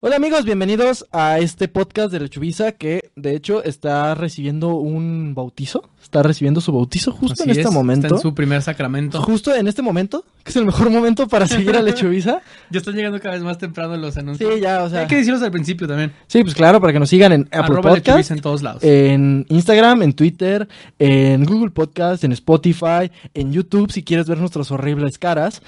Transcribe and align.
Hola 0.00 0.14
amigos, 0.14 0.44
bienvenidos 0.44 1.06
a 1.10 1.40
este 1.40 1.66
podcast 1.66 2.12
de 2.12 2.20
Lechubiza 2.20 2.70
que 2.70 3.10
de 3.16 3.34
hecho 3.34 3.64
está 3.64 4.14
recibiendo 4.14 4.76
un 4.76 5.34
bautizo, 5.34 5.90
está 6.00 6.22
recibiendo 6.22 6.60
su 6.60 6.70
bautizo 6.70 7.10
justo 7.10 7.32
Así 7.32 7.42
en 7.42 7.50
este 7.50 7.62
es, 7.62 7.72
momento. 7.72 8.06
Está 8.06 8.14
en 8.14 8.22
su 8.22 8.32
primer 8.32 8.62
sacramento. 8.62 9.20
Justo 9.20 9.52
en 9.52 9.66
este 9.66 9.82
momento, 9.82 10.24
que 10.44 10.50
es 10.50 10.56
el 10.56 10.66
mejor 10.66 10.90
momento 10.90 11.26
para 11.26 11.46
seguir 11.48 11.74
a 11.74 11.82
Lechubiza. 11.82 12.42
Ya 12.70 12.78
están 12.78 12.94
llegando 12.94 13.18
cada 13.18 13.34
vez 13.34 13.42
más 13.42 13.58
temprano 13.58 13.96
los 13.96 14.16
anuncios. 14.16 14.54
Sí, 14.54 14.60
ya, 14.60 14.84
o 14.84 14.88
sea. 14.88 15.00
Hay 15.00 15.06
que 15.08 15.16
decirlos 15.16 15.42
al 15.42 15.50
principio 15.50 15.88
también. 15.88 16.12
Sí, 16.28 16.44
pues 16.44 16.54
claro, 16.54 16.80
para 16.80 16.92
que 16.92 17.00
nos 17.00 17.10
sigan 17.10 17.32
en 17.32 17.48
Apple 17.50 17.78
Arroba 17.78 17.94
Podcast, 17.96 18.30
en 18.30 18.40
todos 18.40 18.62
lados. 18.62 18.84
en 18.84 19.46
Instagram, 19.48 20.02
en 20.02 20.12
Twitter, 20.12 20.68
en 21.00 21.44
Google 21.44 21.70
Podcast, 21.70 22.22
en 22.22 22.30
Spotify, 22.30 23.10
en 23.34 23.52
YouTube, 23.52 23.90
si 23.90 24.04
quieres 24.04 24.28
ver 24.28 24.38
nuestras 24.38 24.70
horribles 24.70 25.18
caras. 25.18 25.60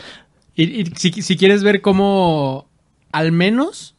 Y, 0.55 0.83
y 0.83 0.87
si, 0.95 1.11
si 1.11 1.37
quieres 1.37 1.65
ver 1.65 1.81
cómo 1.81 2.69
al 3.11 3.33
menos 3.33 3.97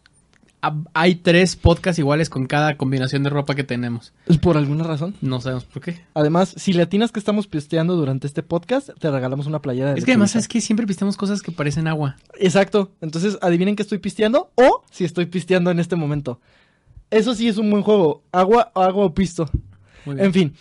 hay 0.93 1.15
tres 1.15 1.55
podcasts 1.55 1.97
iguales 1.97 2.29
con 2.29 2.45
cada 2.45 2.77
combinación 2.77 3.23
de 3.23 3.29
ropa 3.29 3.55
que 3.55 3.63
tenemos. 3.63 4.13
Por 4.41 4.57
alguna 4.57 4.83
razón. 4.83 5.15
No 5.21 5.41
sabemos 5.41 5.65
por 5.65 5.81
qué. 5.81 6.01
Además, 6.13 6.53
si 6.55 6.73
le 6.73 6.83
atinas 6.83 7.11
que 7.11 7.19
estamos 7.19 7.47
pisteando 7.47 7.95
durante 7.95 8.27
este 8.27 8.43
podcast, 8.43 8.89
te 8.99 9.09
regalamos 9.09 9.47
una 9.47 9.61
playera 9.61 9.93
de 9.93 9.99
Es 9.99 10.05
que 10.05 10.11
además 10.11 10.35
es 10.35 10.47
que 10.47 10.61
siempre 10.61 10.85
pistamos 10.85 11.17
cosas 11.17 11.41
que 11.41 11.51
parecen 11.51 11.87
agua. 11.87 12.17
Exacto. 12.39 12.91
Entonces, 13.01 13.37
adivinen 13.41 13.75
que 13.75 13.81
estoy 13.81 13.97
pisteando 13.97 14.51
o 14.55 14.83
si 14.91 15.03
estoy 15.03 15.25
pisteando 15.25 15.71
en 15.71 15.79
este 15.79 15.95
momento. 15.95 16.39
Eso 17.09 17.33
sí 17.33 17.47
es 17.47 17.57
un 17.57 17.69
buen 17.69 17.83
juego. 17.83 18.23
Agua, 18.31 18.71
agua 18.75 19.05
o 19.05 19.13
pisto. 19.13 19.49
Muy 20.05 20.15
bien. 20.15 20.27
En 20.27 20.33
fin, 20.33 20.53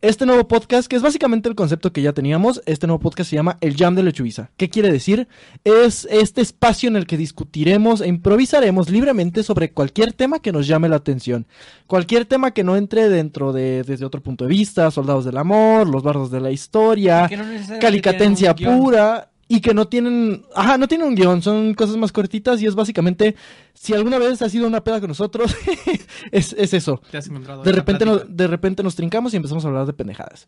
este 0.00 0.26
nuevo 0.26 0.46
podcast, 0.46 0.88
que 0.88 0.94
es 0.94 1.02
básicamente 1.02 1.48
el 1.48 1.56
concepto 1.56 1.92
que 1.92 2.02
ya 2.02 2.12
teníamos, 2.12 2.62
este 2.66 2.86
nuevo 2.86 3.00
podcast 3.00 3.30
se 3.30 3.36
llama 3.36 3.58
El 3.60 3.76
Jam 3.76 3.96
de 3.96 4.04
Lechubiza. 4.04 4.50
¿Qué 4.56 4.70
quiere 4.70 4.92
decir? 4.92 5.26
Es 5.64 6.06
este 6.10 6.40
espacio 6.40 6.88
en 6.88 6.96
el 6.96 7.06
que 7.06 7.16
discutiremos 7.16 8.00
e 8.00 8.08
improvisaremos 8.08 8.90
libremente 8.90 9.42
sobre 9.42 9.72
cualquier 9.72 10.12
tema 10.12 10.38
que 10.38 10.52
nos 10.52 10.68
llame 10.68 10.88
la 10.88 10.96
atención. 10.96 11.46
Cualquier 11.86 12.26
tema 12.26 12.52
que 12.52 12.62
no 12.62 12.76
entre 12.76 13.08
dentro 13.08 13.52
de 13.52 13.82
desde 13.82 14.04
otro 14.04 14.22
punto 14.22 14.44
de 14.44 14.50
vista, 14.50 14.90
Soldados 14.90 15.24
del 15.24 15.36
Amor, 15.36 15.88
Los 15.88 16.02
Bardos 16.02 16.30
de 16.30 16.40
la 16.40 16.52
Historia, 16.52 17.28
no 17.28 17.78
calicatencia 17.80 18.54
pura 18.54 19.30
y 19.48 19.60
que 19.62 19.72
no 19.72 19.88
tienen, 19.88 20.44
ajá, 20.54 20.76
no 20.76 20.86
tienen 20.86 21.08
un 21.08 21.14
guion, 21.14 21.40
son 21.40 21.72
cosas 21.72 21.96
más 21.96 22.12
cortitas 22.12 22.60
y 22.60 22.66
es 22.66 22.74
básicamente, 22.74 23.34
si 23.72 23.94
alguna 23.94 24.18
vez 24.18 24.42
ha 24.42 24.48
sido 24.50 24.66
una 24.66 24.84
peda 24.84 25.00
con 25.00 25.08
nosotros, 25.08 25.56
es, 26.30 26.52
es 26.52 26.74
eso. 26.74 27.00
Te 27.10 27.16
has 27.16 27.26
encontrado 27.28 27.62
De 27.62 27.72
repente, 27.72 28.04
nos, 28.04 28.24
de 28.28 28.46
repente 28.46 28.82
nos 28.82 28.94
trincamos 28.94 29.32
y 29.32 29.38
empezamos 29.38 29.64
a 29.64 29.68
hablar 29.68 29.86
de 29.86 29.94
pendejadas. 29.94 30.46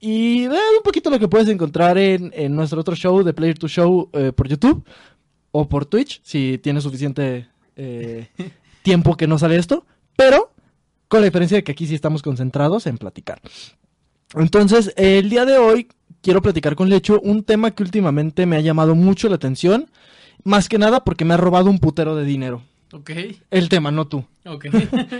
Y 0.00 0.48
ve 0.48 0.56
un 0.76 0.82
poquito 0.82 1.10
lo 1.10 1.18
que 1.18 1.28
puedes 1.28 1.48
encontrar 1.48 1.98
en, 1.98 2.32
en 2.34 2.56
nuestro 2.56 2.80
otro 2.80 2.96
show 2.96 3.22
de 3.22 3.34
Player 3.34 3.58
to 3.58 3.68
Show 3.68 4.08
eh, 4.14 4.32
por 4.32 4.48
YouTube 4.48 4.84
o 5.50 5.68
por 5.68 5.84
Twitch, 5.84 6.20
si 6.24 6.58
tienes 6.58 6.82
suficiente 6.82 7.48
eh, 7.76 8.28
tiempo 8.82 9.16
que 9.16 9.26
no 9.26 9.38
sale 9.38 9.56
esto, 9.56 9.84
pero 10.16 10.50
con 11.08 11.20
la 11.20 11.26
diferencia 11.26 11.58
de 11.58 11.64
que 11.64 11.72
aquí 11.72 11.86
sí 11.86 11.94
estamos 11.94 12.22
concentrados 12.22 12.86
en 12.86 12.96
platicar. 12.96 13.40
Entonces, 14.34 14.92
el 14.96 15.30
día 15.30 15.44
de 15.44 15.58
hoy 15.58 15.88
quiero 16.24 16.40
platicar 16.40 16.74
con 16.74 16.88
Lecho 16.88 17.20
un 17.20 17.44
tema 17.44 17.72
que 17.72 17.82
últimamente 17.82 18.46
me 18.46 18.56
ha 18.56 18.60
llamado 18.60 18.94
mucho 18.94 19.28
la 19.28 19.36
atención, 19.36 19.90
más 20.42 20.70
que 20.70 20.78
nada 20.78 21.04
porque 21.04 21.26
me 21.26 21.34
ha 21.34 21.36
robado 21.36 21.68
un 21.68 21.78
putero 21.78 22.16
de 22.16 22.24
dinero. 22.24 22.62
Ok, 22.92 23.10
El 23.50 23.68
tema, 23.68 23.90
no 23.90 24.06
tú. 24.06 24.24
ok. 24.46 24.66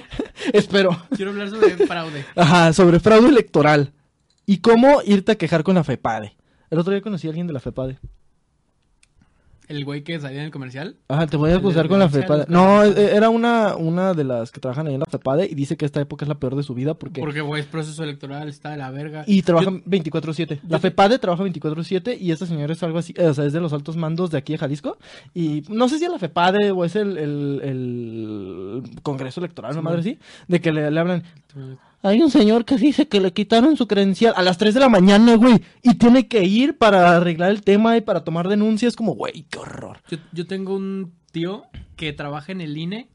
Espero. 0.52 0.96
Quiero 1.14 1.33
hablar 1.33 1.50
sobre 1.50 1.86
fraude. 1.86 2.24
Ajá, 2.34 2.72
sobre 2.72 3.00
fraude 3.00 3.28
electoral. 3.28 3.92
Y 4.46 4.58
cómo 4.58 5.02
irte 5.05 5.33
a 5.33 5.34
quejar 5.36 5.62
con 5.62 5.74
la 5.74 5.84
FEPADE. 5.84 6.36
El 6.70 6.78
otro 6.78 6.92
día 6.92 7.02
conocí 7.02 7.27
a 7.27 7.30
alguien 7.30 7.46
de 7.46 7.52
la 7.52 7.61
FEPADE. 7.61 7.98
El 9.66 9.84
güey 9.84 10.04
que 10.04 10.20
salía 10.20 10.40
en 10.40 10.44
el 10.46 10.50
comercial. 10.50 10.96
Ajá, 11.08 11.26
te 11.26 11.36
voy 11.38 11.50
a 11.50 11.56
acusar 11.56 11.88
con 11.88 11.98
la 11.98 12.08
FEPADE. 12.08 12.44
No, 12.48 12.64
comerciales. 12.80 12.98
e- 13.12 13.16
era 13.16 13.30
una, 13.30 13.76
una 13.76 14.12
de 14.12 14.24
las 14.24 14.50
que 14.50 14.60
trabajan 14.60 14.86
ahí 14.86 14.94
en 14.94 15.00
la 15.00 15.06
FEPADE 15.06 15.46
y 15.50 15.54
dice 15.54 15.76
que 15.78 15.86
esta 15.86 16.00
época 16.00 16.24
es 16.24 16.28
la 16.28 16.34
peor 16.34 16.54
de 16.54 16.62
su 16.62 16.74
vida 16.74 16.94
porque... 16.94 17.20
Porque, 17.20 17.40
güey, 17.40 17.62
es 17.62 17.66
proceso 17.66 18.02
electoral, 18.04 18.48
está 18.48 18.70
de 18.70 18.76
la 18.76 18.90
verga. 18.90 19.24
Y 19.26 19.40
trabaja 19.42 19.70
Yo- 19.70 19.78
24/7. 19.86 20.60
La 20.68 20.78
FEPADE 20.78 21.18
trabaja 21.18 21.44
24/7 21.44 22.18
y 22.20 22.30
esta 22.33 22.44
señora 22.46 22.72
es 22.74 22.83
algo 22.83 22.98
así, 22.98 23.14
eh, 23.16 23.27
o 23.28 23.33
sea, 23.34 23.46
es 23.46 23.52
de 23.55 23.61
los 23.61 23.72
altos 23.72 23.96
mandos 23.96 24.30
de 24.30 24.39
aquí 24.39 24.52
de 24.52 24.58
Jalisco. 24.58 24.98
Y 25.33 25.62
no 25.70 25.89
sé 25.89 25.98
si 25.98 26.05
es 26.05 26.10
la 26.10 26.18
FEPADE 26.18 26.70
o 26.70 26.84
es 26.84 26.94
el, 26.96 27.16
el, 27.16 27.60
el 27.64 28.83
Congreso 29.02 29.40
Electoral, 29.40 29.72
Sí, 29.72 29.78
una 29.78 29.89
madre 29.89 30.00
así, 30.00 30.18
de 30.46 30.60
que 30.60 30.72
le, 30.72 30.90
le 30.90 31.00
hablan, 31.00 31.22
Hay 32.04 32.20
un 32.20 32.30
señor 32.30 32.66
que 32.66 32.76
dice 32.76 33.08
que 33.08 33.18
le 33.18 33.32
quitaron 33.32 33.78
su 33.78 33.88
credencial 33.88 34.34
a 34.36 34.42
las 34.42 34.58
3 34.58 34.74
de 34.74 34.80
la 34.80 34.90
mañana, 34.90 35.36
güey. 35.36 35.62
Y 35.82 35.94
tiene 35.94 36.28
que 36.28 36.44
ir 36.44 36.76
para 36.76 37.16
arreglar 37.16 37.50
el 37.50 37.62
tema 37.62 37.96
y 37.96 38.02
para 38.02 38.24
tomar 38.24 38.46
denuncias. 38.48 38.94
Como, 38.94 39.14
güey, 39.14 39.46
qué 39.48 39.58
horror. 39.58 40.02
Yo, 40.10 40.18
yo 40.32 40.46
tengo 40.46 40.76
un 40.76 41.14
tío 41.32 41.64
que 41.96 42.12
trabaja 42.12 42.52
en 42.52 42.60
el 42.60 42.76
INE 42.76 43.08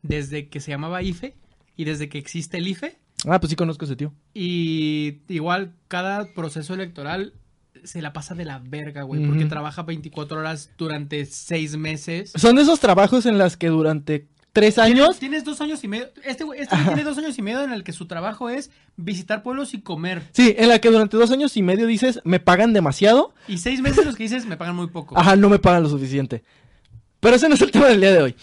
desde 0.00 0.48
que 0.48 0.60
se 0.60 0.70
llamaba 0.70 1.02
IFE 1.02 1.36
y 1.76 1.84
desde 1.84 2.08
que 2.08 2.16
existe 2.16 2.56
el 2.56 2.68
IFE. 2.68 2.98
Ah, 3.26 3.40
pues 3.40 3.50
sí 3.50 3.56
conozco 3.56 3.84
a 3.84 3.86
ese 3.86 3.96
tío. 3.96 4.14
Y 4.32 5.18
igual 5.28 5.74
cada 5.88 6.32
proceso 6.32 6.72
electoral 6.72 7.34
se 7.84 8.00
la 8.00 8.14
pasa 8.14 8.34
de 8.34 8.46
la 8.46 8.58
verga, 8.58 9.02
güey. 9.02 9.26
Porque 9.26 9.44
trabaja 9.44 9.82
24 9.82 10.38
horas 10.38 10.70
durante 10.78 11.26
6 11.26 11.76
meses. 11.76 12.32
Son 12.34 12.56
de 12.56 12.62
esos 12.62 12.80
trabajos 12.80 13.26
en 13.26 13.36
las 13.36 13.58
que 13.58 13.68
durante 13.68 14.28
tres 14.52 14.78
años. 14.78 15.18
Tienes, 15.18 15.44
dos 15.44 15.60
años 15.60 15.82
y 15.84 15.88
medio. 15.88 16.08
Este 16.24 16.44
güey 16.44 16.60
este 16.60 16.76
tiene 16.76 17.04
dos 17.04 17.18
años 17.18 17.38
y 17.38 17.42
medio 17.42 17.62
en 17.62 17.72
el 17.72 17.84
que 17.84 17.92
su 17.92 18.06
trabajo 18.06 18.48
es 18.48 18.70
visitar 18.96 19.42
pueblos 19.42 19.74
y 19.74 19.80
comer. 19.80 20.22
Sí, 20.32 20.54
en 20.58 20.68
la 20.68 20.80
que 20.80 20.90
durante 20.90 21.16
dos 21.16 21.30
años 21.30 21.56
y 21.56 21.62
medio 21.62 21.86
dices, 21.86 22.20
me 22.24 22.40
pagan 22.40 22.72
demasiado. 22.72 23.34
Y 23.46 23.58
seis 23.58 23.80
meses 23.80 24.04
los 24.04 24.16
que 24.16 24.24
dices 24.24 24.46
me 24.46 24.56
pagan 24.56 24.76
muy 24.76 24.88
poco. 24.88 25.18
Ajá, 25.18 25.36
no 25.36 25.48
me 25.48 25.58
pagan 25.58 25.82
lo 25.82 25.88
suficiente. 25.88 26.42
Pero 27.20 27.36
ese 27.36 27.48
no 27.48 27.54
es 27.54 27.62
el 27.62 27.70
tema 27.70 27.86
del 27.86 28.00
día 28.00 28.12
de 28.12 28.22
hoy. 28.22 28.36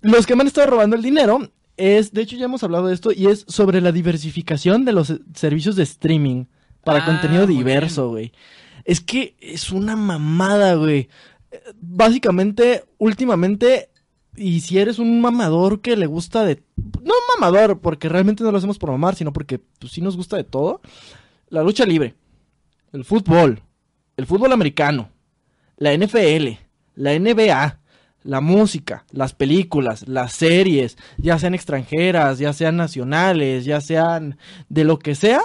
Los 0.00 0.26
que 0.26 0.36
me 0.36 0.42
han 0.42 0.48
estado 0.48 0.66
robando 0.68 0.96
el 0.96 1.02
dinero 1.02 1.50
es, 1.76 2.12
de 2.12 2.22
hecho 2.22 2.36
ya 2.36 2.44
hemos 2.44 2.62
hablado 2.62 2.86
de 2.88 2.94
esto, 2.94 3.10
y 3.12 3.26
es 3.26 3.44
sobre 3.48 3.80
la 3.80 3.92
diversificación 3.92 4.84
de 4.84 4.92
los 4.92 5.12
servicios 5.34 5.76
de 5.76 5.82
streaming 5.84 6.44
para 6.84 7.02
Ah, 7.02 7.06
contenido 7.06 7.46
diverso, 7.46 8.10
güey. 8.10 8.32
Es 8.84 9.00
que 9.00 9.34
es 9.40 9.70
una 9.70 9.96
mamada, 9.96 10.74
güey. 10.74 11.08
Eh, 11.50 11.60
Básicamente, 11.80 12.84
últimamente, 12.98 13.88
y 14.36 14.60
si 14.60 14.78
eres 14.78 14.98
un 14.98 15.20
mamador 15.20 15.80
que 15.80 15.96
le 15.96 16.06
gusta 16.06 16.44
de... 16.44 16.62
No 16.76 17.12
un 17.12 17.40
mamador, 17.40 17.80
porque 17.80 18.08
realmente 18.08 18.42
no 18.42 18.50
lo 18.50 18.58
hacemos 18.58 18.78
por 18.78 18.90
mamar, 18.90 19.14
sino 19.14 19.32
porque 19.32 19.58
pues, 19.58 19.92
sí 19.92 20.00
nos 20.00 20.16
gusta 20.16 20.36
de 20.36 20.44
todo. 20.44 20.80
La 21.48 21.62
lucha 21.62 21.86
libre, 21.86 22.14
el 22.92 23.04
fútbol, 23.04 23.62
el 24.16 24.26
fútbol 24.26 24.52
americano, 24.52 25.10
la 25.76 25.96
NFL, 25.96 26.58
la 26.96 27.18
NBA, 27.18 27.80
la 28.24 28.40
música, 28.40 29.04
las 29.10 29.34
películas, 29.34 30.08
las 30.08 30.32
series, 30.32 30.96
ya 31.18 31.38
sean 31.38 31.54
extranjeras, 31.54 32.38
ya 32.38 32.52
sean 32.52 32.76
nacionales, 32.76 33.64
ya 33.64 33.80
sean 33.80 34.38
de 34.68 34.84
lo 34.84 34.98
que 34.98 35.14
sea. 35.14 35.42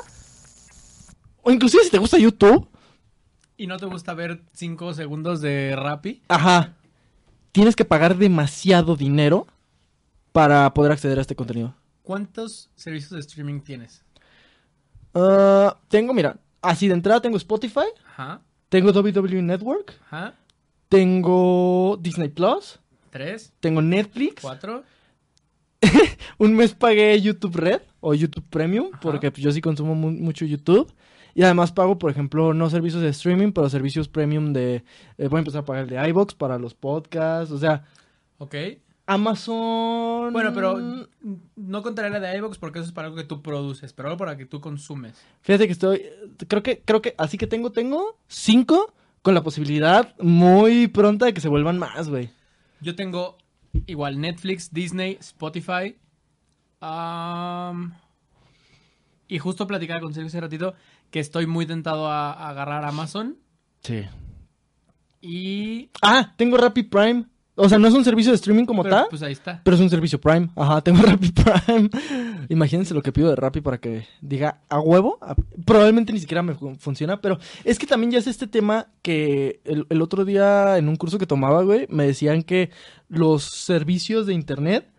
O 1.41 1.51
inclusive 1.51 1.83
si 1.83 1.91
te 1.91 1.97
gusta 1.97 2.17
YouTube, 2.17 2.67
Y 3.57 3.67
no 3.67 3.77
te 3.77 3.85
gusta 3.85 4.13
ver 4.13 4.41
cinco 4.53 4.93
segundos 4.93 5.41
de 5.41 5.75
Rappi. 5.75 6.21
ajá, 6.29 6.77
tienes 7.51 7.75
que 7.75 7.85
pagar 7.85 8.17
demasiado 8.17 8.95
dinero 8.95 9.47
para 10.31 10.73
poder 10.73 10.91
acceder 10.91 11.17
a 11.17 11.21
este 11.21 11.35
contenido. 11.35 11.73
¿Cuántos 12.03 12.69
servicios 12.75 13.11
de 13.11 13.19
streaming 13.19 13.61
tienes? 13.61 14.03
Ah, 15.13 15.77
tengo, 15.87 16.13
mira, 16.13 16.37
así 16.61 16.87
de 16.87 16.93
entrada 16.93 17.21
tengo 17.21 17.37
Spotify, 17.37 17.85
Ajá, 18.05 18.41
tengo 18.69 18.91
WWE 18.91 19.41
Network, 19.41 19.93
ajá. 20.05 20.35
tengo 20.87 21.97
Disney 21.99 22.29
Plus, 22.29 22.79
Tres, 23.09 23.51
tengo 23.59 23.81
Netflix. 23.81 24.41
cuatro. 24.41 24.83
Un 26.37 26.55
mes 26.55 26.73
pagué 26.75 27.19
YouTube 27.21 27.55
Red 27.55 27.81
o 28.01 28.13
YouTube 28.13 28.45
Premium, 28.49 28.89
Ajá. 28.91 28.99
porque 28.99 29.31
yo 29.37 29.51
sí 29.51 29.61
consumo 29.61 29.95
mu- 29.95 30.11
mucho 30.11 30.45
YouTube. 30.45 30.91
Y 31.35 31.43
además 31.43 31.71
pago, 31.71 31.99
por 31.99 32.11
ejemplo, 32.11 32.53
no 32.53 32.69
servicios 32.69 33.01
de 33.01 33.09
streaming, 33.09 33.51
pero 33.51 33.69
servicios 33.69 34.07
premium 34.07 34.53
de... 34.53 34.83
eh, 35.17 35.27
voy 35.27 35.37
a 35.37 35.39
empezar 35.39 35.61
a 35.61 35.65
pagar 35.65 35.83
el 35.83 35.89
de 35.89 36.09
iBox 36.09 36.35
para 36.35 36.57
los 36.57 36.73
podcasts, 36.73 37.51
o 37.51 37.57
sea, 37.57 37.85
Ok. 38.39 38.55
Amazon... 39.05 40.31
Bueno, 40.33 40.53
pero 40.53 40.79
no 41.55 41.81
contaré 41.83 42.09
la 42.09 42.19
de 42.19 42.37
iVoox 42.37 42.57
porque 42.57 42.79
eso 42.79 42.87
es 42.87 42.93
para 42.93 43.07
algo 43.07 43.17
que 43.17 43.23
tú 43.23 43.41
produces, 43.41 43.91
pero 43.91 44.09
algo 44.09 44.17
para 44.17 44.37
que 44.37 44.45
tú 44.45 44.61
consumes. 44.61 45.19
Fíjate 45.41 45.65
que 45.65 45.73
estoy... 45.73 46.03
Creo 46.47 46.63
que, 46.63 46.81
creo 46.81 47.01
que... 47.01 47.15
Así 47.17 47.37
que 47.37 47.47
tengo, 47.47 47.71
tengo 47.71 48.17
cinco 48.27 48.93
con 49.21 49.33
la 49.33 49.43
posibilidad 49.43 50.15
muy 50.21 50.87
pronta 50.87 51.25
de 51.25 51.33
que 51.33 51.41
se 51.41 51.49
vuelvan 51.49 51.77
más, 51.77 52.07
güey. 52.07 52.29
Yo 52.81 52.95
tengo 52.95 53.37
igual 53.87 54.21
Netflix, 54.21 54.71
Disney, 54.71 55.17
Spotify. 55.19 55.97
am, 56.79 57.93
y 59.27 59.37
justo 59.39 59.67
platicaba 59.67 59.99
con 59.99 60.13
Sergio 60.13 60.27
hace 60.27 60.39
ratito 60.39 60.75
que 61.11 61.19
estoy 61.19 61.45
muy 61.47 61.65
tentado 61.65 62.07
a, 62.07 62.31
a 62.33 62.49
agarrar 62.49 62.85
Amazon. 62.85 63.37
Sí. 63.81 64.03
Y 65.21 65.89
Ah, 66.01 66.33
tengo 66.37 66.57
Rappi 66.57 66.83
Prime. 66.83 67.25
O 67.61 67.67
sea, 67.67 67.77
no 67.77 67.89
es 67.89 67.93
un 67.93 68.05
servicio 68.05 68.31
de 68.31 68.37
streaming 68.37 68.63
como 68.63 68.83
Pero, 68.83 68.95
tal, 68.95 69.07
pues 69.09 69.21
ahí 69.21 69.33
está. 69.33 69.59
pero 69.65 69.75
es 69.75 69.81
un 69.81 69.89
servicio 69.89 70.19
Prime. 70.21 70.49
Ajá, 70.55 70.79
tengo 70.83 71.01
Rappi 71.01 71.31
Prime. 71.33 71.89
Imagínense 72.47 72.93
lo 72.93 73.01
que 73.01 73.11
pido 73.11 73.29
de 73.29 73.35
Rappi 73.35 73.59
para 73.59 73.79
que 73.79 74.07
diga 74.21 74.61
a 74.69 74.79
huevo. 74.79 75.17
A- 75.21 75.35
Probablemente 75.65 76.13
ni 76.13 76.19
siquiera 76.21 76.41
me 76.41 76.53
fu- 76.55 76.75
funciona, 76.75 77.19
pero 77.19 77.37
es 77.65 77.77
que 77.77 77.85
también 77.85 78.11
ya 78.11 78.19
es 78.19 78.27
este 78.27 78.47
tema 78.47 78.87
que 79.01 79.59
el, 79.65 79.85
el 79.89 80.01
otro 80.01 80.23
día 80.23 80.77
en 80.77 80.87
un 80.87 80.95
curso 80.95 81.17
que 81.17 81.27
tomaba, 81.27 81.61
güey, 81.63 81.85
me 81.89 82.07
decían 82.07 82.43
que 82.43 82.69
los 83.09 83.43
servicios 83.43 84.25
de 84.25 84.33
internet 84.35 84.89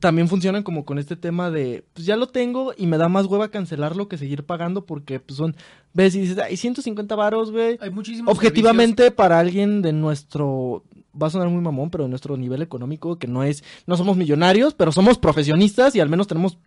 también 0.00 0.28
funcionan 0.28 0.62
como 0.62 0.84
con 0.84 0.98
este 0.98 1.16
tema 1.16 1.50
de, 1.50 1.84
pues 1.92 2.04
ya 2.06 2.16
lo 2.16 2.26
tengo 2.26 2.72
y 2.76 2.86
me 2.86 2.98
da 2.98 3.08
más 3.08 3.26
hueva 3.26 3.48
cancelarlo 3.50 4.08
que 4.08 4.18
seguir 4.18 4.44
pagando 4.44 4.84
porque 4.86 5.20
pues 5.20 5.36
son, 5.36 5.54
ves 5.92 6.14
y 6.14 6.20
dices, 6.20 6.38
ay, 6.38 6.56
150 6.56 7.14
varos, 7.14 7.50
güey. 7.52 7.78
Hay 7.80 7.90
muchísimos 7.90 8.32
Objetivamente, 8.34 9.10
para 9.10 9.38
alguien 9.38 9.82
de 9.82 9.92
nuestro, 9.92 10.82
va 11.20 11.28
a 11.28 11.30
sonar 11.30 11.48
muy 11.48 11.60
mamón, 11.62 11.90
pero 11.90 12.04
de 12.04 12.10
nuestro 12.10 12.36
nivel 12.36 12.60
económico, 12.62 13.18
que 13.18 13.28
no 13.28 13.44
es, 13.44 13.62
no 13.86 13.96
somos 13.96 14.16
millonarios, 14.16 14.74
pero 14.74 14.90
somos 14.92 15.18
profesionistas 15.18 15.94
y 15.94 16.00
al 16.00 16.08
menos 16.08 16.26
tenemos 16.26 16.58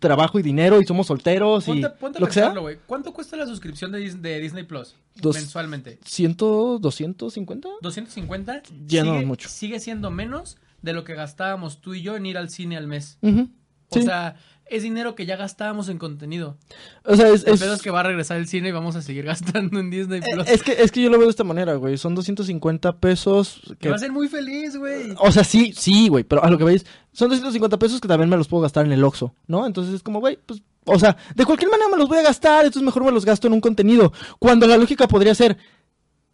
trabajo 0.00 0.38
y 0.38 0.42
dinero 0.42 0.80
y 0.80 0.84
somos 0.84 1.06
solteros 1.06 1.68
y 1.68 1.70
Ponte, 1.80 1.90
ponte 1.90 2.18
a 2.18 2.20
lo 2.20 2.26
que 2.26 2.32
sea. 2.32 2.48
güey. 2.58 2.78
¿Cuánto 2.86 3.12
cuesta 3.12 3.36
la 3.36 3.46
suscripción 3.46 3.92
de, 3.92 4.10
de 4.14 4.40
Disney 4.40 4.64
Plus 4.64 4.96
Dos- 5.14 5.36
mensualmente? 5.36 5.98
¿Ciento, 6.04 6.78
doscientos 6.80 7.34
cincuenta? 7.34 7.68
¿250? 7.82 8.62
Ya 8.86 9.04
no 9.04 9.14
mucho. 9.22 9.48
Sigue 9.48 9.78
siendo 9.78 10.10
menos 10.10 10.56
de 10.82 10.92
lo 10.92 11.04
que 11.04 11.14
gastábamos 11.14 11.80
tú 11.80 11.94
y 11.94 12.02
yo 12.02 12.16
en 12.16 12.26
ir 12.26 12.38
al 12.38 12.50
cine 12.50 12.76
al 12.76 12.86
mes. 12.86 13.18
O 13.22 13.96
sí. 13.98 14.02
sea, 14.02 14.36
es 14.66 14.84
dinero 14.84 15.16
que 15.16 15.26
ya 15.26 15.36
gastábamos 15.36 15.88
en 15.88 15.98
contenido. 15.98 16.56
O 17.04 17.16
sea, 17.16 17.28
es, 17.30 17.44
El 17.44 17.54
es- 17.54 17.60
pedo 17.60 17.74
es 17.74 17.82
que 17.82 17.90
va 17.90 18.00
a 18.00 18.04
regresar 18.04 18.36
el 18.36 18.46
cine 18.46 18.68
y 18.68 18.72
vamos 18.72 18.94
a 18.94 19.02
seguir 19.02 19.24
gastando 19.26 19.80
en 19.80 19.90
Disney 19.90 20.20
eh, 20.20 20.24
Plus. 20.32 20.48
es 20.48 20.62
que, 20.62 20.72
es 20.80 20.92
que 20.92 21.02
yo 21.02 21.10
lo 21.10 21.18
veo 21.18 21.26
de 21.26 21.30
esta 21.32 21.42
manera, 21.42 21.74
güey. 21.74 21.98
Son 21.98 22.14
250 22.14 22.98
pesos 23.00 23.60
que... 23.80 23.88
va 23.88 23.96
a 23.96 23.98
ser 23.98 24.12
muy 24.12 24.28
feliz, 24.28 24.76
güey. 24.76 25.12
O 25.18 25.32
sea, 25.32 25.42
sí, 25.42 25.72
sí, 25.76 26.08
güey, 26.08 26.22
pero 26.22 26.44
a 26.44 26.50
lo 26.50 26.56
que 26.56 26.62
veis, 26.64 26.86
son 27.12 27.28
250 27.30 27.78
pesos 27.80 28.00
que 28.00 28.06
también 28.06 28.30
me 28.30 28.36
los 28.36 28.46
puedo 28.46 28.62
gastar 28.62 28.86
en 28.86 28.92
el 28.92 29.02
Oxxo, 29.02 29.34
¿no? 29.48 29.66
Entonces 29.66 29.92
es 29.94 30.02
como, 30.04 30.20
güey, 30.20 30.38
pues, 30.46 30.62
o 30.84 30.98
sea, 31.00 31.16
de 31.34 31.44
cualquier 31.44 31.70
manera 31.70 31.90
me 31.90 31.96
los 31.98 32.08
voy 32.08 32.18
a 32.18 32.22
gastar, 32.22 32.60
entonces 32.64 32.82
mejor 32.84 33.02
me 33.04 33.10
los 33.10 33.24
gasto 33.24 33.48
en 33.48 33.54
un 33.54 33.60
contenido. 33.60 34.12
Cuando 34.38 34.68
la 34.68 34.76
lógica 34.78 35.08
podría 35.08 35.34
ser, 35.34 35.58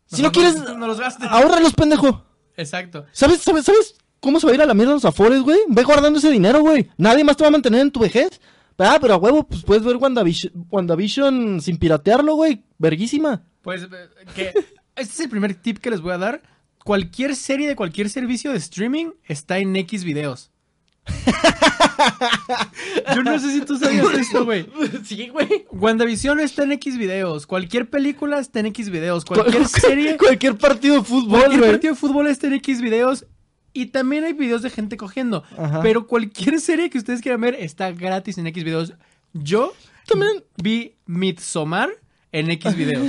si 0.06 0.20
no 0.20 0.30
quieres, 0.30 0.56
No, 0.56 0.76
no 0.76 0.86
los 0.86 1.00
gastes. 1.00 1.26
ahórralos, 1.30 1.72
pendejo. 1.72 2.22
Exacto. 2.58 3.06
¿Sabes, 3.12 3.40
sabes, 3.40 3.64
sabes 3.64 3.96
cómo 4.26 4.40
se 4.40 4.46
va 4.46 4.52
a 4.52 4.54
ir 4.56 4.62
a 4.62 4.66
la 4.66 4.74
mierda 4.74 4.92
los 4.92 5.04
afores, 5.04 5.40
güey? 5.40 5.58
Ve 5.68 5.84
guardando 5.84 6.18
ese 6.18 6.32
dinero, 6.32 6.60
güey. 6.60 6.90
Nadie 6.98 7.22
más 7.22 7.36
te 7.36 7.44
va 7.44 7.48
a 7.48 7.52
mantener 7.52 7.80
en 7.80 7.92
tu 7.92 8.00
vejez. 8.00 8.40
Ah, 8.76 8.98
pero 9.00 9.14
a 9.14 9.16
huevo, 9.16 9.46
pues 9.46 9.62
puedes 9.62 9.84
ver 9.84 9.96
WandaVision, 9.96 10.66
WandaVision 10.68 11.60
sin 11.60 11.78
piratearlo, 11.78 12.34
güey. 12.34 12.64
Verguísima. 12.76 13.44
Pues 13.62 13.84
eh, 13.84 13.88
que 14.34 14.48
este 14.96 15.12
es 15.12 15.20
el 15.20 15.30
primer 15.30 15.54
tip 15.54 15.78
que 15.78 15.90
les 15.90 16.00
voy 16.00 16.12
a 16.12 16.18
dar. 16.18 16.42
Cualquier 16.84 17.36
serie 17.36 17.68
de 17.68 17.76
cualquier 17.76 18.10
servicio 18.10 18.50
de 18.50 18.58
streaming 18.58 19.12
está 19.24 19.58
en 19.58 19.76
X 19.76 20.02
videos. 20.02 20.50
Yo 23.14 23.22
no 23.22 23.38
sé 23.38 23.52
si 23.52 23.60
tú 23.60 23.78
sabías 23.78 24.12
esto, 24.12 24.44
güey. 24.44 24.66
sí, 25.04 25.28
güey. 25.28 25.66
WandaVision 25.70 26.40
está 26.40 26.64
en 26.64 26.72
X 26.72 26.98
videos. 26.98 27.46
Cualquier 27.46 27.88
película 27.88 28.40
está 28.40 28.58
en 28.58 28.66
X 28.66 28.90
videos. 28.90 29.24
Cualquier 29.24 29.68
serie, 29.68 30.16
Cualquier 30.16 30.58
partido 30.58 30.96
de 30.96 31.04
fútbol, 31.04 31.38
cualquier 31.38 31.60
güey. 31.60 31.70
partido 31.70 31.94
de 31.94 32.00
fútbol 32.00 32.26
está 32.26 32.48
en 32.48 32.54
X 32.54 32.80
videos. 32.80 33.24
Y 33.76 33.86
también 33.86 34.24
hay 34.24 34.32
videos 34.32 34.62
de 34.62 34.70
gente 34.70 34.96
cogiendo. 34.96 35.44
Ajá. 35.58 35.80
Pero 35.82 36.06
cualquier 36.06 36.60
serie 36.60 36.88
que 36.90 36.98
ustedes 36.98 37.20
quieran 37.20 37.40
ver 37.40 37.54
está 37.58 37.92
gratis 37.92 38.38
en 38.38 38.46
X 38.46 38.64
videos. 38.64 38.92
Yo 39.32 39.72
También- 40.06 40.44
vi 40.62 40.94
Midsommar 41.06 41.90
en 42.32 42.50
X 42.50 42.74
videos. 42.76 43.06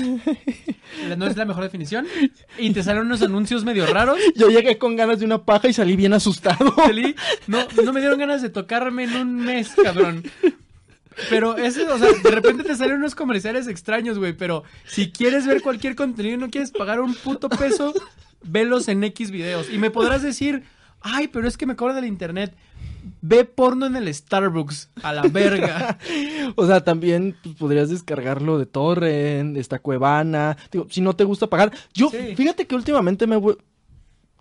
La- 1.08 1.16
No 1.18 1.26
es 1.28 1.38
la 1.38 1.46
mejor 1.46 1.64
definición. 1.64 2.06
Y 2.58 2.72
te 2.72 2.84
salen 2.84 3.04
unos 3.04 3.22
anuncios 3.22 3.64
medio 3.64 3.86
raros. 3.86 4.18
Yo 4.36 4.50
llegué 4.50 4.78
con 4.78 4.96
ganas 4.96 5.20
de 5.20 5.26
una 5.26 5.44
paja 5.46 5.68
y 5.70 5.74
salí 5.74 5.96
bien 5.96 6.14
asustado. 6.14 6.74
Salí- 6.76 7.16
no, 7.48 7.66
no 7.84 7.94
me 7.94 8.00
dieron 8.02 8.20
ganas 8.20 8.42
de 8.42 8.50
tocarme 8.50 9.04
en 9.06 9.16
un 9.16 9.36
mes, 9.36 9.70
cabrón. 9.82 10.24
Pero 11.30 11.58
eso, 11.58 11.82
o 11.94 11.98
sea, 11.98 12.10
de 12.12 12.32
repente 12.32 12.64
te 12.64 12.76
salen 12.76 12.98
unos 12.98 13.16
comerciales 13.16 13.68
extraños, 13.68 14.20
güey. 14.20 14.34
Pero 14.34 14.64
si 14.86 15.12
quieres 15.12 15.48
ver 15.48 15.62
cualquier 15.62 15.96
contenido 15.96 16.36
y 16.36 16.40
no 16.40 16.50
quieres 16.50 16.72
pagar 16.72 17.00
un 17.00 17.14
puto 17.16 17.50
peso, 17.50 17.94
velos 18.44 18.88
en 18.88 19.04
X 19.04 19.32
videos. 19.32 19.70
Y 19.72 19.78
me 19.78 19.92
podrás 19.92 20.22
decir, 20.22 20.64
ay, 21.02 21.28
pero 21.28 21.48
es 21.48 21.58
que 21.58 21.66
me 21.66 21.76
cobran 21.76 21.96
del 21.96 22.06
internet. 22.06 22.56
Ve 23.22 23.46
porno 23.46 23.86
en 23.86 23.96
el 23.96 24.14
Starbucks, 24.14 24.90
a 25.02 25.14
la 25.14 25.22
verga. 25.24 25.98
O 26.56 26.66
sea, 26.68 26.84
también 26.84 27.36
pues, 27.44 27.56
podrías 27.56 27.90
descargarlo 27.90 28.58
de 28.58 28.66
Torrent, 28.66 29.54
de 29.56 29.60
esta 29.62 29.80
Cuevana. 29.80 30.58
Digo, 30.72 30.88
si 30.90 31.02
no 31.02 31.16
te 31.16 31.24
gusta 31.24 31.48
pagar. 31.48 31.72
Yo, 31.94 32.10
Sí. 32.10 32.36
fíjate 32.36 32.68
que 32.68 32.76
últimamente 32.76 33.26
me... 33.28 33.38
vu- 33.38 33.58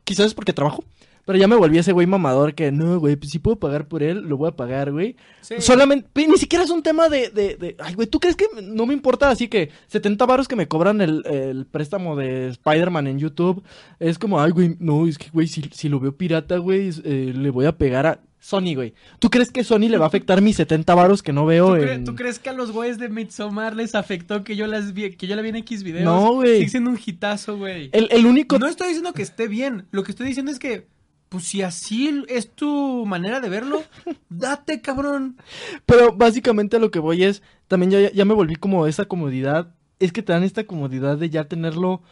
Quizás 0.05 0.27
es 0.27 0.35
porque 0.35 0.53
trabajo. 0.53 0.85
Pero 1.27 1.39
ya 1.39 1.49
me 1.49 1.57
volví 1.57 1.77
ese 1.77 1.93
güey 1.93 2.07
mamador 2.07 2.55
que 2.55 2.71
no, 2.73 2.99
güey, 3.01 3.17
pues 3.17 3.31
si 3.33 3.39
puedo 3.41 3.59
pagar 3.59 3.89
por 3.89 4.03
él, 4.03 4.21
lo 4.29 4.37
voy 4.39 4.49
a 4.49 4.53
pagar, 4.57 4.93
güey. 4.93 5.17
Sí. 5.43 5.57
Solamente, 5.59 6.09
ni 6.27 6.39
siquiera 6.39 6.65
es 6.65 6.71
un 6.71 6.83
tema 6.83 7.09
de, 7.09 7.29
de, 7.31 7.57
de- 7.57 7.77
ay, 7.81 7.95
güey, 7.95 8.07
¿tú 8.07 8.21
crees 8.21 8.37
que 8.37 8.47
no 8.63 8.87
me 8.87 8.95
importa 8.95 9.29
así 9.29 9.49
que 9.49 9.71
70 9.89 10.25
varos 10.25 10.47
que 10.49 10.57
me 10.57 10.69
cobran 10.69 11.01
el, 11.01 11.27
el 11.27 11.67
préstamo 11.67 12.17
de 12.17 12.49
Spider-Man 12.49 13.09
en 13.09 13.19
YouTube? 13.19 13.63
Es 13.99 14.19
como, 14.19 14.41
ay, 14.41 14.53
güey, 14.53 14.77
no, 14.79 15.07
es 15.07 15.19
que, 15.19 15.29
güey, 15.31 15.49
si, 15.49 15.63
si 15.73 15.89
lo 15.89 15.99
veo 16.01 16.17
pirata, 16.17 16.59
güey, 16.59 16.91
eh, 17.05 17.33
le 17.37 17.51
voy 17.51 17.67
a 17.67 17.77
pegar 17.77 18.07
a 18.07 18.21
Sony, 18.39 18.77
güey. 18.77 18.95
¿Tú 19.19 19.29
crees 19.29 19.51
que 19.51 19.65
Sony 19.65 19.89
le 19.89 19.99
va 19.99 20.05
a 20.05 20.09
afectar 20.09 20.41
mis 20.41 20.55
70 20.55 20.95
varos 20.95 21.25
que 21.25 21.33
no 21.33 21.45
veo 21.45 21.75
¿Tú, 21.75 21.83
cre- 21.83 21.93
en... 21.95 22.05
tú 22.05 22.15
crees 22.15 22.39
que 22.39 22.51
a 22.51 22.53
los 22.53 22.71
güeyes 22.71 22.99
de 22.99 23.09
Midsommar 23.09 23.75
les 23.75 23.97
afectó 23.97 24.45
que 24.45 24.55
yo 24.55 24.69
las 24.69 24.93
vi, 24.93 25.17
que 25.17 25.27
yo 25.27 25.35
la 25.35 25.43
vi 25.43 25.49
en 25.49 25.57
X 25.57 25.83
videos? 25.83 26.05
No, 26.05 26.35
güey. 26.35 26.59
Sigue 26.59 26.69
siendo 26.69 26.91
un 26.91 27.01
hitazo, 27.05 27.57
güey. 27.59 27.89
El, 27.93 28.07
el 28.13 28.25
único... 28.27 28.61
No 28.61 28.69
estoy 28.69 28.87
diciendo 28.89 29.13
que 29.13 29.23
esté 29.23 29.49
bien. 29.49 29.87
Lo 29.91 30.05
que 30.05 30.13
estoy 30.13 30.29
diciendo 30.29 30.53
es 30.53 30.61
que, 30.61 30.87
pues 31.29 31.45
si 31.45 31.63
así 31.63 32.25
es 32.29 32.51
tu 32.53 33.05
manera 33.07 33.41
de 33.41 33.49
verlo, 33.49 33.83
date, 34.29 34.81
cabrón. 34.81 35.37
Pero 35.85 36.13
básicamente 36.13 36.77
a 36.77 36.81
lo 36.81 36.91
que 36.91 36.99
voy 36.99 37.25
es, 37.25 37.43
también 37.69 37.91
ya, 37.91 38.13
ya 38.13 38.25
me 38.25 38.35
volví 38.35 38.57
como 38.57 38.87
esa 38.87 39.07
comodidad. 39.07 39.75
Es 39.99 40.13
que 40.13 40.23
te 40.23 40.33
dan 40.33 40.43
esta 40.45 40.65
comodidad 40.65 41.17
de 41.19 41.31
ya 41.31 41.45
tenerlo 41.45 42.03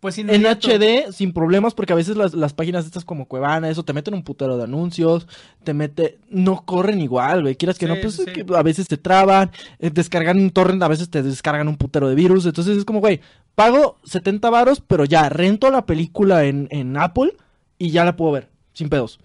Pues 0.00 0.16
en. 0.18 0.30
HD 0.30 1.12
sin 1.12 1.32
problemas, 1.32 1.74
porque 1.74 1.92
a 1.92 1.96
veces 1.96 2.16
las, 2.16 2.32
las 2.32 2.54
páginas 2.54 2.86
estas 2.86 3.04
como 3.04 3.26
Cuevana, 3.26 3.68
eso, 3.68 3.84
te 3.84 3.92
meten 3.92 4.14
un 4.14 4.22
putero 4.22 4.56
de 4.56 4.64
anuncios, 4.64 5.26
te 5.64 5.74
mete, 5.74 6.18
no 6.30 6.64
corren 6.64 7.00
igual, 7.00 7.42
güey, 7.42 7.56
quieras 7.56 7.78
que 7.78 7.86
Sí, 7.86 7.92
no, 7.92 8.00
pues 8.00 8.14
sí. 8.14 8.24
que 8.32 8.46
a 8.56 8.62
veces 8.62 8.86
te 8.86 8.96
traban, 8.96 9.50
eh, 9.80 9.90
descargan 9.92 10.38
un 10.38 10.50
torrent, 10.50 10.82
a 10.84 10.88
veces 10.88 11.10
te 11.10 11.22
descargan 11.22 11.66
un 11.68 11.76
putero 11.76 12.08
de 12.08 12.14
virus, 12.14 12.46
entonces 12.46 12.76
es 12.78 12.84
como, 12.84 13.00
güey, 13.00 13.20
pago 13.56 13.98
70 14.04 14.48
varos, 14.50 14.80
pero 14.86 15.04
ya 15.04 15.28
rento 15.28 15.68
la 15.70 15.84
película 15.84 16.44
en, 16.44 16.68
en 16.70 16.96
Apple 16.96 17.32
y 17.78 17.90
ya 17.90 18.04
la 18.04 18.16
puedo 18.16 18.32
ver, 18.32 18.50
sin 18.72 18.88
pedos. 18.88 19.18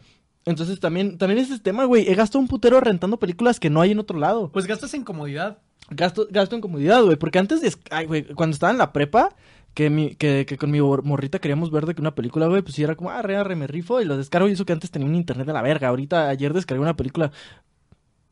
Entonces 0.46 0.80
también, 0.80 1.18
también 1.18 1.40
ese 1.40 1.58
tema, 1.60 1.86
güey, 1.86 2.08
he 2.10 2.16
gastado 2.16 2.40
un 2.40 2.48
putero 2.48 2.80
rentando 2.82 3.18
películas 3.18 3.60
que 3.60 3.70
no 3.70 3.80
hay 3.82 3.92
en 3.92 4.00
otro 4.00 4.20
lado. 4.20 4.50
Pues 4.52 4.68
gastas 4.68 4.94
en 4.94 5.04
comodidad. 5.04 5.60
Gasto, 5.90 6.28
gasto 6.30 6.56
en 6.56 6.62
comodidad, 6.62 7.02
güey. 7.04 7.18
Porque 7.18 7.40
antes 7.40 7.62
de. 7.62 7.74
Ay, 7.92 8.06
güey, 8.06 8.24
cuando 8.34 8.54
estaba 8.54 8.72
en 8.72 8.78
la 8.78 8.92
prepa, 8.94 9.36
que, 9.74 9.90
mi, 9.90 10.16
que, 10.16 10.46
que 10.46 10.58
con 10.58 10.70
mi 10.72 10.82
mor- 10.82 11.04
morrita 11.04 11.40
queríamos 11.40 11.72
ver 11.72 11.86
de 11.86 11.96
que 11.96 12.02
una 12.02 12.14
película, 12.16 12.48
güey, 12.48 12.62
pues 12.62 12.76
sí 12.76 12.84
era 12.84 12.96
como, 12.96 13.10
ah, 13.10 13.22
re, 13.22 13.56
me 13.56 13.68
rifo 13.68 14.02
y 14.02 14.06
lo 14.06 14.18
descargo. 14.18 14.48
Y 14.50 14.52
eso 14.52 14.66
que 14.66 14.74
antes 14.74 14.92
tenía 14.92 15.08
un 15.08 15.16
internet 15.16 15.48
de 15.48 15.54
la 15.54 15.62
verga. 15.62 15.88
Ahorita, 15.90 16.28
ayer 16.30 16.54
descargué 16.54 16.82
una 16.82 16.96
película. 16.96 17.32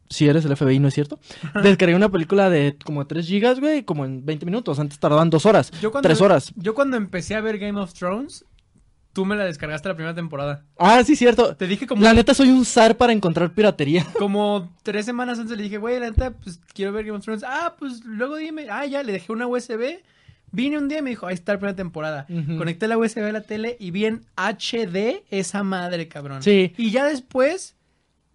Si 0.09 0.27
eres 0.27 0.43
el 0.43 0.57
FBI, 0.57 0.79
¿no 0.79 0.89
es 0.89 0.93
cierto? 0.93 1.19
Descargué 1.63 1.95
una 1.95 2.09
película 2.09 2.49
de 2.49 2.77
como 2.83 3.07
3 3.07 3.25
gigas, 3.25 3.61
güey, 3.61 3.83
como 3.83 4.03
en 4.03 4.25
20 4.25 4.45
minutos. 4.45 4.77
Antes 4.79 4.99
tardaban 4.99 5.29
2 5.29 5.45
horas, 5.45 5.71
Yo 5.81 5.91
cuando, 5.91 6.07
3 6.07 6.19
horas. 6.21 6.51
Yo 6.57 6.73
cuando 6.75 6.97
empecé 6.97 7.35
a 7.35 7.41
ver 7.41 7.57
Game 7.57 7.79
of 7.79 7.93
Thrones, 7.93 8.43
tú 9.13 9.25
me 9.25 9.35
la 9.35 9.45
descargaste 9.45 9.89
la 9.89 9.95
primera 9.95 10.15
temporada. 10.15 10.63
Ah, 10.77 11.03
sí, 11.03 11.15
cierto. 11.15 11.55
Te 11.55 11.67
dije 11.67 11.87
como, 11.87 12.03
La 12.03 12.13
neta, 12.13 12.33
soy 12.33 12.49
un 12.49 12.65
zar 12.65 12.97
para 12.97 13.13
encontrar 13.13 13.51
piratería. 13.53 14.05
como 14.17 14.73
tres 14.83 15.05
semanas 15.05 15.39
antes 15.39 15.57
le 15.57 15.63
dije, 15.63 15.77
güey, 15.77 15.99
la 15.99 16.09
neta, 16.09 16.31
pues 16.31 16.59
quiero 16.73 16.91
ver 16.91 17.05
Game 17.05 17.17
of 17.17 17.23
Thrones. 17.23 17.43
Ah, 17.45 17.75
pues 17.77 18.03
luego 18.05 18.37
dime. 18.37 18.67
Ah, 18.69 18.85
ya, 18.85 19.03
le 19.03 19.13
dejé 19.13 19.31
una 19.31 19.47
USB. 19.47 19.99
Vine 20.53 20.77
un 20.77 20.89
día 20.89 20.99
y 20.99 21.01
me 21.01 21.11
dijo, 21.11 21.27
ahí 21.27 21.33
está 21.33 21.53
la 21.53 21.59
primera 21.59 21.75
temporada. 21.75 22.27
Conecté 22.57 22.87
la 22.89 22.97
USB 22.97 23.19
a 23.19 23.31
la 23.31 23.41
tele 23.41 23.77
y 23.79 23.91
vi 23.91 24.05
en 24.05 24.25
HD 24.35 25.23
esa 25.29 25.63
madre, 25.63 26.09
cabrón. 26.09 26.43
Sí. 26.43 26.73
Y 26.77 26.91
ya 26.91 27.05
después 27.05 27.77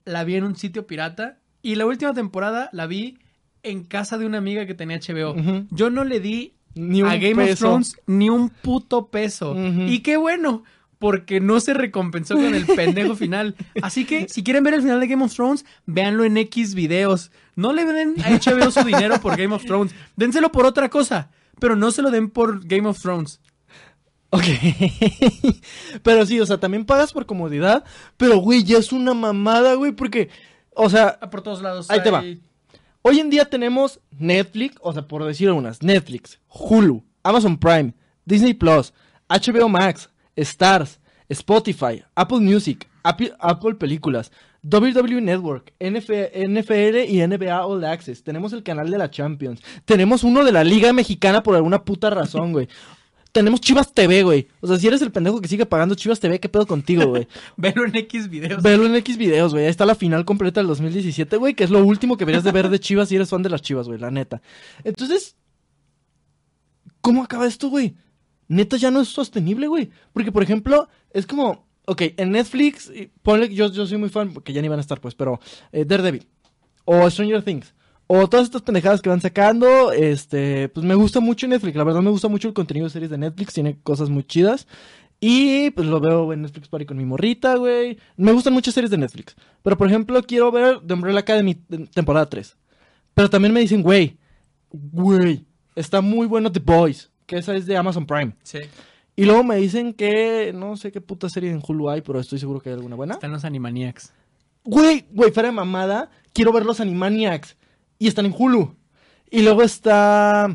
la 0.06 0.25
vi 0.25 0.37
en 0.37 0.45
un 0.45 0.56
sitio 0.56 0.87
pirata. 0.87 1.38
Y 1.61 1.75
la 1.75 1.85
última 1.85 2.14
temporada 2.14 2.71
la 2.73 2.87
vi 2.87 3.18
en 3.62 3.85
casa 3.85 4.16
de 4.16 4.25
una 4.25 4.38
amiga 4.38 4.64
que 4.64 4.75
tenía 4.75 4.99
HBO. 4.99 5.37
Yo 5.71 5.90
no 5.90 6.04
le 6.04 6.21
di 6.21 6.55
Ni 6.76 7.02
un 7.02 7.09
a 7.09 7.16
Game 7.16 7.42
of. 7.52 7.59
Thrones 7.59 7.97
ni 8.06 8.30
un 8.30 8.49
puto 8.50 9.09
peso. 9.09 9.56
Y 9.56 10.00
qué 10.00 10.16
bueno, 10.16 10.62
porque 10.99 11.40
no 11.40 11.59
se 11.61 11.75
recompensó 11.75 12.35
con 12.35 12.54
el 12.54 12.66
pendejo 12.76 13.16
final. 13.16 13.56
Así 13.83 14.04
que 14.04 14.28
si 14.28 14.45
quieren 14.45 14.62
ver 14.62 14.75
el 14.75 14.83
final 14.83 15.00
de 15.00 15.06
Game 15.09 15.25
of 15.25 15.35
Thrones, 15.35 15.64
véanlo 15.87 16.25
en 16.25 16.37
X 16.37 16.75
videos. 16.75 17.33
No 17.54 17.73
le 17.73 17.85
den 17.85 18.14
a 18.25 18.30
HBO 18.30 18.71
su 18.71 18.85
dinero 18.85 19.21
por 19.21 19.37
Game 19.37 19.54
of 19.54 19.64
Thrones. 19.64 19.95
Dénselo 20.16 20.52
por 20.52 20.66
otra 20.66 20.88
cosa, 20.90 21.30
pero 21.59 21.75
no 21.76 21.90
se 21.90 22.02
lo 22.02 22.11
den 22.11 22.28
por 22.30 22.64
Game 22.66 22.87
of 22.88 23.00
Thrones. 23.00 23.40
Ok. 24.30 24.42
pero 26.02 26.26
sí, 26.26 26.40
o 26.40 26.47
sea, 26.47 26.59
también 26.59 26.85
pagas 26.85 27.12
por 27.12 27.26
comodidad. 27.26 27.85
Pero, 28.16 28.38
güey, 28.38 28.64
ya 28.64 28.78
es 28.78 28.92
una 28.92 29.14
mamada, 29.14 29.75
güey, 29.75 29.92
porque, 29.92 30.28
o 30.75 30.90
sea, 30.90 31.18
Ah, 31.21 31.30
Por 31.30 31.42
todos 31.42 31.62
lados. 31.62 31.90
Ahí 31.90 32.02
te 32.02 32.11
va. 32.11 32.23
Hoy 33.06 33.20
en 33.20 33.30
día 33.30 33.44
tenemos 33.44 34.00
Netflix, 34.18 34.76
o 34.80 34.92
sea, 34.92 35.06
por 35.06 35.25
decir 35.25 35.46
algunas, 35.46 35.80
Netflix, 35.80 36.40
Hulu, 36.48 37.04
Amazon 37.22 37.56
Prime, 37.56 37.94
Disney 38.25 38.52
Plus, 38.52 38.92
HBO 39.28 39.68
Max, 39.68 40.10
Stars, 40.34 40.98
Spotify, 41.28 42.02
Apple 42.16 42.40
Music, 42.40 42.88
Apple, 43.04 43.76
Películas, 43.76 44.32
WWE 44.64 45.20
Network, 45.20 45.72
NF 45.78 46.10
NFL 46.34 46.96
y 47.08 47.25
NBA 47.25 47.64
All 47.64 47.84
Access. 47.84 48.25
Tenemos 48.25 48.52
el 48.52 48.64
canal 48.64 48.90
de 48.90 48.98
la 48.98 49.08
Champions. 49.08 49.62
Tenemos 49.84 50.25
uno 50.25 50.44
de 50.44 50.50
la 50.50 50.64
Liga 50.64 50.92
Mexicana 50.92 51.44
por 51.44 51.54
alguna 51.54 51.84
puta 51.84 52.10
razón, 52.10 52.50
güey. 52.50 52.68
Tenemos 53.37 53.61
Chivas 53.61 53.93
TV, 53.93 54.23
güey. 54.23 54.49
O 54.62 54.66
sea, 54.66 54.78
si 54.78 54.87
eres 54.87 55.02
el 55.02 55.12
pendejo 55.12 55.43
que 55.43 55.49
sigue 55.49 55.66
pagando 55.66 55.95
Chivas 55.95 56.19
TV, 56.19 56.40
¿qué 56.40 56.49
pedo 56.49 56.66
contigo, 56.66 57.05
güey? 57.05 57.28
Velo 57.59 57.85
en 57.85 57.95
X 57.95 58.31
videos. 58.31 58.62
Velo 58.62 58.87
en 58.87 58.95
X 58.95 59.19
videos, 59.19 59.52
güey. 59.52 59.64
Ahí 59.66 59.71
está 59.71 59.85
la 59.85 59.95
final 59.95 60.25
completa 60.25 60.61
del 60.61 60.69
2017, 60.69 61.37
güey, 61.37 61.52
que 61.52 61.64
es 61.64 61.69
lo 61.69 61.85
último 61.85 62.16
que 62.16 62.23
deberías 62.25 62.45
de 62.45 62.52
ver 62.52 62.71
de 62.71 62.81
Chivas 62.81 63.11
si 63.11 63.16
eres 63.16 63.28
fan 63.28 63.43
de 63.43 63.50
las 63.50 63.61
Chivas, 63.61 63.88
güey, 63.88 64.00
la 64.00 64.11
neta. 64.11 64.40
Entonces, 64.85 65.37
¿cómo 67.02 67.23
acaba 67.23 67.47
esto, 67.47 67.69
güey? 67.69 67.95
Neta 68.49 68.78
ya 68.78 68.90
no 68.90 69.02
es 69.02 69.09
sostenible, 69.09 69.66
güey. 69.66 69.90
Porque, 70.14 70.33
por 70.33 70.43
ejemplo, 70.43 70.88
es 71.11 71.26
como, 71.26 71.69
ok, 71.85 72.02
en 72.16 72.31
Netflix, 72.31 72.90
ponle, 73.21 73.55
yo, 73.55 73.71
yo 73.71 73.87
soy 73.87 73.99
muy 73.99 74.09
fan, 74.09 74.33
porque 74.33 74.55
ya 74.55 74.62
ni 74.62 74.69
van 74.69 74.78
a 74.78 74.81
estar, 74.81 74.99
pues, 74.99 75.14
pero 75.14 75.40
eh, 75.73 75.85
Daredevil 75.85 76.26
o 76.87 77.11
Stranger 77.11 77.43
Things. 77.43 77.75
O 78.08 78.28
todas 78.28 78.46
estas 78.46 78.62
pendejadas 78.62 79.02
que 79.02 79.08
van 79.08 79.20
sacando, 79.20 79.90
este, 79.90 80.68
pues 80.68 80.86
me 80.86 80.94
gusta 80.94 81.20
mucho 81.20 81.48
Netflix. 81.48 81.76
La 81.76 81.84
verdad 81.84 82.02
me 82.02 82.10
gusta 82.10 82.28
mucho 82.28 82.48
el 82.48 82.54
contenido 82.54 82.84
de 82.84 82.90
series 82.90 83.10
de 83.10 83.18
Netflix, 83.18 83.54
tiene 83.54 83.78
cosas 83.82 84.10
muy 84.10 84.22
chidas. 84.22 84.66
Y 85.18 85.70
pues 85.70 85.88
lo 85.88 85.98
veo 85.98 86.32
en 86.32 86.42
Netflix 86.42 86.68
Party 86.68 86.84
con 86.86 86.98
mi 86.98 87.04
morrita, 87.04 87.56
güey. 87.56 87.98
Me 88.16 88.32
gustan 88.32 88.52
muchas 88.52 88.75
series 88.75 88.90
de 88.90 88.98
Netflix. 88.98 89.34
Pero 89.62 89.76
por 89.76 89.88
ejemplo, 89.88 90.22
quiero 90.22 90.52
ver 90.52 90.80
The 90.86 90.94
Umbrella 90.94 91.20
Academy 91.20 91.54
temporada 91.54 92.28
3. 92.28 92.56
Pero 93.14 93.30
también 93.30 93.52
me 93.52 93.60
dicen, 93.60 93.82
güey, 93.82 94.18
güey, 94.70 95.46
está 95.75 96.00
muy 96.00 96.26
bueno 96.26 96.52
The 96.52 96.60
Boys, 96.60 97.10
que 97.25 97.38
esa 97.38 97.56
es 97.56 97.66
de 97.66 97.76
Amazon 97.76 98.06
Prime. 98.06 98.34
Sí. 98.42 98.58
Y 99.16 99.25
luego 99.25 99.42
me 99.42 99.56
dicen 99.56 99.94
que 99.94 100.52
no 100.54 100.76
sé 100.76 100.92
qué 100.92 101.00
puta 101.00 101.30
serie 101.30 101.50
en 101.50 101.62
Hulu 101.66 101.88
hay, 101.88 102.02
pero 102.02 102.20
estoy 102.20 102.38
seguro 102.38 102.60
que 102.60 102.68
hay 102.68 102.75
alguna 102.75 102.96
buena. 102.96 103.14
Están 103.14 103.32
los 103.32 103.46
Animaniacs. 103.46 104.12
Güey, 104.64 105.06
güey, 105.10 105.32
fuera 105.32 105.48
de 105.48 105.54
mamada, 105.54 106.10
quiero 106.34 106.52
ver 106.52 106.66
los 106.66 106.80
Animaniacs. 106.80 107.56
Y 107.99 108.09
están 108.09 108.26
en 108.26 108.35
Hulu. 108.37 108.75
Y 109.31 109.43
luego 109.43 109.62
está 109.62 110.55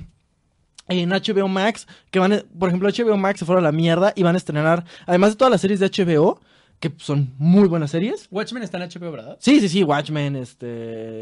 en 0.88 1.10
HBO 1.10 1.48
Max, 1.48 1.88
que 2.10 2.20
van, 2.20 2.34
a- 2.34 2.44
por 2.58 2.70
ejemplo, 2.70 2.90
HBO 2.90 3.18
Max 3.18 3.40
se 3.40 3.46
fueron 3.46 3.64
a 3.64 3.68
la 3.68 3.72
mierda 3.72 4.14
y 4.16 4.24
van 4.24 4.36
a 4.36 4.38
estrenar, 4.38 4.86
además 5.06 5.32
de 5.32 5.36
todas 5.38 5.52
las 5.52 5.62
series 5.62 5.80
de 5.80 5.88
HBO, 5.90 6.40
que 6.80 6.92
son 6.98 7.34
muy 7.38 7.68
buenas 7.68 7.92
series. 7.92 8.28
Watchmen 8.32 8.64
está 8.64 8.78
en 8.84 8.90
HBO, 8.90 9.12
¿verdad? 9.12 9.38
Sí, 9.40 9.60
sí, 9.60 9.70
sí, 9.70 9.84
Watchmen, 9.84 10.36
este, 10.36 10.68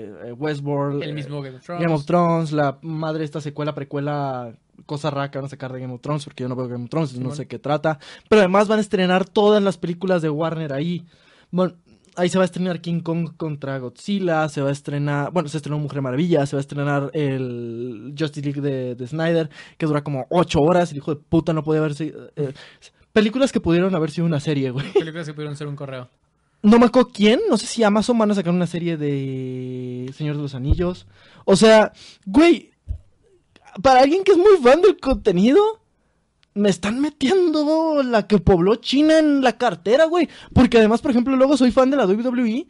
eh, 0.05 0.33
Westworld. 0.37 1.03
El 1.03 1.09
eh, 1.09 1.13
mismo 1.13 1.41
Game 1.41 1.57
of 1.57 1.63
Thrones. 1.63 1.83
Game 1.83 1.93
of 1.93 2.05
Thrones, 2.05 2.51
la 2.53 2.77
madre 2.81 3.25
esta 3.25 3.41
secuela, 3.41 3.75
precuela, 3.75 4.53
cosa 4.85 5.09
rara 5.11 5.29
que 5.29 5.37
van 5.37 5.45
a 5.45 5.49
sacar 5.49 5.73
de 5.73 5.81
Game 5.81 5.93
of 5.93 6.01
Thrones, 6.01 6.23
porque 6.23 6.43
yo 6.43 6.49
no 6.49 6.55
veo 6.55 6.67
Game 6.69 6.85
of 6.85 6.89
Thrones, 6.89 7.17
no 7.19 7.35
sé 7.35 7.45
qué 7.47 7.59
trata. 7.59 7.99
Pero 8.29 8.39
además 8.39 8.67
van 8.69 8.77
a 8.79 8.81
estrenar 8.81 9.25
todas 9.27 9.61
las 9.61 9.77
películas 9.77 10.21
de 10.21 10.29
Warner 10.29 10.71
ahí. 10.71 11.05
Bueno, 11.51 11.75
ahí 12.15 12.29
se 12.29 12.37
va 12.37 12.43
a 12.43 12.45
estrenar 12.45 12.81
King 12.81 13.01
Kong 13.01 13.35
contra 13.37 13.77
Godzilla, 13.79 14.47
se 14.49 14.61
va 14.61 14.69
a 14.69 14.71
estrenar, 14.71 15.31
bueno, 15.31 15.49
se 15.49 15.57
estrenó 15.57 15.79
Mujer 15.79 16.01
Maravilla, 16.01 16.45
se 16.45 16.55
va 16.55 16.59
a 16.59 16.61
estrenar 16.61 17.11
el 17.13 18.13
Justice 18.17 18.45
League 18.45 18.61
de, 18.61 18.95
de 18.95 19.07
Snyder, 19.07 19.49
que 19.77 19.85
dura 19.85 20.03
como 20.03 20.25
ocho 20.29 20.59
horas, 20.59 20.91
el 20.91 20.97
hijo 20.97 21.15
de 21.15 21.21
puta 21.21 21.53
no 21.53 21.63
podía 21.63 21.79
haberse... 21.79 22.13
eh, 22.35 22.53
películas 23.13 23.51
que 23.51 23.59
pudieron 23.59 23.95
haber 23.95 24.11
sido 24.11 24.27
una 24.27 24.39
serie, 24.39 24.71
güey. 24.71 24.91
Películas 24.93 25.27
que 25.27 25.33
pudieron 25.33 25.55
ser 25.55 25.67
un 25.67 25.75
correo. 25.75 26.09
No 26.61 26.77
me 26.77 26.87
acuerdo 26.87 27.09
quién, 27.13 27.39
no 27.49 27.57
sé 27.57 27.65
si 27.65 27.83
Amazon 27.83 28.17
van 28.17 28.31
a 28.31 28.35
sacar 28.35 28.53
una 28.53 28.67
serie 28.67 28.97
de 28.97 30.11
Señor 30.13 30.35
de 30.35 30.41
los 30.41 30.55
Anillos. 30.55 31.07
O 31.45 31.55
sea, 31.55 31.93
güey, 32.25 32.71
para 33.81 34.01
alguien 34.01 34.23
que 34.23 34.33
es 34.33 34.37
muy 34.37 34.57
fan 34.61 34.81
del 34.81 34.97
contenido, 34.99 35.59
me 36.53 36.69
están 36.69 36.99
metiendo 36.99 38.01
la 38.03 38.27
que 38.27 38.39
pobló 38.39 38.75
China 38.75 39.19
en 39.19 39.41
la 39.41 39.57
cartera, 39.57 40.05
güey. 40.05 40.27
Porque 40.53 40.77
además, 40.77 41.01
por 41.01 41.11
ejemplo, 41.11 41.35
luego 41.35 41.57
soy 41.57 41.71
fan 41.71 41.89
de 41.89 41.97
la 41.97 42.05
WWE 42.05 42.67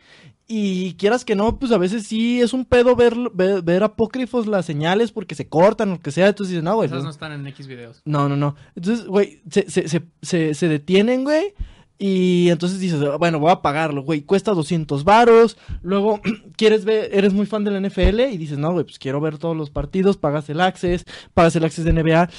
y 0.52 0.96
quieras 0.96 1.26
que 1.26 1.36
no, 1.36 1.60
pues 1.60 1.72
a 1.72 1.78
veces 1.78 2.08
sí 2.08 2.42
es 2.42 2.54
un 2.54 2.66
pedo 2.66 2.96
ver, 2.96 3.14
ver, 3.34 3.62
ver 3.62 3.84
apócrifos 3.84 4.48
las 4.48 4.66
señales 4.66 5.12
porque 5.12 5.36
se 5.36 5.48
cortan 5.48 5.90
o 5.90 5.94
lo 5.94 6.00
que 6.00 6.12
sea. 6.12 6.28
Entonces 6.28 6.52
dices, 6.52 6.64
no, 6.64 6.76
güey. 6.76 6.88
Esas 6.88 7.04
no 7.04 7.10
están 7.12 7.32
en 7.34 7.46
X 7.48 7.68
videos. 7.68 8.02
no, 8.06 8.28
no, 8.28 8.36
no. 8.36 8.56
Entonces, 8.76 9.06
güey, 9.06 9.42
se, 9.50 9.70
se, 9.70 9.88
se, 9.88 10.02
se, 10.22 10.54
se 10.54 10.68
detienen, 10.68 11.24
güey. 11.24 11.54
Y 12.02 12.50
entonces 12.50 12.80
dices, 12.80 13.00
bueno, 13.20 13.40
voy 13.40 13.52
a 13.52 13.62
pagarlo, 13.62 14.04
güey. 14.04 14.22
Cuesta 14.22 14.54
200 14.54 15.04
varos. 15.04 15.58
Luego, 15.82 16.22
quieres 16.56 16.86
ver, 16.86 17.10
eres 17.14 17.34
muy 17.34 17.46
fan 17.46 17.66
de 17.66 17.72
la 17.72 17.82
NFL 17.82 18.22
y 18.22 18.38
dices, 18.38 18.58
no, 18.58 18.72
güey, 18.72 18.86
pues 18.86 18.98
quiero 18.98 19.20
ver 19.20 19.38
todos 19.38 19.56
los 19.56 19.70
partidos. 19.70 20.18
Pagas 20.18 20.50
el 20.50 20.62
Access, 20.62 21.04
pagas 21.34 21.56
el 21.58 21.66
Access 21.66 21.84
de 21.84 21.94
NBA. 21.94 22.30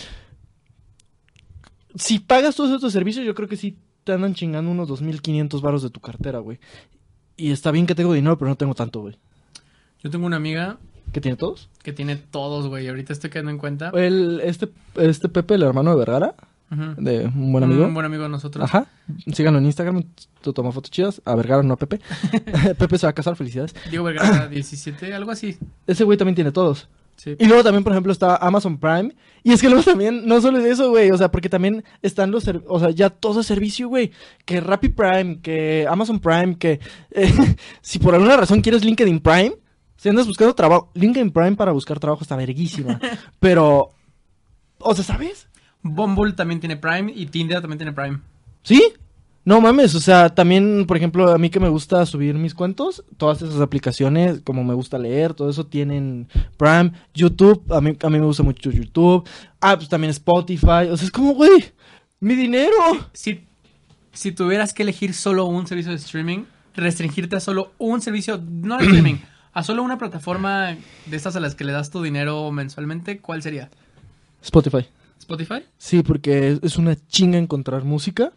Si 1.95 2.19
pagas 2.19 2.55
todos 2.57 2.71
estos 2.71 2.93
servicios, 2.93 3.25
yo 3.27 3.35
creo 3.35 3.49
que 3.49 3.57
sí 3.57 3.77
te 4.05 4.13
andan 4.13 4.35
chingando 4.35 4.71
unos 4.71 4.89
2.500 4.89 5.61
varos 5.61 5.83
de 5.83 5.91
tu 5.91 6.01
cartera, 6.01 6.39
güey. 6.39 6.59
Y 7.37 7.51
está 7.53 7.71
bien 7.71 7.87
que 7.87 7.95
tengo 7.95 8.13
dinero, 8.13 8.39
pero 8.39 8.49
no 8.49 8.57
tengo 8.57 8.75
tanto, 8.75 9.01
güey. 9.01 9.17
Yo 10.03 10.11
tengo 10.11 10.27
una 10.27 10.37
amiga 10.37 10.79
¿Qué 11.13 11.21
tiene 11.21 11.37
todos? 11.37 11.69
que 11.83 11.93
tiene 11.93 12.17
todos, 12.17 12.69
güey. 12.69 12.89
Ahorita 12.89 13.13
estoy 13.13 13.31
quedando 13.31 13.51
en 13.51 13.59
cuenta. 13.59 13.91
El, 13.95 14.41
este, 14.45 14.69
este 14.97 15.29
Pepe, 15.29 15.55
el 15.55 15.63
hermano 15.63 15.91
de 15.91 15.97
Vergara, 15.97 16.35
Ujú. 16.71 17.03
de 17.03 17.27
un 17.27 17.51
buen 17.53 17.65
amigo. 17.65 17.85
Un 17.85 17.95
buen 17.95 18.07
amigo 18.07 18.23
de 18.23 18.29
nosotros. 18.29 18.65
Ajá. 18.65 18.87
Síganlo 19.33 19.59
en 19.59 19.67
Instagram. 19.67 20.05
Tú 20.41 20.53
toma 20.53 20.71
fotos 20.71 20.91
chidas. 20.91 21.21
A 21.25 21.35
Vergara, 21.35 21.63
no 21.63 21.75
a 21.75 21.77
Pepe. 21.77 22.01
Pepe 22.79 22.99
se 22.99 23.07
va 23.07 23.11
a 23.11 23.15
casar, 23.15 23.35
felicidades. 23.37 23.75
Diego 23.91 24.05
Vergara, 24.05 24.47
17, 24.49 25.13
algo 25.13 25.31
así. 25.33 25.59
Ese 25.87 26.05
güey 26.05 26.17
también 26.17 26.37
tiene 26.37 26.53
todos. 26.53 26.89
Sí. 27.21 27.37
Y 27.39 27.45
luego 27.45 27.63
también, 27.63 27.85
por 27.85 27.93
ejemplo, 27.93 28.13
está 28.13 28.37
Amazon 28.37 28.79
Prime. 28.79 29.15
Y 29.43 29.53
es 29.53 29.61
que 29.61 29.69
luego 29.69 29.85
también, 29.85 30.27
no 30.27 30.41
solo 30.41 30.57
es 30.57 30.65
eso, 30.65 30.89
güey. 30.89 31.11
O 31.11 31.19
sea, 31.19 31.31
porque 31.31 31.51
también 31.51 31.85
están 32.01 32.31
los... 32.31 32.51
O 32.67 32.81
sea, 32.81 32.91
ya 32.91 33.11
todo 33.11 33.43
es 33.43 33.47
servicio, 33.47 33.89
güey. 33.89 34.11
Que 34.47 34.59
Rappi 34.59 34.89
Prime, 34.89 35.41
que 35.43 35.87
Amazon 35.87 36.19
Prime, 36.19 36.57
que... 36.57 36.81
eh, 37.11 37.57
si 37.83 37.99
por 37.99 38.15
alguna 38.15 38.39
razón 38.39 38.63
quieres 38.63 38.87
LinkedIn 38.87 39.21
Prime, 39.21 39.53
si 39.97 40.09
andas 40.09 40.27
buscando 40.27 40.55
trabajo... 40.55 40.91
LinkedIn 40.95 41.31
Prime 41.31 41.57
para 41.57 41.73
buscar 41.73 42.01
trabajo 42.01 42.23
está 42.23 42.37
verguísima. 42.37 42.99
Pero... 43.39 43.91
O 44.79 44.95
sea, 44.95 45.05
¿sabes? 45.05 45.47
Bumble 45.83 46.33
también 46.33 46.59
tiene 46.59 46.79
Prime 46.79 47.13
y 47.15 47.27
Tinder 47.27 47.61
también 47.61 47.77
tiene 47.77 47.93
Prime. 47.93 48.21
¿Sí? 48.63 48.83
No 49.43 49.61
mames, 49.61 49.95
o 49.95 50.01
sea, 50.01 50.29
también, 50.29 50.85
por 50.87 50.99
ejemplo, 50.99 51.33
a 51.33 51.39
mí 51.39 51.49
que 51.49 51.61
me 51.61 51.71
gusta 51.71 52.05
subir 52.05 52.35
mis 52.35 52.55
cuentos, 52.55 53.03
todas 53.17 53.41
esas 53.41 53.61
aplicaciones, 53.61 54.43
como 54.43 54.65
me 54.65 54.75
gusta 54.75 54.99
leer, 54.99 55.33
todo 55.33 55.49
eso 55.49 55.65
tienen 55.65 56.29
Prime, 56.59 56.93
YouTube, 57.15 57.65
a 57.73 57.81
mí, 57.81 57.97
a 58.03 58.11
mí 58.11 58.19
me 58.19 58.27
gusta 58.27 58.43
mucho 58.43 58.71
YouTube, 58.71 59.27
ah, 59.61 59.77
pues 59.77 59.89
también 59.89 60.11
Spotify, 60.11 60.89
o 60.91 60.97
sea, 60.97 61.07
es 61.07 61.11
como, 61.11 61.33
güey, 61.33 61.65
mi 62.21 62.35
dinero. 62.35 62.77
Si, 63.15 63.47
si 64.13 64.33
tuvieras 64.33 64.75
que 64.75 64.83
elegir 64.83 65.15
solo 65.15 65.47
un 65.47 65.67
servicio 65.67 65.91
de 65.91 65.97
streaming, 65.97 66.45
restringirte 66.75 67.37
a 67.37 67.41
solo 67.41 67.73
un 67.79 68.03
servicio, 68.03 68.39
no 68.47 68.77
de 68.77 68.85
streaming, 68.85 69.17
a 69.55 69.63
solo 69.63 69.83
una 69.83 69.97
plataforma 69.97 70.77
de 71.07 71.17
estas 71.17 71.35
a 71.37 71.41
las 71.41 71.55
que 71.55 71.65
le 71.65 71.73
das 71.73 71.91
tu 71.91 72.03
dinero 72.03 72.53
mensualmente, 72.53 73.21
¿cuál 73.21 73.41
sería? 73.41 73.71
Spotify. 74.43 74.87
¿Spotify? 75.19 75.65
Sí, 75.79 76.03
porque 76.03 76.51
es, 76.51 76.61
es 76.63 76.77
una 76.77 76.95
chinga 77.09 77.39
encontrar 77.39 77.85
música 77.85 78.33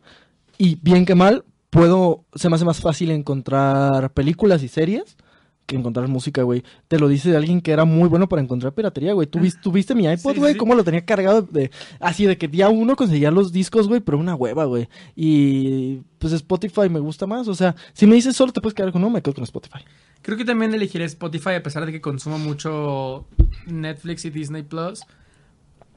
y 0.64 0.80
bien 0.82 1.06
que 1.06 1.14
mal, 1.14 1.44
puedo, 1.70 2.24
se 2.36 2.48
me 2.48 2.56
hace 2.56 2.64
más 2.64 2.80
fácil 2.80 3.12
encontrar 3.12 4.14
películas 4.14 4.64
y 4.64 4.70
series 4.70 5.18
que 5.66 5.76
encontrar 5.76 6.08
música, 6.08 6.42
güey. 6.44 6.64
Te 6.88 6.98
lo 6.98 7.10
dice 7.10 7.32
de 7.32 7.36
alguien 7.36 7.60
que 7.60 7.72
era 7.72 7.84
muy 7.84 8.08
bueno 8.08 8.30
para 8.30 8.42
encontrar 8.42 8.74
piratería, 8.74 9.12
güey. 9.12 9.28
¿Tú, 9.28 9.42
tú 9.62 9.74
viste 9.74 9.94
mi 9.94 10.06
iPod, 10.06 10.36
sí, 10.36 10.40
güey? 10.40 10.54
sí. 10.54 10.58
¿Cómo 10.58 10.74
lo 10.74 10.86
tenía 10.86 11.04
cargado 11.04 11.42
de... 11.42 11.70
Así 12.00 12.26
de 12.26 12.38
que 12.38 12.48
día 12.48 12.70
uno 12.70 12.96
conseguía 12.96 13.30
los 13.30 13.52
discos, 13.52 13.90
güey, 13.90 14.00
pero 14.00 14.18
una 14.18 14.36
hueva, 14.36 14.64
güey. 14.64 14.88
Y 15.18 15.98
pues 16.18 16.32
Spotify 16.32 16.88
me 16.90 17.02
gusta 17.02 17.28
más. 17.28 17.50
O 17.50 17.56
sea, 17.56 17.76
si 17.92 18.08
me 18.08 18.16
dices 18.16 18.38
solo 18.38 18.54
te 18.54 18.62
puedes 18.62 18.74
quedar 18.74 18.94
con 18.94 19.04
uno, 19.04 19.12
me 19.12 19.22
quedo 19.22 19.34
con 19.34 19.44
Spotify. 19.44 19.80
Creo 20.22 20.38
que 20.38 20.46
también 20.46 20.74
elegiré 20.74 21.04
Spotify 21.04 21.56
a 21.56 21.64
pesar 21.64 21.86
de 21.86 21.92
que 21.92 22.00
consumo 22.00 22.40
mucho 22.40 23.28
Netflix 23.68 24.24
y 24.24 24.30
Disney 24.30 24.64
Plus. 24.64 25.02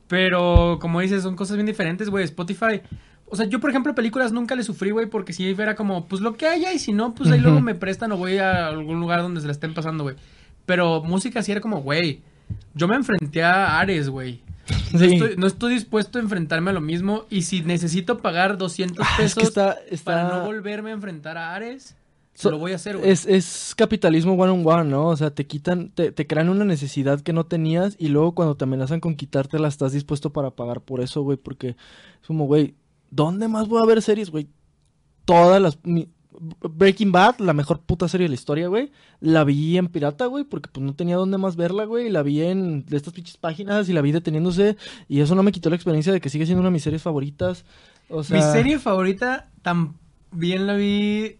Pero 0.08 0.78
como 0.80 1.00
dices, 1.00 1.22
son 1.22 1.36
cosas 1.36 1.56
bien 1.56 1.66
diferentes, 1.66 2.10
güey. 2.10 2.24
Spotify. 2.24 2.82
O 3.28 3.36
sea, 3.36 3.46
yo 3.46 3.58
por 3.60 3.70
ejemplo 3.70 3.94
películas 3.94 4.32
nunca 4.32 4.54
le 4.54 4.62
sufrí, 4.62 4.90
güey, 4.90 5.06
porque 5.06 5.32
si 5.32 5.48
era 5.50 5.74
como, 5.74 6.06
pues 6.06 6.20
lo 6.22 6.36
que 6.36 6.46
haya 6.46 6.72
y 6.72 6.78
si 6.78 6.92
no, 6.92 7.14
pues 7.14 7.30
ahí 7.30 7.40
luego 7.40 7.60
me 7.60 7.74
prestan 7.74 8.12
o 8.12 8.16
voy 8.16 8.38
a 8.38 8.68
algún 8.68 9.00
lugar 9.00 9.20
donde 9.22 9.40
se 9.40 9.46
la 9.46 9.52
estén 9.52 9.74
pasando, 9.74 10.04
güey. 10.04 10.16
Pero 10.64 11.02
música 11.02 11.42
sí 11.42 11.52
era 11.52 11.60
como, 11.60 11.82
güey, 11.82 12.20
yo 12.74 12.86
me 12.88 12.94
enfrenté 12.96 13.42
a 13.42 13.78
Ares, 13.80 14.08
güey. 14.08 14.40
No, 14.92 14.98
Sí. 14.98 15.14
estoy, 15.14 15.34
no 15.36 15.46
estoy 15.46 15.74
dispuesto 15.74 16.18
a 16.18 16.22
enfrentarme 16.22 16.70
a 16.70 16.74
lo 16.74 16.80
mismo 16.80 17.24
y 17.30 17.42
si 17.42 17.62
necesito 17.62 18.18
pagar 18.18 18.58
200 18.58 19.04
Ah, 19.06 19.14
pesos 19.16 19.30
es 19.36 19.42
que 19.42 19.44
está... 19.48 19.76
está... 19.90 20.04
para 20.26 20.38
no 20.38 20.44
volverme 20.44 20.90
a 20.90 20.94
enfrentar 20.94 21.36
a 21.38 21.54
Ares, 21.54 21.96
So- 22.34 22.50
lo 22.50 22.58
voy 22.58 22.72
a 22.72 22.76
hacer, 22.76 22.96
güey. 22.98 23.10
Es, 23.10 23.26
es 23.26 23.74
capitalismo 23.76 24.34
one 24.34 24.52
on 24.52 24.66
one, 24.66 24.90
¿no? 24.90 25.06
O 25.08 25.16
sea, 25.16 25.30
te 25.30 25.46
quitan, 25.46 25.90
te, 25.90 26.12
te 26.12 26.26
crean 26.26 26.48
una 26.48 26.64
necesidad 26.64 27.20
que 27.20 27.32
no 27.32 27.44
tenías 27.44 27.96
y 27.98 28.08
luego 28.08 28.34
cuando 28.34 28.56
te 28.56 28.64
amenazan 28.64 29.00
con 29.00 29.14
quitártela 29.16 29.68
estás 29.68 29.92
dispuesto 29.92 30.32
para 30.32 30.50
pagar 30.50 30.80
por 30.80 31.00
eso, 31.00 31.22
güey, 31.22 31.38
porque 31.38 31.70
es 31.70 32.26
como, 32.26 32.44
güey, 32.46 32.74
¿dónde 33.10 33.48
más 33.48 33.68
voy 33.68 33.82
a 33.82 33.86
ver 33.86 34.02
series, 34.02 34.30
güey? 34.30 34.48
Todas 35.24 35.60
las, 35.60 35.78
mi- 35.84 36.08
Breaking 36.60 37.12
Bad, 37.12 37.38
la 37.38 37.54
mejor 37.54 37.80
puta 37.80 38.08
serie 38.08 38.26
de 38.26 38.28
la 38.28 38.34
historia, 38.34 38.68
güey. 38.68 38.92
La 39.20 39.42
vi 39.44 39.78
en 39.78 39.88
pirata, 39.88 40.26
güey, 40.26 40.44
porque 40.44 40.68
pues 40.70 40.84
no 40.84 40.94
tenía 40.94 41.16
dónde 41.16 41.38
más 41.38 41.56
verla, 41.56 41.84
güey. 41.84 42.10
La 42.10 42.22
vi 42.22 42.42
en 42.42 42.84
de 42.84 42.96
estas 42.96 43.14
pinches 43.14 43.38
páginas 43.38 43.88
y 43.88 43.94
la 43.94 44.02
vi 44.02 44.12
deteniéndose. 44.12 44.76
Y 45.08 45.20
eso 45.20 45.34
no 45.34 45.42
me 45.42 45.50
quitó 45.52 45.70
la 45.70 45.76
experiencia 45.76 46.12
de 46.12 46.20
que 46.20 46.28
sigue 46.28 46.44
siendo 46.44 46.60
una 46.60 46.68
de 46.68 46.74
mis 46.74 46.82
series 46.82 47.02
favoritas. 47.02 47.64
O 48.10 48.22
sea, 48.22 48.36
Mi 48.36 48.42
serie 48.52 48.78
favorita 48.78 49.48
también 49.62 50.66
la 50.66 50.74
vi. 50.74 51.38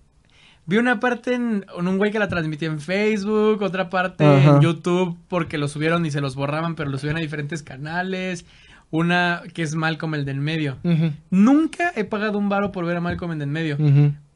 Vi 0.69 0.79
una 0.79 0.99
parte 0.99 1.35
en, 1.35 1.65
en 1.79 1.87
un 1.89 1.97
güey 1.99 2.11
que 2.11 2.19
la 2.19 2.27
transmitió 2.29 2.69
en 2.69 2.81
Facebook, 2.81 3.63
otra 3.63 3.89
parte 3.89 4.25
Ajá. 4.25 4.57
en 4.57 4.61
YouTube 4.63 5.17
porque 5.29 5.59
lo 5.59 5.69
subieron 5.69 6.05
y 6.07 6.11
se 6.11 6.21
los 6.21 6.35
borraban, 6.35 6.75
pero 6.75 6.91
lo 6.91 6.99
subían 6.99 7.17
a 7.19 7.21
diferentes 7.21 7.63
canales. 7.63 8.47
Una 8.91 9.43
que 9.53 9.63
es 9.63 9.75
Malcolm 9.75 10.15
el 10.15 10.25
del 10.25 10.41
medio. 10.41 10.79
Ujú, 10.85 11.13
Nunca 11.31 11.93
he 11.97 12.05
pagado 12.05 12.39
un 12.39 12.49
varo 12.49 12.73
por 12.73 12.87
ver 12.87 12.97
a 12.97 13.01
Malcolm 13.01 13.33
el 13.33 13.39
del 13.39 13.49
medio. 13.49 13.77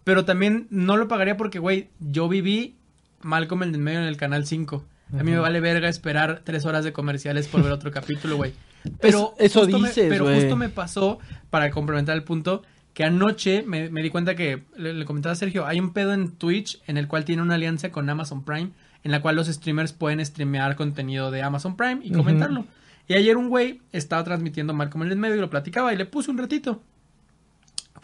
Pero 0.04 0.25
también 0.25 0.66
no 0.71 0.97
lo 0.97 1.09
pagaría 1.09 1.37
porque, 1.37 1.59
güey, 1.59 1.88
yo 2.00 2.28
viví 2.28 2.75
Malcolm 3.23 3.62
el 3.62 3.73
del 3.73 3.80
medio 3.80 4.00
en 4.00 4.07
el 4.07 4.16
canal 4.16 4.47
5. 4.47 4.85
A 5.19 5.23
mí 5.23 5.30
me 5.33 5.38
vale 5.38 5.61
verga 5.61 5.88
esperar 5.88 6.42
tres 6.45 6.64
horas 6.64 6.85
de 6.85 6.92
comerciales 6.92 7.49
por 7.49 7.62
ver 7.62 7.73
otro 7.73 7.90
capítulo, 7.92 8.37
güey. 8.37 8.52
Pero 9.00 9.35
Es- 9.38 9.47
eso 9.52 9.61
justo 9.62 9.78
me- 9.78 9.88
dices, 9.88 10.07
pero 10.09 10.25
justo 10.35 10.57
me 10.57 10.69
pasó, 10.69 11.19
para 11.50 11.71
complementar 11.71 12.16
el 12.16 12.23
punto, 12.25 12.62
que 12.95 13.04
anoche 13.04 13.62
me, 13.66 13.88
me 13.90 14.02
di 14.02 14.11
cuenta 14.11 14.35
que, 14.35 14.62
le, 14.76 14.95
le 14.95 15.04
comentaba 15.04 15.33
a 15.33 15.37
Sergio, 15.37 15.66
hay 15.66 15.78
un 15.80 15.92
pedo 15.92 16.12
en 16.12 16.33
Twitch 16.33 16.80
en 16.87 16.97
el 16.97 17.07
cual 17.09 17.25
tiene 17.25 17.42
una 17.42 17.54
alianza 17.57 17.90
con 17.90 18.09
Amazon 18.09 18.45
Prime, 18.45 18.71
en 19.04 19.11
la 19.12 19.21
cual 19.21 19.37
los 19.37 19.49
streamers 19.49 19.92
pueden 19.92 20.25
streamear 20.25 20.76
contenido 20.76 21.30
de 21.30 21.42
Amazon 21.42 21.76
Prime 21.76 22.00
y 22.02 22.11
comentarlo. 22.12 22.64
Y 23.10 23.14
ayer 23.14 23.36
un 23.36 23.48
güey 23.48 23.80
estaba 23.90 24.22
transmitiendo 24.22 24.72
Malcolm 24.72 25.02
en 25.02 25.10
el 25.10 25.18
medio 25.18 25.34
y 25.34 25.40
lo 25.40 25.50
platicaba 25.50 25.92
y 25.92 25.96
le 25.96 26.04
puse 26.06 26.30
un 26.30 26.38
ratito. 26.38 26.80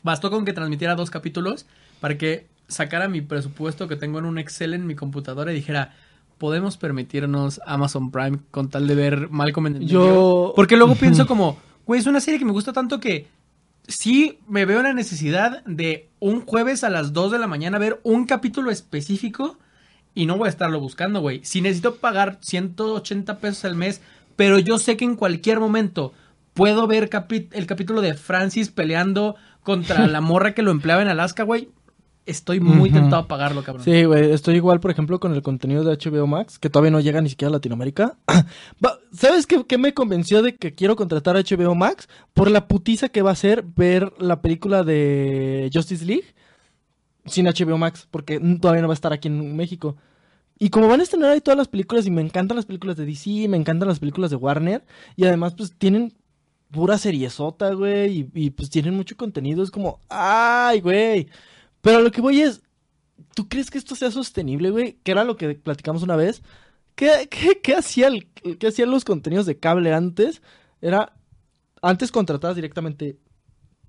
Bastó 0.02 0.32
con 0.32 0.44
que 0.44 0.52
transmitiera 0.52 0.96
dos 0.96 1.10
capítulos 1.10 1.64
para 2.00 2.18
que 2.18 2.48
sacara 2.66 3.06
mi 3.08 3.20
presupuesto 3.20 3.86
que 3.86 3.94
tengo 3.94 4.18
en 4.18 4.24
un 4.24 4.36
Excel 4.36 4.74
en 4.74 4.84
mi 4.84 4.96
computadora 4.96 5.52
y 5.52 5.54
dijera, 5.54 5.94
podemos 6.38 6.76
permitirnos 6.76 7.60
Amazon 7.66 8.10
Prime 8.10 8.38
con 8.50 8.68
tal 8.68 8.88
de 8.88 8.96
ver 8.96 9.30
Malcolm 9.30 9.68
en 9.68 9.76
el 9.76 9.86
Yo- 9.86 10.00
medio. 10.00 10.52
Porque 10.56 10.76
luego 10.76 10.94
pienso 11.00 11.28
como, 11.28 11.56
güey, 11.86 12.00
es 12.00 12.08
una 12.08 12.20
serie 12.20 12.40
que 12.40 12.44
me 12.44 12.50
gusta 12.50 12.72
tanto 12.72 12.98
que 12.98 13.28
sí 13.86 14.40
me 14.48 14.64
veo 14.64 14.82
la 14.82 14.92
necesidad 14.92 15.62
de 15.66 16.08
un 16.18 16.44
jueves 16.44 16.82
a 16.82 16.90
las 16.90 17.12
2 17.12 17.30
de 17.30 17.38
la 17.38 17.46
mañana 17.46 17.78
ver 17.78 18.00
un 18.02 18.26
capítulo 18.26 18.72
específico 18.72 19.56
y 20.16 20.26
no 20.26 20.36
voy 20.36 20.46
a 20.46 20.50
estarlo 20.50 20.80
buscando, 20.80 21.20
güey. 21.20 21.42
Si 21.44 21.60
necesito 21.60 21.94
pagar 21.94 22.38
180 22.40 23.38
pesos 23.38 23.64
al 23.66 23.76
mes, 23.76 24.00
pero 24.36 24.58
yo 24.58 24.78
sé 24.78 24.96
que 24.96 25.04
en 25.04 25.16
cualquier 25.16 25.60
momento 25.60 26.12
puedo 26.54 26.86
ver 26.86 27.10
el 27.52 27.66
capítulo 27.66 28.00
de 28.00 28.14
Francis 28.14 28.70
peleando 28.70 29.36
contra 29.62 30.06
la 30.06 30.20
morra 30.22 30.54
que 30.54 30.62
lo 30.62 30.70
empleaba 30.70 31.02
en 31.02 31.08
Alaska, 31.08 31.42
güey. 31.42 31.70
Estoy 32.24 32.58
muy 32.58 32.90
tentado 32.90 33.22
a 33.22 33.28
pagarlo, 33.28 33.62
cabrón. 33.62 33.84
Sí, 33.84 34.02
güey, 34.02 34.32
estoy 34.32 34.56
igual, 34.56 34.80
por 34.80 34.90
ejemplo, 34.90 35.20
con 35.20 35.32
el 35.32 35.42
contenido 35.42 35.84
de 35.84 35.96
HBO 35.96 36.26
Max, 36.26 36.58
que 36.58 36.68
todavía 36.68 36.90
no 36.90 36.98
llega 36.98 37.20
ni 37.20 37.28
siquiera 37.28 37.50
a 37.50 37.52
Latinoamérica. 37.52 38.18
¿Sabes 39.12 39.46
qué, 39.46 39.64
qué 39.64 39.78
me 39.78 39.94
convenció 39.94 40.42
de 40.42 40.56
que 40.56 40.74
quiero 40.74 40.96
contratar 40.96 41.36
a 41.36 41.42
HBO 41.42 41.76
Max? 41.76 42.08
Por 42.34 42.50
la 42.50 42.66
putiza 42.66 43.10
que 43.10 43.22
va 43.22 43.30
a 43.30 43.36
ser 43.36 43.62
ver 43.62 44.12
la 44.18 44.42
película 44.42 44.82
de 44.82 45.70
Justice 45.72 46.04
League 46.04 46.34
sin 47.26 47.46
HBO 47.46 47.78
Max, 47.78 48.08
porque 48.10 48.40
todavía 48.60 48.82
no 48.82 48.88
va 48.88 48.94
a 48.94 48.96
estar 48.96 49.12
aquí 49.12 49.28
en 49.28 49.54
México. 49.54 49.96
Y 50.58 50.70
como 50.70 50.88
van 50.88 51.00
a 51.00 51.02
estrenar 51.02 51.30
ahí 51.30 51.40
todas 51.40 51.58
las 51.58 51.68
películas, 51.68 52.06
y 52.06 52.10
me 52.10 52.22
encantan 52.22 52.56
las 52.56 52.66
películas 52.66 52.96
de 52.96 53.04
DC, 53.06 53.48
me 53.48 53.56
encantan 53.58 53.88
las 53.88 53.98
películas 53.98 54.30
de 54.30 54.36
Warner, 54.36 54.84
y 55.16 55.24
además, 55.26 55.54
pues 55.54 55.72
tienen 55.76 56.14
pura 56.70 56.98
seriesota, 56.98 57.72
güey, 57.74 58.28
y, 58.34 58.50
pues 58.50 58.70
tienen 58.70 58.94
mucho 58.94 59.16
contenido, 59.16 59.62
es 59.62 59.70
como, 59.70 60.00
¡ay, 60.08 60.80
güey! 60.80 61.28
Pero 61.82 62.00
lo 62.00 62.10
que 62.10 62.20
voy 62.20 62.40
es, 62.40 62.62
¿tú 63.34 63.48
crees 63.48 63.70
que 63.70 63.78
esto 63.78 63.94
sea 63.94 64.10
sostenible, 64.10 64.70
güey? 64.70 64.98
Que 65.02 65.12
era 65.12 65.24
lo 65.24 65.36
que 65.36 65.54
platicamos 65.54 66.02
una 66.02 66.16
vez. 66.16 66.42
¿Qué, 66.94 67.28
qué, 67.62 67.74
hacía 67.74 68.08
el- 68.08 68.26
qué 68.58 68.68
hacían 68.68 68.90
los 68.90 69.04
contenidos 69.04 69.46
de 69.46 69.58
cable 69.58 69.92
antes? 69.92 70.42
Era, 70.80 71.12
antes 71.82 72.10
contratabas 72.10 72.56
directamente 72.56 73.18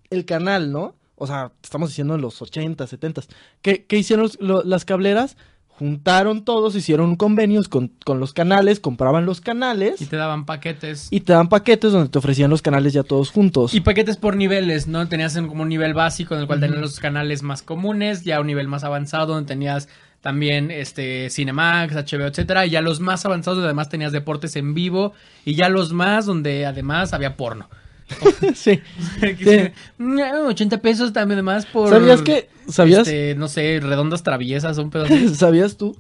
el 0.10 0.26
canal, 0.26 0.72
¿no? 0.72 0.96
O 1.16 1.26
sea, 1.28 1.54
estamos 1.64 1.90
diciendo 1.90 2.16
en 2.16 2.22
los 2.22 2.42
80, 2.42 2.86
70. 2.86 3.22
¿Qué, 3.62 3.86
qué 3.86 3.98
hicieron 3.98 4.30
las 4.40 4.86
cableras? 4.86 5.38
Juntaron 5.78 6.44
todos, 6.44 6.76
hicieron 6.76 7.16
convenios 7.16 7.70
con, 7.70 7.92
con 8.04 8.20
los 8.20 8.34
canales, 8.34 8.80
compraban 8.80 9.28
los 9.28 9.42
canales 9.42 10.02
Y 10.02 10.06
y, 10.06 10.08
te 10.08 10.16
daban 10.16 10.46
paquetes. 10.46 11.08
te 11.12 11.34
dan 11.34 11.50
paquetes 11.50 11.92
donde 11.92 12.10
te 12.10 12.18
ofrecían 12.18 12.50
los 12.50 12.64
canales 12.64 12.94
ya 12.94 13.04
todos 13.04 13.30
juntos. 13.30 13.76
Y 13.76 13.82
paquetes 13.82 14.18
por 14.18 14.36
niveles, 14.36 14.88
¿no? 14.88 15.08
Tenías 15.08 15.36
en 15.36 15.48
como 15.48 15.62
un 15.62 15.70
nivel 15.70 15.94
básico 15.94 16.34
en 16.34 16.42
el 16.42 16.48
cual 16.48 16.60
tenías 16.60 16.82
los 16.82 17.00
canales 17.00 17.44
más 17.44 17.62
comunes, 17.62 18.24
ya 18.24 18.40
un 18.40 18.48
nivel 18.48 18.68
más 18.68 18.84
avanzado 18.84 19.36
donde 19.36 19.48
tenías 19.48 19.88
también 20.22 20.72
este 20.72 21.30
Cinemax, 21.30 21.94
HBO, 21.94 22.26
etcétera, 22.26 22.66
y 22.66 22.72
ya 22.72 22.82
los 22.82 23.00
más 23.00 23.26
avanzados 23.26 23.58
donde 23.58 23.68
además 23.68 23.90
tenías 23.90 24.12
deportes 24.12 24.56
en 24.56 24.74
vivo 24.74 25.14
y 25.46 25.54
ya 25.56 25.70
los 25.70 25.94
más 25.94 26.26
donde 26.26 26.66
además 26.66 27.14
había 27.14 27.38
porno. 27.38 27.70
sí. 28.56 28.82
Sí, 29.38 29.72
80 30.00 30.82
pesos 30.82 31.14
también 31.14 31.38
además 31.38 31.66
por 31.66 31.90
¿Sabías 31.90 32.22
que, 32.22 32.50
sabías, 32.68 33.08
este, 33.08 33.36
no 33.36 33.48
sé, 33.48 33.80
redondas 33.82 34.24
traviesas, 34.24 34.78
un 34.78 34.90
pedo 34.90 35.06
así. 35.06 35.30
¿Sabías 35.36 35.78
tú? 35.78 35.98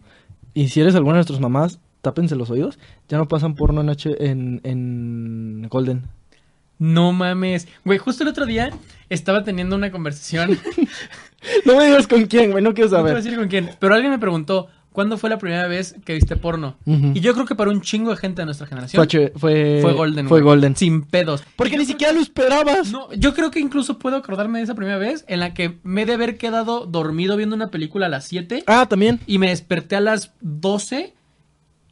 Y 0.53 0.69
si 0.69 0.81
eres 0.81 0.95
alguna 0.95 1.13
de 1.15 1.19
nuestras 1.19 1.39
mamás, 1.39 1.79
tápense 2.01 2.35
los 2.35 2.49
oídos. 2.49 2.79
Ya 3.09 3.17
no 3.17 3.27
pasan 3.27 3.55
porno 3.55 3.81
en, 3.81 3.89
H 3.89 4.15
en, 4.25 4.61
en 4.63 5.67
Golden. 5.69 6.03
No 6.79 7.11
mames. 7.11 7.67
Güey, 7.85 7.97
justo 7.97 8.23
el 8.23 8.29
otro 8.29 8.45
día 8.45 8.71
estaba 9.09 9.43
teniendo 9.43 9.75
una 9.75 9.91
conversación 9.91 10.59
No 11.65 11.77
me 11.77 11.85
digas 11.85 12.07
con 12.07 12.25
quién, 12.25 12.51
güey, 12.51 12.63
no 12.63 12.73
quiero 12.73 12.89
No 12.89 12.97
te 12.97 13.01
voy 13.01 13.09
a 13.09 13.13
saber. 13.13 13.23
decir 13.23 13.37
con 13.37 13.47
quién, 13.47 13.71
pero 13.79 13.93
alguien 13.93 14.11
me 14.11 14.19
preguntó, 14.19 14.67
¿cuándo 14.97 15.19
fue 15.19 15.29
la 15.29 15.37
primera 15.37 15.67
vez 15.67 15.93
que 16.03 16.15
viste 16.15 16.35
porno? 16.37 16.75
Y 16.87 17.19
yo 17.19 17.35
creo 17.35 17.45
que 17.45 17.53
para 17.53 17.69
un 17.69 17.81
chingo 17.81 18.09
de 18.09 18.17
gente 18.17 18.41
de 18.41 18.47
nuestra 18.47 18.65
Fue, 18.65 18.69
generación 18.75 19.03
H- 19.03 19.31
fue, 19.35 19.77
fue 19.83 19.93
Golden. 19.93 20.27
Fue. 20.27 20.41
Golden. 20.41 20.75
Sin 20.75 21.03
pedos. 21.03 21.43
Porque 21.55 21.77
ni 21.77 21.85
siquiera 21.85 22.13
lo 22.13 22.19
esperabas. 22.19 22.91
No, 22.91 23.13
yo 23.13 23.35
creo 23.35 23.51
que 23.51 23.59
incluso 23.59 23.99
puedo 23.99 24.15
acordarme 24.15 24.57
de 24.57 24.63
esa 24.63 24.73
primera 24.73 24.97
vez 24.97 25.23
en 25.27 25.39
la 25.39 25.53
que 25.53 25.77
me 25.83 26.01
he 26.01 26.05
de 26.07 26.13
haber 26.15 26.37
quedado 26.39 26.87
dormido 26.87 27.37
viendo 27.37 27.55
una 27.55 27.67
película 27.67 28.07
a 28.07 28.09
las 28.09 28.25
7 28.25 28.63
Ah, 28.65 28.87
también. 28.89 29.19
y 29.27 29.37
me 29.37 29.49
desperté 29.49 29.95
a 29.97 30.01
las 30.01 30.31
12 30.41 31.13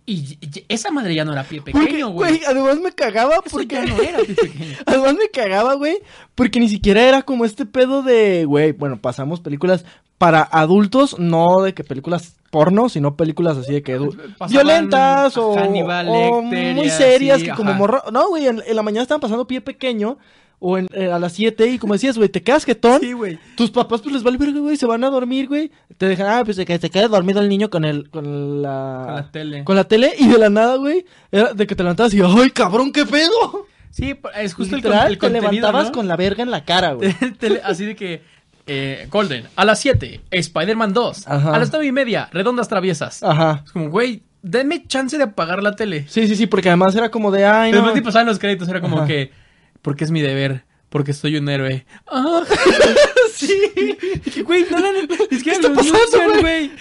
y 0.08 0.38
esa 0.68 0.90
madre 0.90 1.14
ya 1.14 1.26
no 1.26 1.32
era 1.34 1.44
pie 1.44 1.62
pequeño, 1.62 2.10
güey. 2.10 2.38
güey, 2.38 2.42
además 2.48 2.80
me 2.80 2.92
cagaba 2.92 3.36
Eso 3.36 3.44
porque... 3.52 3.76
ya 3.76 3.86
no 3.86 4.02
era 4.02 4.18
pie 4.20 4.36
pequeño. 4.36 4.76
Además 4.88 5.14
me 5.14 5.30
cagaba, 5.32 5.76
güey, 5.76 5.98
porque 6.34 6.60
ni 6.60 6.70
siquiera 6.70 7.04
era 7.08 7.22
como 7.22 7.46
este 7.46 7.66
pedo 7.68 8.02
de, 8.02 8.46
güey, 8.46 8.72
bueno, 8.72 9.00
pasamos 9.00 9.42
películas 9.42 9.86
para 10.18 10.42
adultos, 10.44 11.18
no 11.20 11.62
de 11.62 11.74
que 11.74 11.84
películas 11.84 12.36
porno, 12.56 12.88
sino 12.88 13.18
películas 13.18 13.58
así 13.58 13.74
de 13.74 13.84
que 13.84 13.98
Pasaban 14.38 14.50
violentas 14.50 15.36
o, 15.36 15.56
Hannibal 15.58 16.08
muy 16.74 16.90
serias 16.90 17.44
que 17.44 17.50
como 17.50 17.72
ajá. 17.72 17.78
morro, 17.80 18.04
no, 18.14 18.30
güey, 18.30 18.48
en, 18.48 18.64
en 18.66 18.76
la 18.78 18.82
mañana 18.82 19.02
estaban 19.02 19.20
pasando 19.20 19.46
pie 19.46 19.60
pequeño 19.60 20.18
o 20.60 20.78
en, 20.78 20.88
eh, 20.94 21.12
a 21.12 21.20
las 21.20 21.34
7 21.34 21.68
y 21.68 21.78
como 21.78 21.94
decías, 21.96 22.18
güey, 22.18 22.30
te 22.30 22.42
quedas 22.42 22.64
jetón, 22.64 23.02
Sí, 23.02 23.12
güey. 23.12 23.38
tus 23.58 23.72
papás 23.72 24.00
pues 24.00 24.14
les 24.14 24.24
vale 24.24 24.38
verga, 24.38 24.58
güey, 24.62 24.78
se 24.78 24.86
van 24.86 25.04
a 25.04 25.10
dormir, 25.10 25.50
güey, 25.50 25.70
te 25.98 26.06
dejan, 26.08 26.28
ah, 26.28 26.44
pues 26.46 26.58
que 26.58 26.78
se 26.80 26.90
quede 26.90 27.10
dormido 27.10 27.42
el 27.42 27.50
niño 27.50 27.70
con 27.70 27.84
el 27.84 28.10
con 28.10 28.62
la 28.62 29.04
Con 29.06 29.16
la 29.16 29.32
tele. 29.32 29.64
con 29.66 29.76
la 29.76 29.84
tele 29.84 30.14
y 30.18 30.30
de 30.30 30.38
la 30.38 30.50
nada, 30.50 30.78
güey, 30.78 31.06
era 31.30 31.54
de 31.54 31.68
que 31.68 31.76
te 31.76 31.84
levantabas 31.84 32.14
y, 32.14 32.22
ay, 32.22 32.52
cabrón, 32.52 32.94
qué 32.94 33.06
pedo. 33.06 33.68
Sí, 33.92 34.14
es 34.38 34.54
justo 34.54 34.76
el, 34.76 34.82
Literal, 34.82 35.08
el 35.08 35.14
te 35.14 35.20
contenido, 35.20 35.52
levantabas 35.52 35.88
¿no? 35.88 35.92
con 35.94 36.08
la 36.08 36.16
verga 36.16 36.44
en 36.44 36.52
la 36.52 36.64
cara, 36.66 36.94
güey. 36.94 37.14
Así 37.64 37.86
de 37.86 37.96
que 37.96 38.24
eh, 38.68 39.08
Golden, 39.12 39.46
a 39.56 39.66
las 39.66 39.80
7, 39.80 40.22
Spider-Man 40.32 40.94
2, 40.94 41.28
Ajá. 41.28 41.56
a 41.56 41.60
las 41.60 41.72
9 41.72 41.86
y 41.86 41.92
media, 41.92 42.30
Redondas 42.32 42.68
Traviesas. 42.68 43.22
Ajá. 43.24 43.62
Es 43.66 43.72
como, 43.72 43.90
güey, 43.90 44.24
denme 44.42 44.86
chance 44.88 45.18
de 45.18 45.24
apagar 45.24 45.62
la 45.62 45.76
tele. 45.76 46.06
Sí, 46.08 46.28
sí, 46.28 46.36
sí, 46.36 46.48
porque 46.48 46.70
además 46.70 46.96
era 46.96 47.12
como 47.12 47.32
de, 47.32 47.46
ay, 47.46 47.72
no. 47.72 47.78
Después 47.78 47.96
de 47.96 48.02
pasaban 48.02 48.28
los 48.28 48.40
créditos, 48.40 48.68
era 48.68 48.82
como 48.82 48.98
Ajá. 48.98 49.08
que, 49.08 49.32
porque 49.82 50.04
es 50.04 50.12
mi 50.12 50.22
deber, 50.22 50.64
porque 50.90 51.14
soy 51.14 51.38
un 51.38 51.50
héroe. 51.50 51.86
Ah, 52.08 52.44
sí. 53.34 53.98
güey, 54.46 54.66
no, 54.70 54.80
no, 54.80 54.92
no, 54.94 55.16
es 55.30 55.44
que 55.44 55.52
está 55.52 55.74
pasando, 55.74 56.42
güey. 56.42 56.72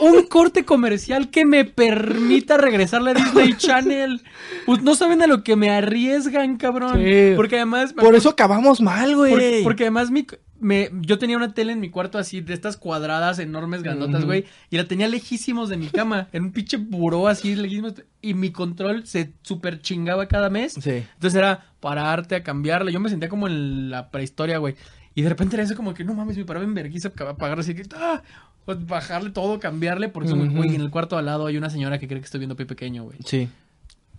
Un 0.00 0.26
corte 0.26 0.64
comercial 0.64 1.30
que 1.30 1.44
me 1.44 1.64
permita 1.64 2.56
regresarle 2.56 3.12
a 3.12 3.14
Disney 3.14 3.54
Channel. 3.56 4.22
Pues 4.64 4.82
no 4.82 4.94
saben 4.94 5.22
a 5.22 5.26
lo 5.26 5.42
que 5.44 5.56
me 5.56 5.70
arriesgan, 5.70 6.56
cabrón. 6.56 7.00
Sí. 7.02 7.32
Porque 7.36 7.56
además... 7.56 7.92
Por 7.92 8.14
eso 8.14 8.30
acabamos 8.30 8.80
mal, 8.80 9.14
güey. 9.14 9.30
Porque, 9.32 9.60
porque 9.64 9.82
además 9.84 10.10
mi, 10.10 10.26
me, 10.60 10.90
yo 11.00 11.18
tenía 11.18 11.36
una 11.36 11.54
tele 11.54 11.72
en 11.72 11.80
mi 11.80 11.90
cuarto 11.90 12.18
así, 12.18 12.40
de 12.40 12.54
estas 12.54 12.76
cuadradas 12.76 13.38
enormes, 13.38 13.82
grandotas, 13.82 14.24
güey. 14.24 14.44
Y 14.70 14.76
la 14.76 14.86
tenía 14.86 15.08
lejísimos 15.08 15.68
de 15.68 15.76
mi 15.76 15.88
cama, 15.88 16.28
en 16.32 16.44
un 16.44 16.52
pinche 16.52 16.76
buró 16.76 17.28
así, 17.28 17.54
lejísimos. 17.54 17.94
Y 18.22 18.34
mi 18.34 18.50
control 18.50 19.06
se 19.06 19.32
super 19.42 19.80
chingaba 19.80 20.26
cada 20.26 20.50
mes. 20.50 20.74
Sí. 20.80 21.04
Entonces 21.14 21.34
era 21.34 21.66
pararte 21.80 22.34
a 22.34 22.42
cambiarla. 22.42 22.90
Yo 22.90 23.00
me 23.00 23.08
sentía 23.10 23.28
como 23.28 23.46
en 23.46 23.90
la 23.90 24.10
prehistoria, 24.10 24.58
güey. 24.58 24.74
Y 25.14 25.22
de 25.22 25.28
repente 25.28 25.56
era 25.56 25.62
eso 25.62 25.74
como 25.76 25.94
que, 25.94 26.04
no 26.04 26.14
mames, 26.14 26.36
me 26.36 26.44
paraba 26.44 26.64
en 26.64 26.74
vergüenza 26.74 27.10
para 27.10 27.30
apagar 27.30 27.58
así 27.58 27.74
que, 27.74 27.84
ah, 27.94 28.22
pues 28.64 28.84
bajarle 28.86 29.30
todo, 29.30 29.58
cambiarle. 29.60 30.08
Por 30.08 30.24
eso, 30.24 30.34
Ujú. 30.34 30.56
güey, 30.56 30.74
en 30.74 30.80
el 30.80 30.90
cuarto 30.90 31.16
al 31.16 31.24
lado 31.26 31.46
hay 31.46 31.56
una 31.56 31.70
señora 31.70 31.98
que 31.98 32.06
cree 32.08 32.20
que 32.20 32.26
estoy 32.26 32.40
viendo 32.40 32.56
pie 32.56 32.66
pequeño, 32.66 33.04
güey. 33.04 33.18
Sí. 33.24 33.48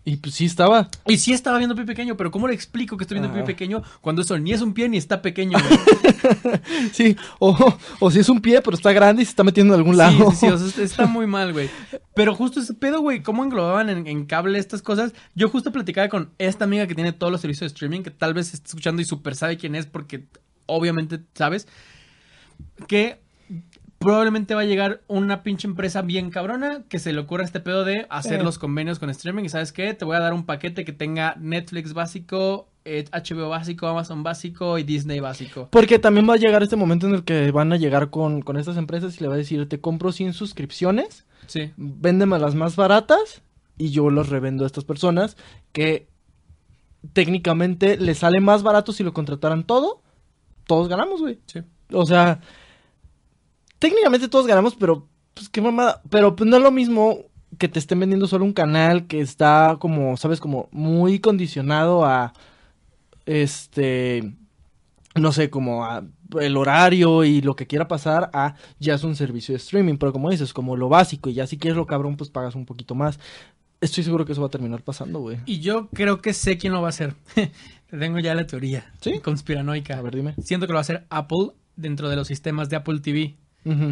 Y 0.09 0.15
pues 0.15 0.35
sí 0.35 0.45
estaba. 0.45 0.87
Y 1.05 1.17
sí 1.17 1.33
estaba 1.33 1.57
viendo 1.57 1.75
pie 1.75 1.83
pequeño, 1.83 2.15
pero 2.15 2.31
¿cómo 2.31 2.47
le 2.47 2.53
explico 2.53 2.95
que 2.95 3.03
estoy 3.03 3.15
viendo 3.19 3.33
pie 3.33 3.41
Ah. 3.41 3.45
pequeño 3.45 3.83
cuando 3.99 4.21
eso 4.21 4.39
ni 4.39 4.53
es 4.53 4.61
un 4.61 4.73
pie 4.73 4.87
ni 4.87 4.95
está 4.95 5.21
pequeño? 5.21 5.57
güey? 6.43 6.59
Sí, 6.93 7.17
o, 7.39 7.77
o 7.99 8.09
si 8.09 8.19
es 8.19 8.29
un 8.29 8.39
pie, 8.39 8.61
pero 8.61 8.77
está 8.77 8.93
grande 8.93 9.21
y 9.21 9.25
se 9.25 9.31
está 9.31 9.43
metiendo 9.43 9.73
en 9.73 9.79
algún 9.81 9.95
Sí, 9.95 9.97
lado. 9.97 10.31
sí, 10.31 10.37
sí, 10.37 10.47
o 10.47 10.57
sea, 10.57 10.83
está 10.85 11.05
muy 11.07 11.27
mal, 11.27 11.51
güey. 11.51 11.69
Pero 12.15 12.33
justo 12.35 12.61
ese 12.61 12.73
pedo, 12.73 13.01
güey, 13.01 13.21
cómo 13.21 13.43
englobaban 13.43 13.89
en, 13.89 14.07
en 14.07 14.25
cable 14.25 14.59
estas 14.59 14.81
cosas. 14.81 15.13
Yo 15.35 15.49
justo 15.49 15.73
platicaba 15.73 16.07
con 16.07 16.31
esta 16.37 16.63
amiga 16.63 16.87
que 16.87 16.95
tiene 16.95 17.11
todos 17.11 17.29
los 17.29 17.41
servicios 17.41 17.69
de 17.69 17.73
streaming, 17.75 18.03
que 18.03 18.11
tal 18.11 18.33
vez 18.33 18.53
esté 18.53 18.67
escuchando 18.69 19.01
y 19.01 19.05
súper 19.05 19.35
sabe 19.35 19.57
quién 19.57 19.75
es, 19.75 19.87
porque 19.87 20.25
obviamente 20.67 21.19
sabes, 21.35 21.67
que 22.87 23.19
probablemente 23.99 24.53
va 24.55 24.61
a 24.61 24.65
llegar 24.65 25.01
una 25.07 25.43
pinche 25.43 25.67
empresa 25.67 26.01
bien 26.01 26.29
cabrona 26.29 26.83
que 26.89 26.99
se 26.99 27.13
le 27.13 27.19
ocurra 27.19 27.43
este 27.43 27.59
pedo 27.59 27.83
de 27.83 28.05
hacer 28.09 28.39
Eh. 28.41 28.43
los 28.43 28.59
convenios 28.59 28.99
con 28.99 29.09
streaming. 29.09 29.43
Y 29.45 29.49
sabes 29.49 29.71
qué, 29.71 29.93
te 29.93 30.05
voy 30.05 30.15
a 30.15 30.19
dar 30.19 30.33
un 30.33 30.45
paquete 30.45 30.85
que 30.85 30.93
tenga 30.93 31.35
Netflix 31.39 31.93
básico, 31.93 32.69
eh, 32.85 33.05
HBO 33.11 33.49
básico, 33.49 33.87
Amazon 33.87 34.23
básico 34.23 34.77
y 34.77 34.83
Disney 34.83 35.19
básico. 35.19 35.67
Porque 35.71 35.99
también 35.99 36.29
va 36.29 36.35
a 36.35 36.37
llegar 36.37 36.61
este 36.63 36.75
momento 36.75 37.07
en 37.07 37.15
el 37.15 37.23
que 37.23 37.51
van 37.51 37.73
a 37.73 37.77
llegar 37.77 38.09
con, 38.09 38.41
con 38.41 38.55
estas 38.57 38.77
empresas 38.77 39.17
y 39.19 39.21
le 39.23 39.27
va 39.27 39.33
a 39.33 39.37
decir, 39.37 39.67
te 39.67 39.81
compro 39.81 40.11
100 40.11 40.33
suscripciones, 40.33 41.25
Sí. 41.47 41.71
véndeme 41.75 42.37
las 42.39 42.55
más 42.55 42.75
baratas 42.75 43.41
y 43.77 43.89
yo 43.89 44.09
los 44.09 44.29
revendo 44.29 44.63
a 44.63 44.67
estas 44.67 44.83
personas 44.85 45.37
que 45.71 46.07
técnicamente 47.13 47.97
les 47.97 48.19
sale 48.19 48.39
más 48.41 48.63
barato 48.63 48.91
si 48.91 49.03
lo 49.03 49.13
contrataran 49.13 49.63
todo. 49.65 50.01
Todos 50.65 50.87
ganamos, 50.89 51.21
güey. 51.21 51.39
Sí. 51.45 51.61
O 51.93 52.05
sea, 52.05 52.41
técnicamente 53.79 54.27
todos 54.27 54.47
ganamos, 54.47 54.75
pero 54.75 55.07
pues 55.33 55.49
qué 55.49 55.61
mamada. 55.61 56.01
Pero 56.09 56.35
pues 56.35 56.49
no 56.49 56.57
es 56.57 56.63
lo 56.63 56.71
mismo 56.71 57.25
que 57.57 57.67
te 57.67 57.79
estén 57.79 57.99
vendiendo 57.99 58.27
solo 58.27 58.45
un 58.45 58.53
canal 58.53 59.07
que 59.07 59.21
está 59.21 59.77
como, 59.79 60.17
sabes, 60.17 60.39
como 60.39 60.69
muy 60.71 61.19
condicionado 61.19 62.05
a 62.05 62.33
este 63.25 64.33
no 65.19 65.31
sé, 65.31 65.49
como 65.49 65.85
a 65.85 66.03
el 66.39 66.57
horario 66.57 67.23
y 67.23 67.41
lo 67.41 67.55
que 67.55 67.67
quiera 67.67 67.87
pasar 67.87 68.29
a 68.33 68.55
ya 68.79 68.95
es 68.95 69.03
un 69.03 69.15
servicio 69.15 69.53
de 69.53 69.57
streaming, 69.57 69.97
pero 69.97 70.11
como 70.11 70.29
dices, 70.29 70.53
como 70.53 70.75
lo 70.75 70.89
básico 70.89 71.29
y 71.29 71.33
ya 71.33 71.47
si 71.47 71.57
quieres 71.57 71.77
lo 71.77 71.87
cabrón, 71.87 72.17
pues 72.17 72.29
pagas 72.29 72.55
un 72.55 72.65
poquito 72.65 72.95
más. 72.95 73.19
Estoy 73.79 74.03
seguro 74.03 74.25
que 74.25 74.31
eso 74.31 74.41
va 74.41 74.47
a 74.47 74.51
terminar 74.51 74.81
pasando, 74.81 75.19
güey. 75.19 75.37
Y 75.45 75.59
yo 75.59 75.87
creo 75.89 76.19
que 76.19 76.33
sé 76.33 76.57
quién 76.57 76.73
lo 76.73 76.81
va 76.81 76.87
a 76.87 76.89
hacer. 76.89 77.13
Tengo 77.89 78.19
ya 78.19 78.33
la 78.33 78.47
teoría. 78.47 78.91
¿Sí? 79.01 79.19
Conspiranoica. 79.19 79.97
A 79.97 80.01
ver, 80.01 80.15
dime. 80.15 80.33
Siento 80.41 80.65
que 80.65 80.73
lo 80.73 80.77
va 80.77 80.79
a 80.79 80.81
hacer 80.81 81.05
Apple 81.09 81.51
dentro 81.75 82.09
de 82.09 82.15
los 82.15 82.27
sistemas 82.27 82.69
de 82.69 82.75
Apple 82.75 82.99
TV. 82.99 83.35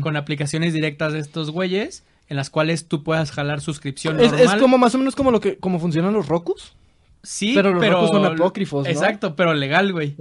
Con 0.01 0.15
aplicaciones 0.15 0.73
directas 0.73 1.13
de 1.13 1.19
estos 1.19 1.51
güeyes 1.51 2.03
en 2.27 2.37
las 2.37 2.49
cuales 2.49 2.87
tú 2.87 3.03
puedas 3.03 3.31
jalar 3.31 3.61
suscripción 3.61 4.19
es, 4.19 4.31
normal. 4.31 4.55
es 4.55 4.61
como 4.61 4.77
más 4.77 4.95
o 4.95 4.97
menos 4.97 5.15
como 5.15 5.31
lo 5.31 5.39
que 5.39 5.57
como 5.57 5.79
funcionan 5.79 6.13
los 6.13 6.27
Rokus. 6.27 6.73
Sí, 7.23 7.53
pero 7.55 7.79
pero... 7.79 8.01
los 8.01 8.09
Roku 8.09 8.23
son 8.23 8.33
apócrifos, 8.33 8.83
¿no? 8.85 8.89
Exacto, 8.89 9.35
pero 9.35 9.53
legal, 9.53 9.91
güey. 9.91 10.15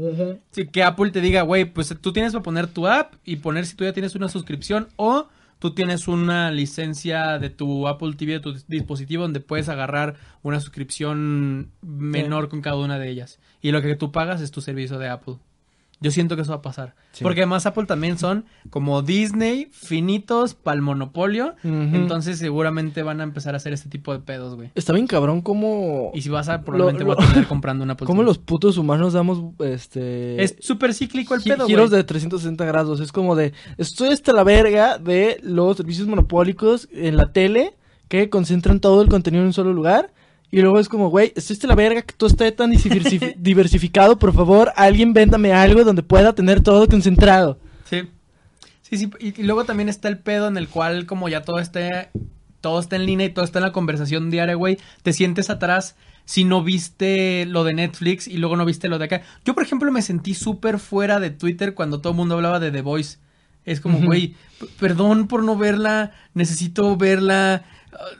Sí, 0.50 0.66
que 0.66 0.82
Apple 0.82 1.10
te 1.10 1.20
diga, 1.20 1.42
güey, 1.42 1.66
pues 1.66 1.94
tú 2.00 2.12
tienes 2.12 2.32
para 2.32 2.42
poner 2.42 2.66
tu 2.66 2.86
app 2.86 3.14
y 3.24 3.36
poner 3.36 3.66
si 3.66 3.76
tú 3.76 3.84
ya 3.84 3.92
tienes 3.92 4.14
una 4.14 4.28
suscripción 4.28 4.88
o 4.96 5.28
tú 5.58 5.74
tienes 5.74 6.08
una 6.08 6.50
licencia 6.50 7.38
de 7.38 7.50
tu 7.50 7.88
Apple 7.88 8.14
TV, 8.16 8.32
de 8.32 8.40
tu 8.40 8.54
dispositivo, 8.68 9.22
donde 9.22 9.40
puedes 9.40 9.68
agarrar 9.68 10.16
una 10.42 10.60
suscripción 10.60 11.70
menor 11.82 12.48
con 12.48 12.60
cada 12.60 12.76
una 12.76 12.98
de 12.98 13.10
ellas. 13.10 13.38
Y 13.60 13.70
lo 13.70 13.80
que 13.80 13.96
tú 13.96 14.12
pagas 14.12 14.40
es 14.40 14.50
tu 14.50 14.60
servicio 14.60 14.98
de 14.98 15.08
Apple. 15.08 15.36
Yo 16.04 16.10
siento 16.10 16.36
que 16.36 16.42
eso 16.42 16.50
va 16.52 16.58
a 16.58 16.62
pasar. 16.62 16.94
Sí. 17.12 17.24
Porque 17.24 17.40
además 17.40 17.64
Apple 17.66 17.86
también 17.86 18.18
son 18.18 18.44
como 18.70 19.02
Disney, 19.02 19.68
finitos 19.72 20.54
para 20.54 20.76
el 20.76 20.82
monopolio. 20.82 21.54
Entonces 21.64 22.38
seguramente 22.38 23.02
van 23.02 23.20
a 23.20 23.24
empezar 23.24 23.54
a 23.54 23.56
hacer 23.56 23.72
este 23.72 23.88
tipo 23.88 24.12
de 24.12 24.18
pedos, 24.18 24.54
güey. 24.54 24.70
Está 24.74 24.92
bien 24.92 25.06
cabrón 25.06 25.40
cómo 25.40 26.10
Y 26.14 26.20
si 26.22 26.28
vas 26.28 26.48
a, 26.48 26.62
probablemente 26.62 27.04
lo- 27.04 27.06
voy 27.06 27.14
a 27.14 27.24
terminar 27.24 27.48
comprando 27.48 27.82
una 27.84 27.94
Apple 27.94 28.06
cómo 28.06 28.20
TV. 28.20 28.26
los 28.26 28.38
putos 28.38 28.76
humanos 28.78 29.14
damos 29.14 29.40
este 29.60 30.42
Es 30.42 30.56
súper 30.60 30.92
cíclico 30.94 31.34
el 31.34 31.40
gi- 31.40 31.50
pedo, 31.50 31.66
giros 31.66 31.90
güey. 31.90 32.02
de 32.02 32.04
360 32.04 32.64
grados. 32.64 33.00
Es 33.00 33.10
como 33.12 33.34
de, 33.34 33.52
estoy 33.78 34.08
hasta 34.10 34.32
la 34.32 34.44
verga 34.44 34.98
de 34.98 35.38
los 35.42 35.76
servicios 35.76 36.06
monopólicos 36.06 36.88
en 36.92 37.16
la 37.16 37.32
tele 37.32 37.74
que 38.08 38.28
concentran 38.28 38.80
todo 38.80 39.00
el 39.02 39.08
contenido 39.08 39.42
en 39.42 39.46
un 39.48 39.52
solo 39.54 39.72
lugar. 39.72 40.12
Y 40.50 40.60
luego 40.60 40.78
es 40.78 40.88
como, 40.88 41.08
güey, 41.10 41.32
estoy 41.34 41.54
hasta 41.54 41.66
la 41.66 41.74
verga 41.74 42.02
que 42.02 42.14
todo 42.14 42.28
esté 42.30 42.52
tan 42.52 42.72
diversifi- 42.72 43.34
diversificado. 43.38 44.18
Por 44.18 44.32
favor, 44.32 44.72
alguien 44.76 45.12
véndame 45.12 45.52
algo 45.52 45.82
donde 45.84 46.02
pueda 46.02 46.32
tener 46.34 46.60
todo 46.60 46.86
concentrado. 46.88 47.58
Sí. 47.90 48.02
Sí, 48.82 48.98
sí. 48.98 49.10
Y, 49.18 49.40
y 49.40 49.44
luego 49.44 49.64
también 49.64 49.88
está 49.88 50.08
el 50.08 50.18
pedo 50.18 50.46
en 50.46 50.56
el 50.56 50.68
cual, 50.68 51.06
como 51.06 51.28
ya 51.28 51.42
todo 51.42 51.58
esté, 51.58 52.10
todo 52.60 52.78
está 52.78 52.96
en 52.96 53.06
línea 53.06 53.26
y 53.26 53.30
todo 53.30 53.44
está 53.44 53.58
en 53.58 53.64
la 53.64 53.72
conversación 53.72 54.30
diaria, 54.30 54.54
güey, 54.54 54.78
te 55.02 55.12
sientes 55.12 55.50
atrás 55.50 55.96
si 56.26 56.44
no 56.44 56.62
viste 56.62 57.44
lo 57.46 57.64
de 57.64 57.74
Netflix 57.74 58.28
y 58.28 58.36
luego 58.38 58.56
no 58.56 58.64
viste 58.64 58.88
lo 58.88 58.98
de 58.98 59.06
acá. 59.06 59.22
Yo, 59.44 59.54
por 59.54 59.62
ejemplo, 59.64 59.90
me 59.90 60.02
sentí 60.02 60.34
súper 60.34 60.78
fuera 60.78 61.18
de 61.20 61.30
Twitter 61.30 61.74
cuando 61.74 62.00
todo 62.00 62.12
el 62.12 62.16
mundo 62.16 62.36
hablaba 62.36 62.60
de 62.60 62.70
The 62.70 62.80
Voice. 62.82 63.18
Es 63.66 63.80
como, 63.80 63.98
güey, 64.00 64.34
perdón 64.78 65.26
por 65.26 65.42
no 65.42 65.56
verla, 65.56 66.12
necesito 66.34 66.96
verla 66.96 67.64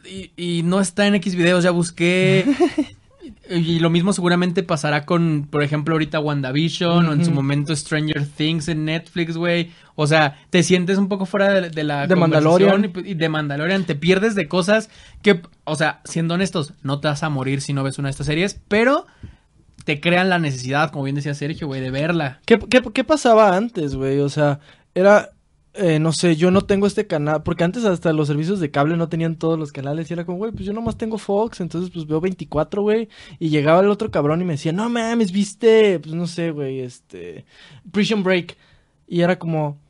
y, 0.05 0.31
y 0.37 0.63
no 0.63 0.81
está 0.81 1.07
en 1.07 1.15
X 1.17 1.35
videos, 1.35 1.65
ya 1.65 1.71
busqué. 1.71 2.45
Y 3.49 3.79
lo 3.79 3.91
mismo 3.91 4.13
seguramente 4.13 4.63
pasará 4.63 5.05
con, 5.05 5.49
por 5.51 5.63
ejemplo, 5.63 5.95
ahorita 5.95 6.19
WandaVision 6.19 7.09
o 7.09 7.13
en 7.13 7.25
su 7.25 7.31
momento 7.31 7.75
Stranger 7.75 8.27
Things 8.27 8.69
en 8.69 8.85
Netflix, 8.85 9.37
güey. 9.37 9.71
O 9.97 10.07
sea, 10.07 10.39
te 10.51 10.63
sientes 10.63 10.99
un 10.99 11.09
poco 11.09 11.27
fuera 11.27 11.53
de, 11.53 11.71
de 11.71 11.85
la 11.85 12.07
De 12.07 12.17
Mandalorian. 12.17 12.93
Y, 13.05 13.11
y 13.11 13.15
de 13.15 13.29
Mandalorian. 13.29 13.85
Te 13.85 13.95
pierdes 13.95 14.35
de 14.35 14.49
cosas 14.49 14.91
que, 15.23 15.43
o 15.65 15.77
sea, 15.77 16.01
siendo 16.05 16.35
honestos, 16.35 16.73
no 16.83 17.01
te 17.01 17.09
vas 17.09 17.23
a 17.23 17.29
morir 17.29 17.61
si 17.61 17.73
no 17.73 17.83
ves 17.83 17.99
una 17.99 18.09
de 18.09 18.13
estas 18.13 18.27
series, 18.27 18.61
pero 18.69 19.07
te 19.85 20.01
crean 20.01 20.31
la 20.31 20.39
necesidad, 20.39 20.91
como 20.91 21.05
bien 21.05 21.17
decía 21.17 21.35
Sergio, 21.35 21.67
güey, 21.67 21.81
de 21.81 21.91
verla. 21.91 22.41
¿Qué, 22.47 22.59
qué, 22.59 22.83
qué 22.93 23.05
pasaba 23.05 23.57
antes, 23.57 23.95
güey? 23.95 24.21
O 24.21 24.31
sea, 24.31 24.61
era, 24.95 25.31
eh, 25.75 25.99
no 25.99 26.13
sé, 26.13 26.37
yo 26.37 26.51
no 26.51 26.63
tengo 26.63 26.87
este 26.87 27.07
canal, 27.07 27.43
porque 27.43 27.65
antes 27.65 27.85
hasta 27.85 28.13
los 28.13 28.29
servicios 28.29 28.61
de 28.61 28.71
cable 28.71 28.97
no 28.97 29.09
tenían 29.09 29.37
todos 29.37 29.59
los 29.59 29.73
canales 29.73 30.09
y 30.09 30.15
era 30.15 30.25
como, 30.25 30.39
güey, 30.39 30.53
pues 30.53 30.65
yo 30.65 30.73
nomás 30.73 30.97
tengo 30.97 31.19
Fox, 31.19 31.61
entonces 31.61 31.91
pues 31.91 32.07
veo 32.07 32.21
24, 32.21 32.83
güey, 32.83 33.09
y 33.39 33.49
llegaba 33.49 33.81
el 33.81 33.89
otro 33.89 34.11
cabrón 34.11 34.41
y 34.41 34.45
me 34.45 34.55
decía, 34.55 34.73
no 34.73 34.89
mames, 34.89 35.33
viste, 35.33 35.99
pues 35.99 36.15
no 36.15 36.27
sé, 36.27 36.53
güey, 36.53 36.81
este, 36.81 37.45
Prison 37.91 38.23
Break, 38.23 38.57
y 39.07 39.21
era 39.21 39.39
como. 39.39 39.84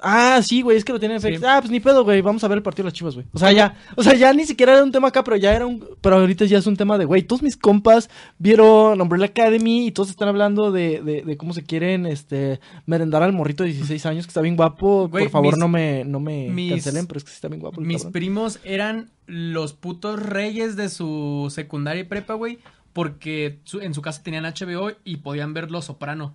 Ah, 0.00 0.40
sí, 0.42 0.62
güey, 0.62 0.76
es 0.76 0.84
que 0.84 0.92
lo 0.92 0.98
tienen 1.00 1.16
en 1.24 1.38
Sí. 1.38 1.44
Ah, 1.46 1.58
pues 1.60 1.70
ni 1.70 1.80
pedo, 1.80 2.04
güey, 2.04 2.20
vamos 2.20 2.44
a 2.44 2.48
ver 2.48 2.58
el 2.58 2.62
partido 2.62 2.84
de 2.84 2.88
las 2.90 2.92
chivas, 2.94 3.14
güey. 3.14 3.26
O 3.32 3.38
sea, 3.38 3.52
ya, 3.52 3.76
o 3.96 4.02
sea, 4.02 4.14
ya 4.14 4.32
ni 4.32 4.44
siquiera 4.44 4.74
era 4.74 4.82
un 4.82 4.92
tema 4.92 5.08
acá, 5.08 5.24
pero 5.24 5.36
ya 5.36 5.54
era 5.54 5.66
un, 5.66 5.84
pero 6.00 6.16
ahorita 6.16 6.44
ya 6.44 6.58
es 6.58 6.66
un 6.66 6.76
tema 6.76 6.98
de, 6.98 7.04
güey, 7.06 7.22
todos 7.22 7.42
mis 7.42 7.56
compas 7.56 8.10
vieron 8.38 9.00
Umbrella 9.00 9.26
Academy 9.26 9.86
y 9.86 9.92
todos 9.92 10.10
están 10.10 10.28
hablando 10.28 10.70
de, 10.72 11.00
de, 11.02 11.22
de 11.22 11.36
cómo 11.36 11.52
se 11.54 11.62
quieren, 11.64 12.06
este, 12.06 12.60
merendar 12.86 13.22
al 13.22 13.32
morrito 13.32 13.64
de 13.64 13.70
16 13.70 14.04
años 14.06 14.26
que 14.26 14.30
está 14.30 14.40
bien 14.42 14.56
guapo. 14.56 15.08
Güey, 15.08 15.24
Por 15.24 15.32
favor, 15.32 15.54
mis- 15.54 15.58
no 15.58 15.68
me, 15.68 16.04
no 16.04 16.20
me 16.20 16.48
mis- 16.50 16.72
cancelen, 16.72 17.06
pero 17.06 17.18
es 17.18 17.24
que 17.24 17.30
sí 17.30 17.36
está 17.36 17.48
bien 17.48 17.60
guapo. 17.60 17.80
el 17.80 17.86
Mis 17.86 17.98
cabrón. 17.98 18.12
primos 18.12 18.60
eran 18.64 19.10
los 19.26 19.72
putos 19.72 20.20
reyes 20.22 20.76
de 20.76 20.88
su 20.88 21.50
secundaria 21.54 22.02
y 22.02 22.04
prepa, 22.04 22.34
güey, 22.34 22.58
porque 22.92 23.60
su- 23.64 23.80
en 23.80 23.94
su 23.94 24.02
casa 24.02 24.22
tenían 24.22 24.44
HBO 24.44 24.92
y 25.04 25.16
podían 25.18 25.52
ver 25.54 25.70
Los 25.70 25.86
Soprano. 25.86 26.34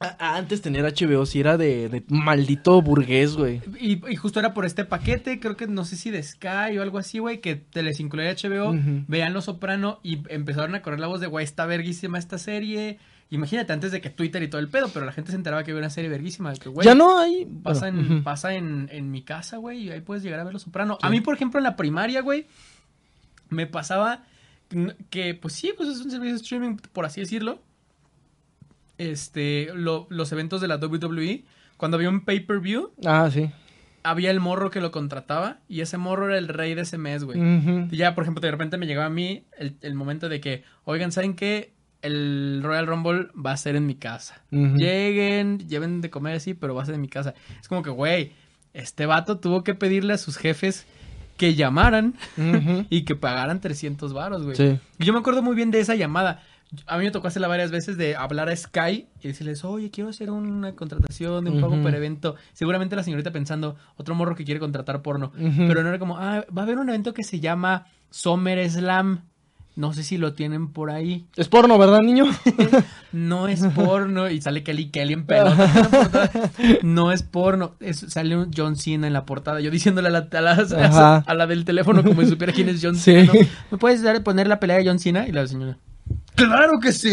Antes 0.00 0.62
tener 0.62 0.84
HBO 0.84 1.26
sí 1.26 1.40
era 1.40 1.56
de, 1.56 1.88
de 1.88 2.04
maldito 2.08 2.80
burgués, 2.80 3.34
güey. 3.34 3.60
Y, 3.80 4.00
y 4.08 4.14
justo 4.16 4.38
era 4.38 4.54
por 4.54 4.64
este 4.64 4.84
paquete, 4.84 5.40
creo 5.40 5.56
que 5.56 5.66
no 5.66 5.84
sé 5.84 5.96
si 5.96 6.10
de 6.10 6.22
Sky 6.22 6.78
o 6.78 6.82
algo 6.82 6.98
así, 6.98 7.18
güey, 7.18 7.40
que 7.40 7.56
te 7.56 7.82
les 7.82 7.98
incluía 7.98 8.32
HBO, 8.32 8.70
Ujú. 8.70 9.04
veían 9.08 9.32
Los 9.32 9.46
Soprano 9.46 9.98
y 10.04 10.20
empezaron 10.28 10.76
a 10.76 10.82
correr 10.82 11.00
la 11.00 11.08
voz 11.08 11.20
de, 11.20 11.26
güey, 11.26 11.42
está 11.44 11.66
verguísima 11.66 12.16
esta 12.18 12.38
serie. 12.38 12.98
Imagínate, 13.30 13.72
antes 13.72 13.90
de 13.90 14.00
que 14.00 14.08
Twitter 14.08 14.40
y 14.42 14.48
todo 14.48 14.60
el 14.60 14.68
pedo, 14.68 14.88
pero 14.94 15.04
la 15.04 15.10
gente 15.12 15.32
se 15.32 15.36
enteraba 15.36 15.64
que 15.64 15.72
había 15.72 15.80
una 15.80 15.90
serie 15.90 16.08
verguísima. 16.08 16.52
de 16.52 16.58
Que, 16.60 16.68
güey, 16.68 16.86
ya 16.86 16.94
no 16.94 17.18
hay. 17.18 17.44
Pasa, 17.64 17.90
bueno, 17.90 18.14
en, 18.14 18.22
pasa 18.24 18.54
en, 18.54 18.88
en 18.92 19.10
mi 19.10 19.22
casa, 19.22 19.56
güey, 19.56 19.82
y 19.82 19.90
ahí 19.90 20.00
puedes 20.00 20.22
llegar 20.22 20.38
a 20.38 20.44
ver 20.44 20.52
Los 20.52 20.62
Soprano. 20.62 20.96
Sí. 21.00 21.06
A 21.06 21.10
mí, 21.10 21.20
por 21.20 21.34
ejemplo, 21.34 21.58
en 21.58 21.64
la 21.64 21.74
primaria, 21.76 22.20
güey, 22.22 22.46
me 23.50 23.66
pasaba 23.66 24.22
que- 24.68 24.94
que, 25.10 25.34
pues 25.34 25.54
sí, 25.54 25.72
pues 25.76 25.88
es 25.88 26.00
un 26.00 26.10
servicio 26.10 26.36
de 26.36 26.40
streaming, 26.42 26.76
por 26.92 27.04
así 27.04 27.20
decirlo. 27.20 27.58
Este, 28.98 29.68
lo- 29.74 30.06
los 30.10 30.30
eventos 30.32 30.60
de 30.60 30.68
la 30.68 30.76
WWE, 30.76 31.44
cuando 31.76 31.96
había 31.96 32.08
un 32.10 32.20
pay-per-view, 32.24 32.90
Ah, 33.06 33.30
sí. 33.32 33.50
había 34.02 34.30
el 34.30 34.40
morro 34.40 34.70
que 34.70 34.80
lo 34.80 34.90
contrataba 34.90 35.58
y 35.68 35.80
ese 35.80 35.98
morro 35.98 36.26
era 36.28 36.38
el 36.38 36.48
rey 36.48 36.74
de 36.74 36.82
ese 36.82 36.98
mes, 36.98 37.24
güey. 37.24 37.38
Y 37.90 37.96
ya, 37.96 38.14
por 38.14 38.24
ejemplo, 38.24 38.40
de 38.40 38.50
repente 38.50 38.76
me 38.76 38.86
llegaba 38.86 39.06
a 39.06 39.10
mí 39.10 39.44
el, 39.58 39.76
el 39.82 39.94
momento 39.94 40.28
de 40.28 40.40
que, 40.40 40.64
oigan, 40.84 41.12
¿saben 41.12 41.34
qué? 41.34 41.72
El 42.02 42.60
Royal 42.62 42.86
Rumble 42.86 43.28
va 43.34 43.52
a 43.52 43.56
ser 43.56 43.74
en 43.76 43.86
mi 43.86 43.94
casa. 43.96 44.42
Lleguen, 44.52 45.58
lleven 45.68 46.00
de 46.00 46.10
comer 46.10 46.36
así, 46.36 46.54
pero 46.54 46.74
va 46.74 46.82
a 46.82 46.86
ser 46.86 46.94
en 46.94 47.00
mi 47.00 47.08
casa. 47.08 47.34
Es 47.60 47.68
como 47.68 47.82
que, 47.82 47.90
güey, 47.90 48.32
este 48.72 49.06
vato 49.06 49.38
tuvo 49.38 49.64
que 49.64 49.74
pedirle 49.74 50.14
a 50.14 50.18
sus 50.18 50.36
jefes 50.36 50.86
que 51.36 51.54
llamaran 51.54 52.14
y 52.90 53.02
que 53.02 53.14
pagaran 53.16 53.60
300 53.60 54.12
varos, 54.12 54.42
güey. 54.44 54.56
Sí. 54.56 54.78
Yo 54.98 55.12
me 55.12 55.18
acuerdo 55.20 55.42
muy 55.42 55.54
bien 55.56 55.70
de 55.70 55.80
esa 55.80 55.94
llamada. 55.96 56.42
A 56.86 56.98
mí 56.98 57.04
me 57.04 57.10
tocó 57.10 57.28
hacerla 57.28 57.48
varias 57.48 57.70
veces 57.70 57.96
de 57.96 58.14
hablar 58.14 58.48
a 58.50 58.54
Sky 58.56 59.06
y 59.22 59.28
decirles, 59.28 59.64
oye, 59.64 59.90
quiero 59.90 60.10
hacer 60.10 60.30
una 60.30 60.74
contratación 60.74 61.44
de 61.44 61.50
un 61.50 61.60
pago 61.62 61.80
por 61.80 61.94
evento. 61.94 62.36
Seguramente 62.52 62.94
la 62.94 63.02
señorita 63.02 63.32
pensando, 63.32 63.76
otro 63.96 64.14
morro 64.14 64.34
que 64.34 64.44
quiere 64.44 64.60
contratar 64.60 65.00
porno. 65.00 65.32
Pero 65.34 65.82
no 65.82 65.88
era 65.88 65.98
como, 65.98 66.18
ah, 66.18 66.44
va 66.56 66.62
a 66.62 66.64
haber 66.64 66.78
un 66.78 66.88
evento 66.90 67.14
que 67.14 67.24
se 67.24 67.40
llama 67.40 67.86
Summer 68.10 68.70
Slam. 68.70 69.22
No 69.76 69.92
sé 69.92 70.02
si 70.02 70.18
lo 70.18 70.32
tienen 70.34 70.72
por 70.72 70.90
ahí. 70.90 71.24
Es 71.36 71.48
porno, 71.48 71.78
¿verdad, 71.78 72.00
niño? 72.02 72.24
No 73.12 73.48
es 73.48 73.64
porno. 73.74 74.28
Y 74.28 74.40
sale 74.42 74.62
Kelly 74.62 74.90
Kelly 74.90 75.12
en 75.14 75.24
pelota. 75.24 76.30
No 76.82 77.12
es 77.12 77.22
porno. 77.22 77.76
Es- 77.80 78.04
sale 78.08 78.36
un 78.36 78.50
John 78.54 78.76
Cena 78.76 79.06
en 79.06 79.12
la 79.12 79.24
portada. 79.24 79.60
Yo 79.60 79.70
diciéndole 79.70 80.08
a 80.08 80.10
la, 80.10 80.28
a 80.30 80.40
la, 80.40 81.16
a 81.26 81.34
la 81.34 81.46
del 81.46 81.64
teléfono 81.64 82.02
como 82.04 82.22
si 82.22 82.28
supiera 82.28 82.52
quién 82.52 82.68
es 82.68 82.80
John 82.82 82.96
Sí. 82.96 83.12
Cena. 83.12 83.32
¿no? 83.32 83.40
¿Me 83.70 83.78
puedes 83.78 84.02
dar, 84.02 84.22
poner 84.22 84.48
la 84.48 84.58
pelea 84.60 84.76
de 84.78 84.86
John 84.86 84.98
Cena? 84.98 85.26
Y 85.28 85.32
la 85.32 85.46
señora. 85.46 85.78
¡Claro 86.38 86.78
que 86.80 86.92
sí! 86.92 87.10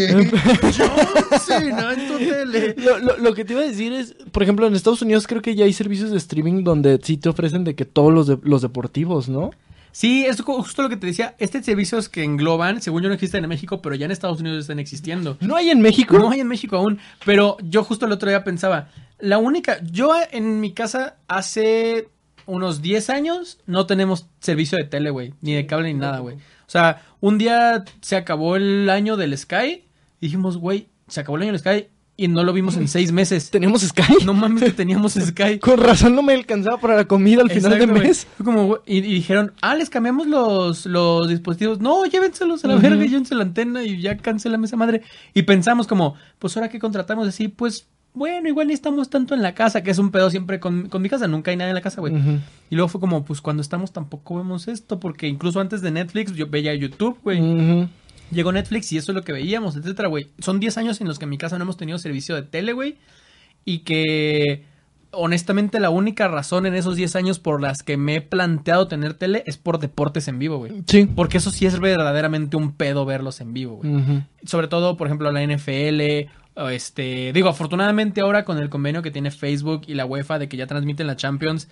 John 0.76 1.40
Cena 1.40 1.92
en 1.92 2.08
tu 2.08 2.18
tele. 2.18 2.74
Lo, 2.78 2.98
lo- 2.98 3.16
lo 3.18 3.34
que 3.34 3.44
te 3.44 3.52
iba 3.52 3.62
a 3.62 3.66
decir 3.66 3.92
es, 3.92 4.14
por 4.32 4.42
ejemplo, 4.42 4.66
en 4.66 4.74
Estados 4.74 5.02
Unidos 5.02 5.26
creo 5.26 5.42
que 5.42 5.54
ya 5.54 5.64
hay 5.64 5.72
servicios 5.72 6.10
de 6.10 6.16
streaming 6.18 6.64
donde 6.64 6.98
sí 7.02 7.16
te 7.16 7.28
ofrecen 7.28 7.64
de 7.64 7.74
que 7.74 7.84
todos 7.84 8.12
los, 8.12 8.26
de- 8.26 8.38
los 8.42 8.62
deportivos, 8.62 9.28
¿no? 9.28 9.50
Sí, 9.92 10.26
es 10.26 10.42
ju- 10.44 10.62
justo 10.62 10.82
lo 10.82 10.88
que 10.88 10.96
te 10.96 11.06
decía. 11.06 11.34
Este 11.38 11.62
servicios 11.62 12.08
que 12.08 12.22
engloban, 12.22 12.82
según 12.82 13.02
yo 13.02 13.08
no 13.08 13.14
existen 13.14 13.42
en 13.44 13.48
México, 13.48 13.80
pero 13.80 13.94
ya 13.94 14.04
en 14.04 14.10
Estados 14.12 14.40
Unidos 14.40 14.60
están 14.60 14.78
existiendo. 14.78 15.36
¿No 15.40 15.56
hay 15.56 15.70
en 15.70 15.80
México? 15.80 16.18
No 16.18 16.30
hay 16.30 16.40
en 16.40 16.48
México 16.48 16.76
aún, 16.76 16.98
pero 17.24 17.56
yo 17.62 17.82
justo 17.82 18.04
el 18.06 18.12
otro 18.12 18.28
día 18.28 18.44
pensaba, 18.44 18.88
la 19.18 19.38
única, 19.38 19.78
yo 19.90 20.12
en 20.32 20.60
mi 20.60 20.72
casa 20.74 21.16
hace 21.28 22.08
unos 22.44 22.82
10 22.82 23.08
años 23.10 23.58
no 23.66 23.86
tenemos 23.86 24.26
servicio 24.38 24.76
de 24.78 24.84
tele, 24.84 25.10
güey, 25.10 25.32
ni 25.40 25.54
de 25.54 25.66
cable 25.66 25.92
ni 25.92 25.98
nada, 25.98 26.18
güey. 26.20 26.36
O 26.66 26.70
sea, 26.70 27.02
un 27.20 27.38
día 27.38 27.84
se 28.00 28.16
acabó 28.16 28.56
el 28.56 28.88
año 28.90 29.16
del 29.16 29.36
Sky 29.36 29.84
y 30.20 30.26
dijimos, 30.26 30.56
güey, 30.58 30.88
se 31.08 31.20
acabó 31.20 31.36
el 31.36 31.44
año 31.44 31.52
del 31.52 31.60
Sky 31.60 31.88
y 32.18 32.28
no 32.28 32.42
lo 32.44 32.52
vimos 32.54 32.76
en 32.78 32.88
seis 32.88 33.12
meses. 33.12 33.50
¿Tenemos 33.52 33.82
Sky? 33.82 34.24
No 34.24 34.32
mames 34.34 34.64
que 34.64 34.70
teníamos 34.70 35.14
Sky. 35.14 35.58
Con 35.60 35.78
razón 35.78 36.14
no 36.14 36.22
me 36.22 36.32
alcanzaba 36.32 36.78
para 36.78 36.96
la 36.96 37.04
comida 37.04 37.42
al 37.42 37.50
final 37.50 37.78
de 37.78 37.86
mes. 37.86 38.26
Como, 38.42 38.78
y, 38.86 38.98
y 38.98 39.00
dijeron, 39.02 39.52
ah, 39.60 39.74
les 39.74 39.90
cambiamos 39.90 40.26
los, 40.26 40.86
los 40.86 41.28
dispositivos. 41.28 41.78
No, 41.80 42.04
llévenselos 42.06 42.64
a 42.64 42.68
la 42.68 42.74
Ujú. 42.76 42.82
verga, 42.82 43.04
llévense 43.04 43.34
la 43.34 43.42
antena 43.42 43.84
y 43.84 44.00
ya 44.00 44.16
cancelame 44.16 44.66
esa 44.66 44.76
madre. 44.76 45.02
Y 45.34 45.42
pensamos 45.42 45.86
como, 45.86 46.14
pues 46.38 46.56
ahora 46.56 46.68
que 46.70 46.78
contratamos 46.78 47.28
así, 47.28 47.48
pues 47.48 47.86
bueno, 48.16 48.48
igual 48.48 48.68
ni 48.68 48.72
estamos 48.72 49.10
tanto 49.10 49.34
en 49.34 49.42
la 49.42 49.54
casa, 49.54 49.82
que 49.82 49.90
es 49.90 49.98
un 49.98 50.10
pedo 50.10 50.30
siempre 50.30 50.58
con, 50.58 50.88
con 50.88 51.02
mi 51.02 51.10
casa, 51.10 51.28
nunca 51.28 51.50
hay 51.50 51.58
nadie 51.58 51.68
en 51.68 51.74
la 51.74 51.82
casa, 51.82 52.00
güey. 52.00 52.14
Y 52.70 52.74
luego 52.74 52.88
fue 52.88 52.98
como, 52.98 53.26
pues 53.26 53.42
cuando 53.42 53.60
estamos 53.60 53.92
tampoco 53.92 54.38
vemos 54.38 54.68
esto, 54.68 54.98
porque 54.98 55.28
incluso 55.28 55.60
antes 55.60 55.82
de 55.82 55.90
Netflix 55.90 56.32
yo 56.32 56.48
veía 56.48 56.74
YouTube, 56.74 57.18
güey. 57.22 57.88
Llegó 58.30 58.52
Netflix 58.52 58.90
y 58.92 58.96
eso 58.96 59.12
es 59.12 59.16
lo 59.16 59.22
que 59.22 59.32
veíamos, 59.32 59.76
etcétera, 59.76 60.08
güey. 60.08 60.28
Son 60.38 60.58
10 60.60 60.78
años 60.78 61.00
en 61.02 61.08
los 61.08 61.18
que 61.18 61.26
en 61.26 61.30
mi 61.30 61.36
casa 61.36 61.58
no 61.58 61.64
hemos 61.64 61.76
tenido 61.76 61.98
servicio 61.98 62.34
de 62.34 62.42
tele, 62.42 62.72
güey. 62.72 62.96
Y 63.66 63.80
que 63.80 64.64
honestamente 65.10 65.78
la 65.78 65.90
única 65.90 66.26
razón 66.26 66.64
en 66.64 66.74
esos 66.74 66.96
10 66.96 67.16
años 67.16 67.38
por 67.38 67.60
las 67.60 67.82
que 67.82 67.98
me 67.98 68.16
he 68.16 68.20
planteado 68.22 68.88
tener 68.88 69.12
tele 69.12 69.44
es 69.46 69.58
por 69.58 69.78
deportes 69.78 70.26
en 70.28 70.38
vivo, 70.38 70.56
güey. 70.56 70.72
Sí. 70.86 71.06
Porque 71.06 71.36
eso 71.36 71.50
sí 71.50 71.66
es 71.66 71.78
verdaderamente 71.80 72.56
un 72.56 72.72
pedo 72.72 73.04
verlos 73.04 73.42
en 73.42 73.52
vivo, 73.52 73.76
güey. 73.76 74.24
Sobre 74.44 74.68
todo, 74.68 74.96
por 74.96 75.06
ejemplo, 75.06 75.30
la 75.30 75.46
NFL, 75.46 76.30
este, 76.70 77.32
digo, 77.32 77.48
afortunadamente 77.48 78.20
ahora 78.20 78.44
con 78.44 78.58
el 78.58 78.68
convenio 78.70 79.02
que 79.02 79.10
tiene 79.10 79.30
Facebook 79.30 79.82
y 79.86 79.94
la 79.94 80.06
UEFA 80.06 80.38
de 80.38 80.48
que 80.48 80.56
ya 80.56 80.66
transmiten 80.66 81.06
la 81.06 81.16
Champions, 81.16 81.68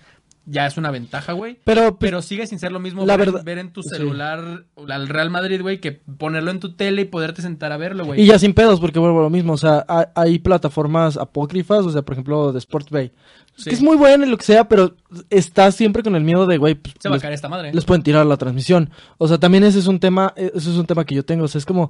ya 0.47 0.67
es 0.67 0.77
una 0.77 0.91
ventaja, 0.91 1.33
güey. 1.33 1.57
Pero, 1.63 1.95
pues, 1.97 2.11
Pero 2.11 2.21
sigue 2.21 2.45
sin 2.45 2.59
ser 2.59 2.71
lo 2.71 2.79
mismo 2.79 3.03
La 3.03 3.17
ver, 3.17 3.31
verdad- 3.31 3.43
ver 3.43 3.57
en 3.57 3.71
tu 3.73 3.81
sí. 3.81 3.89
celular 3.89 4.65
al 4.87 5.07
Real 5.07 5.31
Madrid, 5.31 5.59
güey, 5.61 5.79
que 5.81 5.91
ponerlo 5.91 6.51
en 6.51 6.59
tu 6.59 6.73
tele 6.75 7.01
y 7.01 7.05
poderte 7.05 7.41
sentar 7.41 7.71
a 7.71 7.77
verlo, 7.77 8.05
güey. 8.05 8.21
Y 8.21 8.27
ya 8.27 8.37
sin 8.37 8.53
pedos, 8.53 8.79
porque 8.79 8.99
vuelvo 8.99 9.21
a 9.21 9.23
lo 9.23 9.29
mismo. 9.31 9.53
O 9.53 9.57
sea, 9.57 9.83
ha- 9.87 10.11
hay, 10.13 10.37
plataformas 10.37 11.17
apócrifas, 11.17 11.83
o 11.83 11.89
sea, 11.89 12.03
por 12.03 12.13
ejemplo, 12.13 12.51
de 12.53 12.59
Sport 12.59 12.91
Bay. 12.91 13.11
Sí. 13.55 13.69
Que 13.71 13.75
es 13.75 13.81
muy 13.81 13.95
buena 13.97 14.27
y 14.27 14.29
lo 14.29 14.37
que 14.37 14.43
sea, 14.45 14.67
pero 14.69 14.95
estás 15.31 15.73
siempre 15.75 16.03
con 16.03 16.15
el 16.15 16.23
miedo 16.23 16.45
de, 16.45 16.57
güey, 16.59 16.75
pues, 16.75 16.93
Se 16.99 17.09
va 17.09 17.13
a 17.13 17.17
les, 17.17 17.21
caer 17.23 17.33
esta 17.33 17.49
madre. 17.49 17.73
les 17.73 17.85
pueden 17.85 18.03
tirar 18.03 18.25
la 18.27 18.37
transmisión. 18.37 18.91
O 19.17 19.27
sea, 19.27 19.39
también 19.39 19.63
ese 19.63 19.79
es 19.79 19.87
un 19.87 19.99
tema, 19.99 20.31
eh, 20.35 20.51
ese 20.53 20.69
es 20.69 20.75
un 20.77 20.85
tema 20.85 21.05
que 21.05 21.15
yo 21.15 21.25
tengo. 21.25 21.45
O 21.45 21.47
sea, 21.47 21.57
es 21.57 21.65
como, 21.65 21.89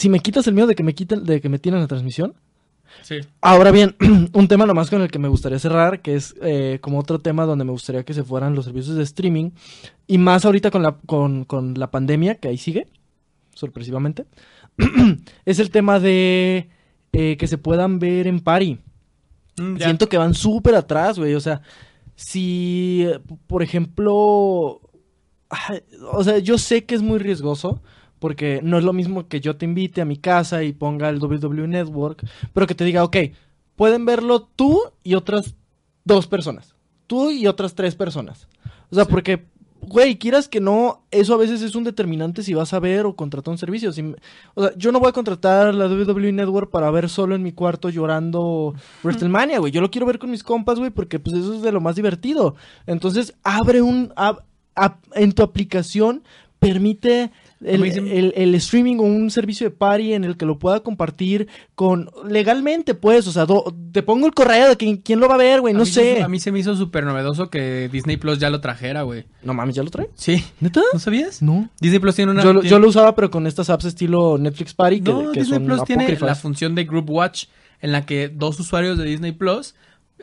si 0.00 0.08
me 0.08 0.20
quitas 0.20 0.46
el 0.46 0.54
miedo 0.54 0.66
de 0.66 0.74
que 0.74 0.82
me 0.82 0.94
quiten, 0.94 1.24
de 1.24 1.42
que 1.42 1.50
me 1.50 1.58
tiren 1.58 1.78
la 1.78 1.86
transmisión. 1.86 2.34
Sí. 3.02 3.16
Ahora 3.42 3.70
bien, 3.70 3.96
un 4.32 4.48
tema 4.48 4.64
nomás 4.64 4.88
con 4.88 5.02
el 5.02 5.10
que 5.10 5.18
me 5.18 5.28
gustaría 5.28 5.58
cerrar, 5.58 6.00
que 6.00 6.14
es 6.14 6.34
eh, 6.40 6.78
como 6.80 6.98
otro 6.98 7.18
tema 7.18 7.44
donde 7.44 7.66
me 7.66 7.70
gustaría 7.70 8.02
que 8.02 8.14
se 8.14 8.24
fueran 8.24 8.54
los 8.54 8.64
servicios 8.64 8.96
de 8.96 9.02
streaming. 9.02 9.50
Y 10.06 10.16
más 10.16 10.46
ahorita 10.46 10.70
con 10.70 10.82
la, 10.82 10.92
con, 11.04 11.44
con 11.44 11.74
la 11.74 11.90
pandemia, 11.90 12.36
que 12.36 12.48
ahí 12.48 12.56
sigue, 12.56 12.86
sorpresivamente. 13.54 14.24
es 15.44 15.58
el 15.58 15.70
tema 15.70 16.00
de 16.00 16.70
eh, 17.12 17.36
que 17.36 17.46
se 17.46 17.58
puedan 17.58 17.98
ver 17.98 18.26
en 18.26 18.40
pari. 18.40 18.78
Mm. 19.58 19.76
Siento 19.76 20.08
que 20.08 20.16
van 20.16 20.32
súper 20.32 20.76
atrás, 20.76 21.18
güey. 21.18 21.34
O 21.34 21.40
sea, 21.40 21.60
si, 22.16 23.06
por 23.46 23.62
ejemplo, 23.62 24.80
o 26.10 26.24
sea, 26.24 26.38
yo 26.38 26.56
sé 26.56 26.86
que 26.86 26.94
es 26.94 27.02
muy 27.02 27.18
riesgoso. 27.18 27.82
Porque 28.20 28.60
no 28.62 28.78
es 28.78 28.84
lo 28.84 28.92
mismo 28.92 29.26
que 29.26 29.40
yo 29.40 29.56
te 29.56 29.64
invite 29.64 30.00
a 30.00 30.04
mi 30.04 30.16
casa 30.16 30.62
y 30.62 30.72
ponga 30.72 31.08
el 31.08 31.18
WWE 31.20 31.66
Network, 31.66 32.24
pero 32.54 32.66
que 32.68 32.74
te 32.76 32.84
diga, 32.84 33.02
ok, 33.02 33.16
pueden 33.74 34.04
verlo 34.04 34.42
tú 34.54 34.78
y 35.02 35.14
otras 35.14 35.56
dos 36.04 36.28
personas. 36.28 36.74
Tú 37.08 37.30
y 37.32 37.48
otras 37.48 37.74
tres 37.74 37.96
personas. 37.96 38.46
O 38.90 38.94
sea, 38.94 39.04
Sí. 39.04 39.10
porque, 39.10 39.46
güey, 39.80 40.16
quieras 40.18 40.48
que 40.48 40.60
no, 40.60 41.02
eso 41.10 41.32
a 41.34 41.38
veces 41.38 41.62
es 41.62 41.74
un 41.74 41.82
determinante 41.84 42.42
si 42.42 42.52
vas 42.54 42.72
a 42.74 42.78
ver 42.78 43.06
o 43.06 43.16
contratar 43.16 43.50
un 43.52 43.58
servicio. 43.58 43.90
Si 43.92 44.02
o 44.54 44.62
sea, 44.62 44.72
yo 44.76 44.92
no 44.92 45.00
voy 45.00 45.08
a 45.08 45.12
contratar 45.12 45.74
la 45.74 45.86
WWE 45.88 46.30
Network 46.32 46.70
para 46.70 46.90
ver 46.90 47.08
solo 47.08 47.34
en 47.34 47.42
mi 47.42 47.52
cuarto 47.52 47.88
llorando 47.88 48.74
WrestleMania, 49.02 49.58
güey. 49.60 49.72
Yo 49.72 49.80
lo 49.80 49.90
quiero 49.90 50.06
ver 50.06 50.18
con 50.18 50.30
mis 50.30 50.44
compas, 50.44 50.78
güey, 50.78 50.90
porque 50.90 51.18
pues 51.18 51.34
eso 51.34 51.54
es 51.54 51.62
de 51.62 51.72
lo 51.72 51.80
más 51.80 51.96
divertido. 51.96 52.54
Entonces, 52.86 53.34
abre 53.42 53.80
un... 53.80 54.10
ab- 54.10 54.42
ab- 54.76 54.98
en 55.14 55.32
tu 55.32 55.42
aplicación 55.42 56.22
permite 56.58 57.30
el, 57.62 57.84
el- 57.84 58.32
el 58.36 58.54
streaming 58.54 58.96
o 58.96 59.02
un 59.02 59.30
servicio 59.30 59.68
de 59.68 59.70
party 59.76 60.14
en 60.14 60.24
el 60.24 60.36
que 60.36 60.46
lo 60.46 60.58
pueda 60.58 60.80
compartir 60.80 61.48
con 61.74 62.08
legalmente, 62.26 62.94
pues, 62.94 63.26
o 63.26 63.32
sea, 63.32 63.44
do- 63.46 63.74
te 63.92 64.02
pongo 64.02 64.26
el 64.26 64.32
correo 64.32 64.68
de 64.68 64.76
que, 64.76 65.00
quién 65.02 65.20
lo 65.20 65.28
va 65.28 65.34
a 65.34 65.38
ver, 65.38 65.60
güey, 65.60 65.74
A 65.74 65.78
no 65.78 65.84
se- 65.84 66.16
sé. 66.16 66.22
A 66.22 66.28
mí 66.28 66.40
se 66.40 66.52
me 66.52 66.58
hizo 66.60 66.74
súper 66.76 67.04
novedoso 67.04 67.50
que 67.50 67.88
Disney 67.92 68.16
Plus 68.16 68.38
ya 68.38 68.48
lo 68.50 68.60
trajera, 68.60 69.02
güey. 69.02 69.24
No 69.42 69.52
mames, 69.54 69.74
¿ya 69.76 69.82
lo 69.82 69.90
trae? 69.90 70.08
Sí. 70.14 70.42
¿Neta? 70.60 70.80
¿No 70.92 70.98
sabías? 70.98 71.42
No. 71.42 71.68
Disney 71.80 71.98
Plus 72.00 72.14
tiene 72.16 72.32
una... 72.32 72.42
Yo, 72.42 72.52
lo- 72.52 72.60
tiene- 72.60 72.70
yo 72.70 72.78
lo 72.78 72.88
usaba, 72.88 73.14
pero 73.14 73.30
con 73.30 73.46
estas 73.46 73.68
apps 73.70 73.84
estilo 73.84 74.38
Netflix 74.38 74.72
Party, 74.74 75.00
que, 75.02 75.12
No, 75.12 75.32
que 75.32 75.40
Disney 75.40 75.58
son 75.58 75.66
Plus 75.66 75.84
tiene 75.84 76.18
la 76.20 76.34
función 76.34 76.74
de 76.74 76.84
Group 76.84 77.10
Watch 77.10 77.44
en 77.82 77.92
la 77.92 78.06
que 78.06 78.28
dos 78.28 78.58
usuarios 78.60 78.98
de 78.98 79.04
Disney 79.04 79.32
Plus 79.32 79.74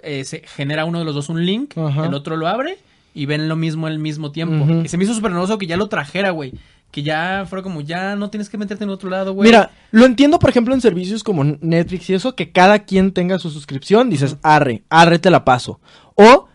eh, 0.04 0.24
se 0.26 0.44
genera 0.46 0.86
uno 0.86 1.00
de 1.00 1.06
los 1.06 1.16
dos 1.16 1.30
un 1.30 1.46
link, 1.46 1.76
Ajá. 1.78 2.06
el 2.06 2.14
otro 2.14 2.38
lo 2.38 2.48
abre 2.48 2.78
y 3.16 3.26
ven 3.26 3.50
lo 3.50 3.56
mismo 3.56 3.88
al 3.88 3.98
mismo 3.98 4.32
tiempo. 4.32 4.64
Y 4.84 4.88
se 4.90 4.98
me 4.98 5.06
hizo 5.06 5.16
súper 5.16 5.32
novedoso 5.32 5.58
que 5.58 5.66
ya 5.66 5.76
lo 5.76 5.88
trajera, 5.90 6.30
güey. 6.30 6.54
Que 6.98 7.04
ya 7.04 7.46
fuera 7.48 7.62
como, 7.62 7.82
ya 7.82 8.16
no 8.16 8.32
tienes 8.32 8.50
que 8.50 8.58
meterte 8.58 8.84
en 8.84 8.90
otro 8.90 9.08
lado, 9.12 9.32
güey. 9.32 9.48
Mira, 9.48 9.70
lo 9.92 10.04
entiendo, 10.08 10.40
por 10.40 10.50
ejemplo, 10.50 10.74
en 10.74 10.82
servicios 10.82 11.24
como 11.24 11.44
Netflix 11.44 12.10
y 12.10 12.16
eso, 12.16 12.34
que 12.34 12.52
cada 12.52 12.80
quien 12.86 13.12
tenga 13.12 13.38
su 13.38 13.52
suscripción, 13.52 14.10
dices, 14.10 14.38
arre, 14.42 14.82
arre 14.90 15.20
te 15.20 15.30
la 15.30 15.46
paso. 15.46 15.80
O 16.16 16.48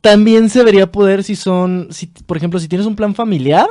también 0.00 0.50
se 0.50 0.58
debería 0.58 0.90
poder 0.90 1.22
si 1.22 1.36
son, 1.36 1.86
si, 1.92 2.08
por 2.08 2.36
ejemplo, 2.36 2.58
si 2.58 2.66
tienes 2.66 2.84
un 2.88 2.96
plan 2.96 3.14
familiar, 3.14 3.68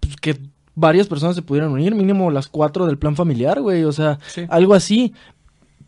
pues 0.00 0.16
que 0.16 0.38
varias 0.74 1.06
personas 1.06 1.34
se 1.34 1.40
pudieran 1.40 1.70
unir, 1.72 1.94
mínimo 1.94 2.30
las 2.30 2.46
cuatro 2.46 2.84
del 2.84 2.98
plan 2.98 3.16
familiar, 3.16 3.62
güey, 3.62 3.84
o 3.84 3.92
sea, 3.92 4.18
Sí. 4.26 4.42
algo 4.50 4.74
así. 4.74 5.14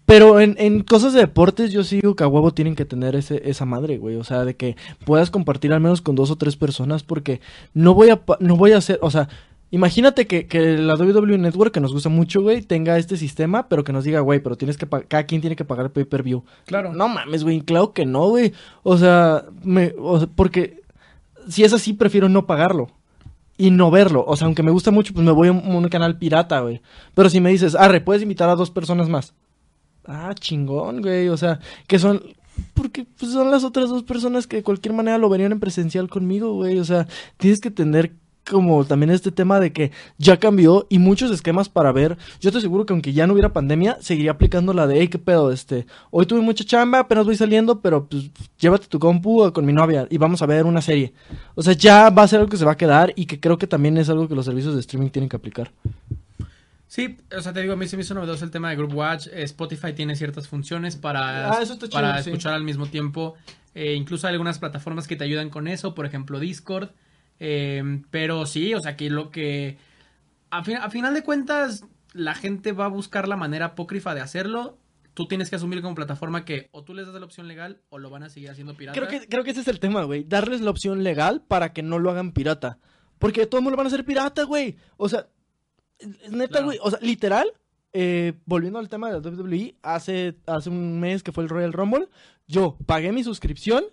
Pero 0.08 0.40
en, 0.40 0.56
en 0.58 0.84
cosas 0.84 1.12
de 1.12 1.20
deportes 1.20 1.70
yo 1.70 1.84
sigo 1.84 2.16
que 2.16 2.24
a 2.24 2.28
huevo 2.28 2.50
tienen 2.54 2.74
que 2.74 2.86
tener 2.86 3.14
ese, 3.14 3.42
esa 3.44 3.66
madre, 3.66 3.98
güey. 3.98 4.16
O 4.16 4.24
sea, 4.24 4.46
de 4.46 4.56
que 4.56 4.74
puedas 5.04 5.30
compartir 5.30 5.70
al 5.70 5.80
menos 5.80 6.00
con 6.00 6.16
dos 6.16 6.30
o 6.30 6.36
tres 6.36 6.56
personas 6.56 7.02
porque 7.02 7.42
no 7.74 7.92
voy 7.92 8.08
a, 8.08 8.22
no 8.40 8.56
voy 8.56 8.72
a 8.72 8.78
hacer, 8.78 8.98
o 9.02 9.10
sea, 9.10 9.28
imagínate 9.70 10.26
que, 10.26 10.46
que 10.46 10.78
la 10.78 10.94
WWE 10.94 11.36
Network, 11.36 11.74
que 11.74 11.80
nos 11.80 11.92
gusta 11.92 12.08
mucho, 12.08 12.40
güey, 12.40 12.62
tenga 12.62 12.96
este 12.96 13.18
sistema, 13.18 13.68
pero 13.68 13.84
que 13.84 13.92
nos 13.92 14.02
diga, 14.02 14.20
güey, 14.20 14.40
pero 14.40 14.56
tienes 14.56 14.78
que 14.78 14.86
cada 14.86 15.24
quien 15.24 15.42
tiene 15.42 15.56
que 15.56 15.66
pagar 15.66 15.84
el 15.84 15.92
pay-per-view. 15.92 16.42
Claro. 16.64 16.94
No 16.94 17.06
mames, 17.08 17.44
güey, 17.44 17.60
claro 17.60 17.92
que 17.92 18.06
no, 18.06 18.30
güey. 18.30 18.54
O 18.84 18.96
sea, 18.96 19.44
me, 19.62 19.92
o 19.98 20.20
sea, 20.20 20.28
porque 20.34 20.80
si 21.50 21.64
es 21.64 21.74
así, 21.74 21.92
prefiero 21.92 22.30
no 22.30 22.46
pagarlo. 22.46 22.88
Y 23.58 23.72
no 23.72 23.90
verlo. 23.90 24.24
O 24.26 24.36
sea, 24.36 24.46
aunque 24.46 24.62
me 24.62 24.70
gusta 24.70 24.90
mucho, 24.90 25.12
pues 25.12 25.26
me 25.26 25.32
voy 25.32 25.48
a 25.48 25.52
un, 25.52 25.66
un 25.66 25.88
canal 25.90 26.16
pirata, 26.16 26.60
güey. 26.60 26.80
Pero 27.14 27.28
si 27.28 27.42
me 27.42 27.50
dices, 27.50 27.74
arre, 27.74 28.00
puedes 28.00 28.22
invitar 28.22 28.48
a 28.48 28.56
dos 28.56 28.70
personas 28.70 29.10
más. 29.10 29.34
Ah, 30.08 30.34
chingón, 30.34 31.02
güey. 31.02 31.28
O 31.28 31.36
sea, 31.36 31.60
que 31.86 31.98
son. 31.98 32.22
Porque 32.74 33.06
pues, 33.18 33.32
son 33.32 33.50
las 33.50 33.62
otras 33.62 33.88
dos 33.90 34.02
personas 34.02 34.46
que 34.46 34.56
de 34.56 34.62
cualquier 34.64 34.94
manera 34.94 35.18
lo 35.18 35.28
verían 35.28 35.52
en 35.52 35.60
presencial 35.60 36.08
conmigo, 36.08 36.54
güey. 36.54 36.78
O 36.78 36.84
sea, 36.84 37.06
tienes 37.36 37.60
que 37.60 37.70
tener 37.70 38.14
como 38.50 38.84
también 38.84 39.10
este 39.10 39.30
tema 39.30 39.60
de 39.60 39.72
que 39.72 39.92
ya 40.16 40.38
cambió 40.38 40.86
y 40.88 40.98
muchos 40.98 41.30
esquemas 41.30 41.68
para 41.68 41.92
ver. 41.92 42.16
Yo 42.40 42.50
te 42.50 42.58
aseguro 42.58 42.86
que 42.86 42.94
aunque 42.94 43.12
ya 43.12 43.26
no 43.26 43.34
hubiera 43.34 43.52
pandemia, 43.52 43.98
seguiría 44.00 44.32
aplicando 44.32 44.72
la 44.72 44.86
de, 44.86 45.00
hey, 45.00 45.08
qué 45.08 45.18
pedo, 45.18 45.52
este. 45.52 45.86
Hoy 46.10 46.24
tuve 46.24 46.40
mucha 46.40 46.64
chamba, 46.64 47.00
apenas 47.00 47.26
voy 47.26 47.36
saliendo, 47.36 47.80
pero 47.80 48.06
pues 48.06 48.30
llévate 48.58 48.86
tu 48.86 48.98
compu 48.98 49.52
con 49.52 49.66
mi 49.66 49.74
novia 49.74 50.06
y 50.10 50.18
vamos 50.18 50.40
a 50.40 50.46
ver 50.46 50.64
una 50.64 50.80
serie. 50.80 51.12
O 51.54 51.62
sea, 51.62 51.74
ya 51.74 52.10
va 52.10 52.22
a 52.22 52.28
ser 52.28 52.40
algo 52.40 52.50
que 52.50 52.56
se 52.56 52.64
va 52.64 52.72
a 52.72 52.76
quedar 52.76 53.12
y 53.14 53.26
que 53.26 53.38
creo 53.38 53.58
que 53.58 53.66
también 53.66 53.98
es 53.98 54.08
algo 54.08 54.26
que 54.26 54.34
los 54.34 54.46
servicios 54.46 54.74
de 54.74 54.80
streaming 54.80 55.10
tienen 55.10 55.28
que 55.28 55.36
aplicar. 55.36 55.70
Sí, 56.88 57.18
o 57.36 57.40
sea, 57.42 57.52
te 57.52 57.60
digo, 57.60 57.74
a 57.74 57.76
mí 57.76 57.86
se 57.86 57.96
me 57.96 58.02
hizo 58.02 58.14
novedoso 58.14 58.44
el 58.44 58.50
tema 58.50 58.70
de 58.70 58.76
Group 58.76 58.94
Watch. 58.94 59.26
Eh, 59.28 59.42
Spotify 59.42 59.92
tiene 59.92 60.16
ciertas 60.16 60.48
funciones 60.48 60.96
para, 60.96 61.50
Ah, 61.52 61.62
eso 61.62 61.74
está 61.74 61.86
chido, 61.86 62.00
para 62.00 62.22
sí. 62.22 62.30
escuchar 62.30 62.54
al 62.54 62.64
mismo 62.64 62.86
tiempo. 62.86 63.34
Eh, 63.74 63.94
incluso 63.94 64.26
hay 64.26 64.32
algunas 64.32 64.58
plataformas 64.58 65.06
que 65.06 65.14
te 65.14 65.22
ayudan 65.24 65.50
con 65.50 65.68
eso, 65.68 65.94
por 65.94 66.06
ejemplo 66.06 66.40
Discord, 66.40 66.88
Eh, 67.40 68.02
pero 68.10 68.46
sí, 68.46 68.74
o 68.74 68.80
sea, 68.80 68.96
que 68.96 69.10
lo 69.10 69.30
que... 69.30 69.76
A, 70.50 70.64
fin- 70.64 70.78
a 70.78 70.90
final 70.90 71.14
de 71.14 71.22
cuentas, 71.22 71.84
la 72.12 72.34
gente 72.34 72.72
va 72.72 72.86
a 72.86 72.88
buscar 72.88 73.28
la 73.28 73.36
manera 73.36 73.66
apócrifa 73.66 74.14
de 74.14 74.20
hacerlo. 74.22 74.76
Tú 75.14 75.28
tienes 75.28 75.50
que 75.50 75.56
asumir 75.56 75.82
como 75.82 75.94
plataforma 75.94 76.44
que 76.44 76.68
o 76.72 76.82
tú 76.84 76.94
les 76.94 77.06
das 77.06 77.14
la 77.14 77.24
opción 77.26 77.46
legal 77.46 77.80
o 77.90 77.98
lo 77.98 78.08
van 78.10 78.22
a 78.24 78.28
seguir 78.30 78.50
haciendo 78.50 78.76
pirata. 78.76 78.98
Creo 78.98 79.08
que, 79.08 79.28
creo 79.28 79.44
que 79.44 79.50
ese 79.50 79.60
es 79.60 79.68
el 79.68 79.78
tema, 79.78 80.02
güey. 80.04 80.24
Darles 80.24 80.62
la 80.62 80.70
opción 80.70 81.04
legal 81.04 81.42
para 81.46 81.72
que 81.72 81.82
no 81.82 81.98
lo 81.98 82.10
hagan 82.10 82.32
pirata. 82.32 82.78
Porque 83.18 83.46
todo 83.46 83.58
el 83.58 83.64
mundo 83.64 83.72
lo 83.72 83.76
van 83.76 83.86
a 83.86 83.88
hacer 83.88 84.04
pirata, 84.04 84.44
güey. 84.44 84.76
O 84.96 85.08
sea, 85.08 85.26
neta, 86.30 86.48
Claro. 86.48 86.66
güey. 86.66 86.78
O 86.82 86.90
sea, 86.90 86.98
literal, 87.02 87.52
eh, 87.92 88.34
volviendo 88.44 88.78
al 88.78 88.88
tema 88.88 89.08
de 89.10 89.14
la 89.14 89.18
WWE, 89.20 89.74
hace, 89.82 90.36
hace 90.46 90.70
un 90.70 91.00
mes 91.00 91.22
que 91.22 91.32
fue 91.32 91.44
el 91.44 91.50
Royal 91.50 91.72
Rumble, 91.72 92.08
yo 92.46 92.76
pagué 92.86 93.12
mi 93.12 93.24
suscripción, 93.24 93.84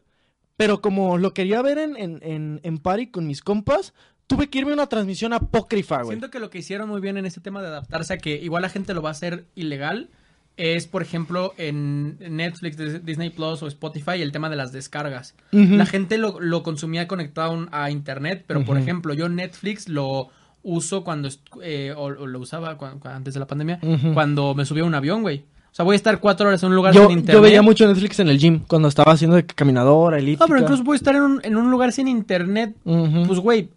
pero 0.58 0.82
como 0.82 1.18
lo 1.18 1.34
quería 1.34 1.62
ver 1.62 1.78
en, 1.78 1.98
en, 1.98 2.20
en, 2.24 2.60
en 2.63 2.78
party 2.78 3.08
con 3.08 3.28
mis 3.28 3.41
compas, 3.41 3.94
tuve 4.28 4.50
que 4.50 4.60
irme 4.60 4.72
a 4.72 4.76
una 4.76 4.88
transmisión 4.88 5.34
apócrifa, 5.34 5.98
güey. 5.98 6.10
Siento 6.18 6.32
que 6.32 6.39
lo 6.39 6.50
que 6.50 6.60
hicieron 6.60 6.89
muy 6.89 7.02
bien 7.02 7.18
en 7.18 7.26
este 7.26 7.41
tema 7.41 7.62
de 7.62 7.68
adaptarse 7.68 8.13
a 8.13 8.18
que 8.18 8.36
igual 8.41 8.62
la 8.62 8.70
gente 8.70 8.94
lo 8.94 9.02
va 9.02 9.10
a 9.10 9.12
hacer 9.12 9.46
ilegal 9.56 10.10
es, 10.58 10.88
por 10.88 11.02
ejemplo, 11.02 11.54
en 11.58 12.18
Netflix, 12.38 12.78
Dis- 12.78 13.02
Disney 13.02 13.30
Plus 13.30 13.62
o 13.62 13.68
Spotify, 13.68 14.22
el 14.22 14.32
tema 14.32 14.50
de 14.50 14.56
las 14.56 14.72
descargas. 14.72 15.36
La 15.52 15.86
gente 15.86 16.18
lo, 16.18 16.39
lo 16.39 16.63
consumía 16.63 17.10
conectado 17.10 17.68
a 17.74 17.91
internet, 17.91 18.46
pero 18.48 18.63
por 18.63 18.78
ejemplo, 18.78 19.13
yo 19.13 19.28
Netflix 19.28 19.89
lo 19.89 20.30
uso 20.65 21.04
cuando, 21.04 21.30
eh, 21.62 21.93
o, 21.95 22.06
o 22.06 22.28
lo 22.28 22.39
usaba 22.39 22.78
antes 23.04 23.34
de 23.36 23.39
la 23.39 23.47
pandemia, 23.47 23.80
cuando 24.13 24.54
me 24.56 24.65
subía 24.65 24.84
a 24.84 24.88
un 24.88 24.95
avión, 24.95 25.21
güey. 25.21 25.45
O 25.71 25.75
sea, 25.75 25.86
voy 25.86 25.93
a 25.93 25.97
estar 25.97 26.19
cuatro 26.19 26.47
horas 26.47 26.63
en 26.63 26.69
un 26.69 26.75
lugar 26.75 26.93
Yo, 26.93 27.01
sin 27.04 27.19
internet. 27.19 27.36
yo 27.36 27.41
veía 27.41 27.62
mucho 27.62 27.86
Netflix 27.88 28.19
en 28.19 28.30
el 28.30 28.39
gym, 28.39 28.62
cuando 28.67 28.88
estaba 28.88 29.12
haciendo 29.12 29.36
de 29.36 29.45
caminadora, 29.45 30.17
elíptica. 30.17 30.45
No, 30.45 30.47
pero 30.47 30.62
incluso 30.62 30.84
puedo 30.84 30.95
estar 30.95 31.15
en 31.15 31.21
un, 31.21 31.41
en 31.43 31.56
un 31.56 31.69
lugar 31.69 31.91
sin 31.91 32.08
internet 32.08 32.75
pues 32.84 33.39
güey, 33.39 33.69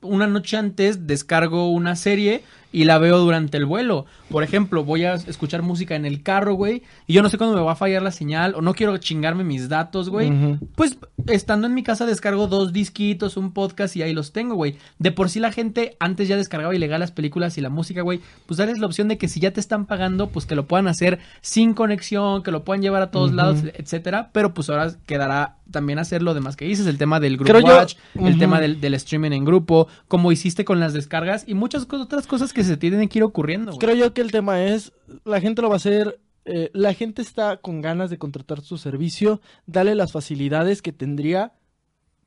una 0.00 0.26
noche 0.26 0.56
antes 0.56 1.06
descargo 1.06 1.70
una 1.70 1.96
serie 1.96 2.42
y 2.72 2.84
la 2.84 2.98
veo 2.98 3.18
durante 3.18 3.56
el 3.58 3.66
vuelo. 3.66 4.06
Por 4.28 4.42
ejemplo, 4.42 4.84
voy 4.84 5.04
a 5.04 5.14
escuchar 5.14 5.62
música 5.62 5.94
en 5.94 6.06
el 6.06 6.22
carro, 6.22 6.54
güey, 6.54 6.82
y 7.06 7.12
yo 7.12 7.22
no 7.22 7.28
sé 7.28 7.36
cuándo 7.38 7.54
me 7.56 7.62
va 7.62 7.72
a 7.72 7.76
fallar 7.76 8.02
la 8.02 8.10
señal 8.10 8.54
o 8.54 8.62
no 8.62 8.74
quiero 8.74 8.96
chingarme 8.98 9.44
mis 9.44 9.68
datos, 9.68 10.08
güey. 10.08 10.32
Pues 10.74 10.98
estando 11.26 11.66
en 11.66 11.74
mi 11.74 11.82
casa 11.82 12.06
descargo 12.06 12.46
dos 12.48 12.72
disquitos, 12.72 13.36
un 13.36 13.52
podcast 13.52 13.94
y 13.96 14.02
ahí 14.02 14.12
los 14.14 14.32
tengo, 14.32 14.54
güey. 14.54 14.76
De 14.98 15.12
por 15.12 15.28
sí 15.28 15.38
la 15.38 15.52
gente 15.52 15.96
antes 16.00 16.28
ya 16.28 16.36
descargaba 16.36 16.74
ilegal 16.74 17.00
las 17.00 17.12
películas 17.12 17.58
y 17.58 17.60
la 17.60 17.68
música, 17.68 18.02
güey. 18.02 18.20
Pues 18.46 18.56
darles 18.58 18.78
la 18.78 18.86
opción 18.86 19.08
de 19.08 19.18
que 19.18 19.28
si 19.28 19.38
ya 19.40 19.52
te 19.52 19.60
están 19.60 19.86
pagando, 19.86 20.28
pues 20.30 20.46
que 20.46 20.54
lo 20.54 20.66
puedan 20.66 20.88
hacer 20.88 21.18
sin 21.42 21.74
conexión, 21.74 22.42
que 22.42 22.50
lo 22.50 22.64
puedan 22.64 22.82
llevar 22.82 23.02
a 23.02 23.10
todos 23.10 23.32
lados, 23.32 23.60
etcétera. 23.74 24.30
Pero 24.32 24.54
pues 24.54 24.70
ahora 24.70 24.92
quedará 25.06 25.56
también 25.70 25.98
hacer 25.98 26.22
lo 26.22 26.34
demás 26.34 26.56
que 26.56 26.64
dices, 26.66 26.86
el 26.86 26.98
tema 26.98 27.18
del 27.20 27.36
group 27.36 27.48
Creo 27.48 27.60
yo- 27.60 27.76
watch, 27.78 27.94
el 28.14 28.38
tema 28.38 28.60
del, 28.60 28.80
del 28.80 28.94
streaming 28.94 29.30
en 29.32 29.44
grupo, 29.44 29.88
como 30.08 30.30
hiciste 30.30 30.64
con 30.64 30.80
las 30.80 30.92
descargas 30.92 31.44
y 31.46 31.54
muchas 31.54 31.86
otras 31.90 32.26
cosas 32.26 32.52
que 32.52 32.61
se 32.64 32.76
tienen 32.76 33.08
que 33.08 33.18
ir 33.18 33.22
ocurriendo, 33.24 33.72
güey. 33.72 33.78
Creo 33.78 33.94
yo 33.94 34.14
que 34.14 34.20
el 34.20 34.30
tema 34.32 34.62
es, 34.64 34.92
la 35.24 35.40
gente 35.40 35.62
lo 35.62 35.68
va 35.68 35.74
a 35.74 35.76
hacer, 35.76 36.20
eh, 36.44 36.70
la 36.74 36.94
gente 36.94 37.22
está 37.22 37.56
con 37.58 37.80
ganas 37.80 38.10
de 38.10 38.18
contratar 38.18 38.60
su 38.62 38.78
servicio, 38.78 39.40
dale 39.66 39.94
las 39.94 40.12
facilidades 40.12 40.82
que 40.82 40.92
tendría 40.92 41.52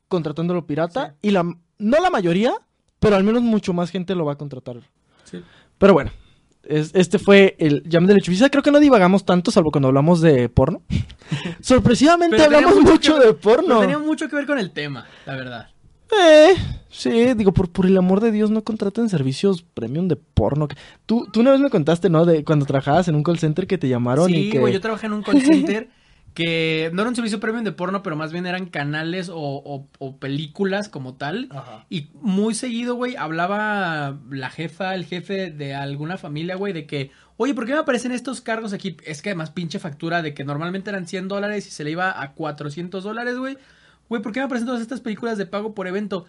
contratándolo 0.08 0.66
pirata 0.66 1.16
y 1.22 1.30
la, 1.30 1.42
no 1.42 2.00
la 2.00 2.10
mayoría, 2.10 2.54
pero 3.00 3.16
al 3.16 3.24
menos 3.24 3.42
mucho 3.42 3.72
más 3.72 3.90
gente 3.90 4.14
lo 4.14 4.24
va 4.24 4.32
a 4.34 4.38
contratar. 4.38 4.78
Sí. 5.24 5.42
Pero 5.78 5.92
bueno, 5.92 6.12
es- 6.62 6.92
este 6.94 7.18
fue 7.18 7.56
el 7.58 7.82
Jam 7.90 8.06
de 8.06 8.14
Lechubiza. 8.14 8.48
Creo 8.48 8.62
que 8.62 8.70
no 8.70 8.80
divagamos 8.80 9.24
tanto, 9.24 9.50
salvo 9.50 9.70
cuando 9.70 9.88
hablamos 9.88 10.20
de 10.20 10.48
porno. 10.48 10.82
Sorpresivamente 11.60 12.42
hablamos 12.42 12.80
mucho 12.80 13.18
de 13.18 13.34
porno. 13.34 13.66
Pero 13.68 13.80
tenía 13.80 13.98
mucho 13.98 14.28
que 14.28 14.36
ver 14.36 14.46
con 14.46 14.58
el 14.58 14.70
tema, 14.70 15.06
la 15.26 15.36
verdad. 15.36 15.68
Eh, 16.12 16.54
sí, 16.88 17.34
digo, 17.34 17.52
por, 17.52 17.70
por 17.70 17.86
el 17.86 17.96
amor 17.96 18.20
de 18.20 18.30
Dios, 18.32 18.50
no 18.50 18.62
contraten 18.64 19.08
servicios 19.08 19.62
premium 19.62 20.08
de 20.08 20.16
porno. 20.16 20.68
Tú, 21.06 21.26
tú 21.32 21.40
una 21.40 21.50
vez 21.52 21.60
me 21.60 21.70
contaste, 21.70 22.08
¿no? 22.10 22.24
De 22.24 22.44
cuando 22.44 22.66
trabajabas 22.66 23.08
en 23.08 23.14
un 23.16 23.22
call 23.22 23.38
center 23.38 23.66
que 23.66 23.78
te 23.78 23.88
llamaron 23.88 24.30
y 24.30 24.34
Sí, 24.44 24.50
que... 24.50 24.58
güey, 24.60 24.72
yo 24.72 24.80
trabajé 24.80 25.06
en 25.06 25.12
un 25.14 25.22
call 25.22 25.42
center 25.42 25.88
que 26.34 26.90
no 26.92 27.00
era 27.02 27.08
un 27.08 27.16
servicio 27.16 27.40
premium 27.40 27.64
de 27.64 27.72
porno, 27.72 28.02
pero 28.02 28.14
más 28.14 28.30
bien 28.30 28.44
eran 28.46 28.66
canales 28.66 29.30
o, 29.30 29.36
o- 29.38 29.88
o 29.98 30.16
películas 30.18 30.88
como 30.90 31.14
tal. 31.14 31.48
Ajá. 31.50 31.86
Y 31.88 32.08
muy 32.20 32.54
seguido, 32.54 32.94
güey, 32.94 33.16
hablaba 33.16 34.18
la 34.30 34.50
jefa, 34.50 34.94
el 34.94 35.06
jefe 35.06 35.50
de 35.50 35.74
alguna 35.74 36.18
familia, 36.18 36.56
güey, 36.56 36.72
de 36.74 36.86
que, 36.86 37.10
oye, 37.38 37.54
¿por 37.54 37.64
qué 37.66 37.72
me 37.72 37.78
aparecen 37.78 38.12
estos 38.12 38.42
cargos 38.42 38.74
aquí? 38.74 38.96
Es 39.06 39.22
que 39.22 39.30
además 39.30 39.50
pinche 39.50 39.78
factura 39.78 40.20
de 40.22 40.34
que 40.34 40.44
normalmente 40.44 40.90
eran 40.90 41.06
100 41.06 41.26
dólares 41.28 41.66
y 41.66 41.70
se 41.70 41.84
le 41.84 41.92
iba 41.92 42.22
a 42.22 42.32
400 42.34 43.02
dólares, 43.02 43.38
güey. 43.38 43.56
Güey, 44.08 44.22
¿por 44.22 44.32
qué 44.32 44.40
me 44.40 44.46
aparecen 44.46 44.66
todas 44.66 44.82
estas 44.82 45.00
películas 45.00 45.38
de 45.38 45.46
pago 45.46 45.74
por 45.74 45.86
evento? 45.86 46.26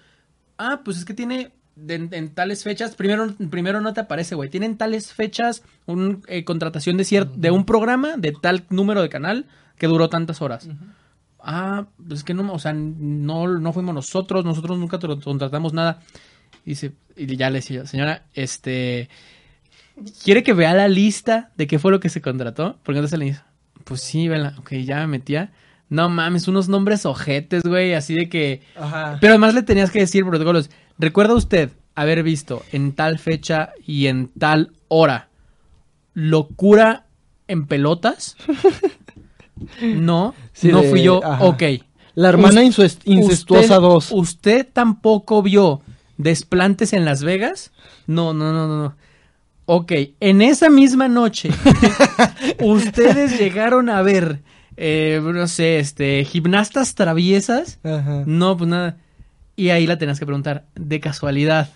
Ah, 0.57 0.81
pues 0.83 0.97
es 0.97 1.05
que 1.05 1.13
tiene 1.13 1.51
en, 1.87 2.09
en 2.11 2.29
tales 2.33 2.63
fechas, 2.63 2.95
primero, 2.95 3.27
primero 3.51 3.81
no 3.81 3.93
te 3.93 4.01
aparece, 4.01 4.33
güey, 4.35 4.49
tienen 4.49 4.77
tales 4.77 5.13
fechas, 5.13 5.63
un, 5.85 6.23
eh, 6.27 6.43
contratación 6.43 6.97
de, 6.97 7.03
cier- 7.03 7.31
de 7.31 7.51
un 7.51 7.65
programa 7.65 8.17
de 8.17 8.31
tal 8.31 8.65
número 8.69 9.01
de 9.03 9.09
canal 9.09 9.45
que 9.77 9.85
duró 9.87 10.09
tantas 10.09 10.41
horas. 10.41 10.67
Ah, 11.39 11.85
pues 12.07 12.19
es 12.21 12.23
que 12.23 12.33
no, 12.33 12.51
o 12.51 12.57
sea, 12.59 12.73
no, 12.73 13.47
no 13.47 13.73
fuimos 13.73 13.93
nosotros, 13.93 14.43
nosotros 14.43 14.79
nunca 14.79 14.97
contratamos 14.99 15.71
nada. 15.73 16.01
Y, 16.65 16.71
dice, 16.71 16.93
y 17.15 17.35
ya 17.37 17.49
le 17.51 17.59
decía, 17.59 17.85
señora, 17.85 18.23
este, 18.33 19.07
¿quiere 20.23 20.43
que 20.43 20.53
vea 20.53 20.73
la 20.73 20.87
lista 20.87 21.51
de 21.57 21.67
qué 21.67 21.79
fue 21.79 21.91
lo 21.91 21.99
que 21.99 22.09
se 22.09 22.21
contrató? 22.21 22.79
Porque 22.83 22.97
entonces 22.99 23.19
le 23.19 23.25
dice, 23.25 23.41
pues 23.83 24.01
sí, 24.01 24.27
vela, 24.27 24.55
ok, 24.57 24.73
ya 24.83 24.97
me 25.01 25.07
metía. 25.07 25.51
No 25.89 26.10
mames, 26.10 26.47
unos 26.47 26.67
nombres 26.67 27.06
ojetes, 27.06 27.63
güey, 27.63 27.93
así 27.93 28.13
de 28.15 28.28
que... 28.30 28.62
Ajá. 28.76 29.17
Pero 29.21 29.34
además 29.34 29.54
le 29.54 29.63
tenías 29.63 29.89
que 29.91 30.00
decir 30.00 30.26
protocolos. 30.26 30.69
¿Recuerda 31.00 31.34
usted 31.34 31.71
haber 31.95 32.23
visto 32.23 32.63
en 32.71 32.91
tal 32.91 33.19
fecha 33.19 33.71
y 33.86 34.08
en 34.08 34.28
tal 34.38 34.73
hora 34.89 35.30
locura 36.13 37.06
en 37.47 37.65
pelotas? 37.67 38.36
No, 39.82 40.36
Sí, 40.54 40.67
no 40.67 40.84
fui 40.84 41.02
yo. 41.02 41.19
ajá. 41.26 41.43
Ok. 41.45 41.63
La 42.13 42.30
hermana 42.30 42.62
Us- 42.62 43.00
incestuosa 43.06 43.80
usted- 43.80 43.82
2. 43.82 44.12
¿Usted 44.12 44.67
tampoco 44.71 45.41
vio 45.41 45.82
desplantes 46.17 46.93
en 46.93 47.06
Las 47.06 47.23
Vegas? 47.23 47.71
No, 48.06 48.34
no, 48.34 48.54
no, 48.54 48.67
no, 48.67 48.84
no. 48.84 48.95
Ok, 49.65 49.91
en 50.19 50.43
esa 50.43 50.69
misma 50.69 51.08
noche, 51.08 51.50
ustedes 52.60 53.39
llegaron 53.39 53.89
a 53.89 54.02
ver, 54.04 54.41
eh, 54.77 55.19
no 55.21 55.47
sé, 55.47 55.79
este, 55.79 56.23
gimnastas 56.23 56.95
traviesas. 56.95 57.79
Ajá. 57.83 58.23
No, 58.25 58.55
pues 58.55 58.69
nada. 58.69 58.97
Y 59.55 59.69
ahí 59.69 59.87
la 59.87 59.97
tenías 59.97 60.19
que 60.19 60.25
preguntar, 60.25 60.65
de 60.75 60.99
casualidad, 60.99 61.69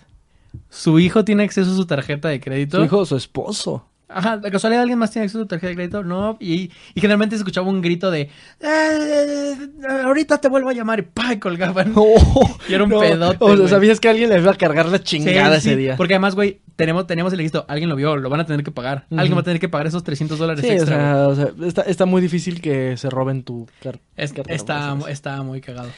¿su 0.69 0.99
hijo 0.99 1.25
tiene 1.25 1.43
acceso 1.43 1.71
a 1.71 1.75
su 1.75 1.85
tarjeta 1.85 2.29
de 2.29 2.39
crédito? 2.39 2.77
Su 2.77 2.85
hijo, 2.85 3.05
su 3.05 3.17
esposo. 3.17 3.87
Ajá, 4.13 4.37
de 4.37 4.51
casualidad 4.51 4.81
alguien 4.83 4.99
más 4.99 5.11
tiene 5.11 5.25
acceso 5.25 5.39
a 5.39 5.43
su 5.43 5.47
tarjeta 5.47 5.69
de 5.69 5.75
crédito, 5.75 6.03
no, 6.03 6.37
y, 6.39 6.71
y 6.93 7.01
generalmente 7.01 7.35
se 7.35 7.41
escuchaba 7.41 7.67
un 7.67 7.81
grito 7.81 8.11
de 8.11 8.29
"Eh, 8.59 9.55
ahorita 10.03 10.39
te 10.39 10.47
vuelvo 10.49 10.69
a 10.69 10.73
llamar 10.73 10.99
y 10.99 11.01
pa 11.03 11.33
y 11.33 11.39
colgaban. 11.39 11.93
Y 12.69 12.73
era 12.73 12.83
un 12.83 12.89
pedote, 12.89 13.37
O 13.39 13.57
sea, 13.57 13.67
sabías 13.67 13.99
que 13.99 14.07
alguien 14.09 14.29
le 14.29 14.39
iba 14.39 14.51
a 14.51 14.55
cargar 14.55 14.85
la 14.87 14.99
chingada 14.99 15.51
Sí, 15.59 15.67
ese 15.67 15.69
sí, 15.71 15.75
día. 15.75 15.95
Porque 15.97 16.13
además, 16.13 16.35
güey, 16.35 16.61
tenemos, 16.75 17.05
teníamos 17.07 17.33
el 17.33 17.39
listo, 17.39 17.65
alguien 17.67 17.89
lo 17.89 17.95
vio, 17.95 18.15
lo 18.17 18.29
van 18.29 18.39
a 18.41 18.45
tener 18.45 18.63
que 18.63 18.71
pagar. 18.71 19.05
Alguien 19.11 19.35
va 19.35 19.41
a 19.41 19.43
tener 19.43 19.59
que 19.59 19.69
pagar 19.69 19.87
esos 19.87 20.03
300 20.03 20.37
dólares 20.39 20.63
Sí, 20.63 20.69
o 20.71 20.73
extra. 20.73 20.95
sea, 20.95 21.27
o 21.27 21.35
sea, 21.35 21.67
está, 21.67 21.81
está 21.83 22.05
muy 22.05 22.21
difícil 22.21 22.61
que 22.61 22.97
se 22.97 23.09
roben 23.09 23.43
tu 23.43 23.67
car- 23.81 23.99
Es- 24.15 24.33
carta. 24.33 24.53
está, 24.53 24.95
¿no? 24.95 25.07
está 25.07 25.41
muy 25.43 25.61
cagado. 25.61 25.89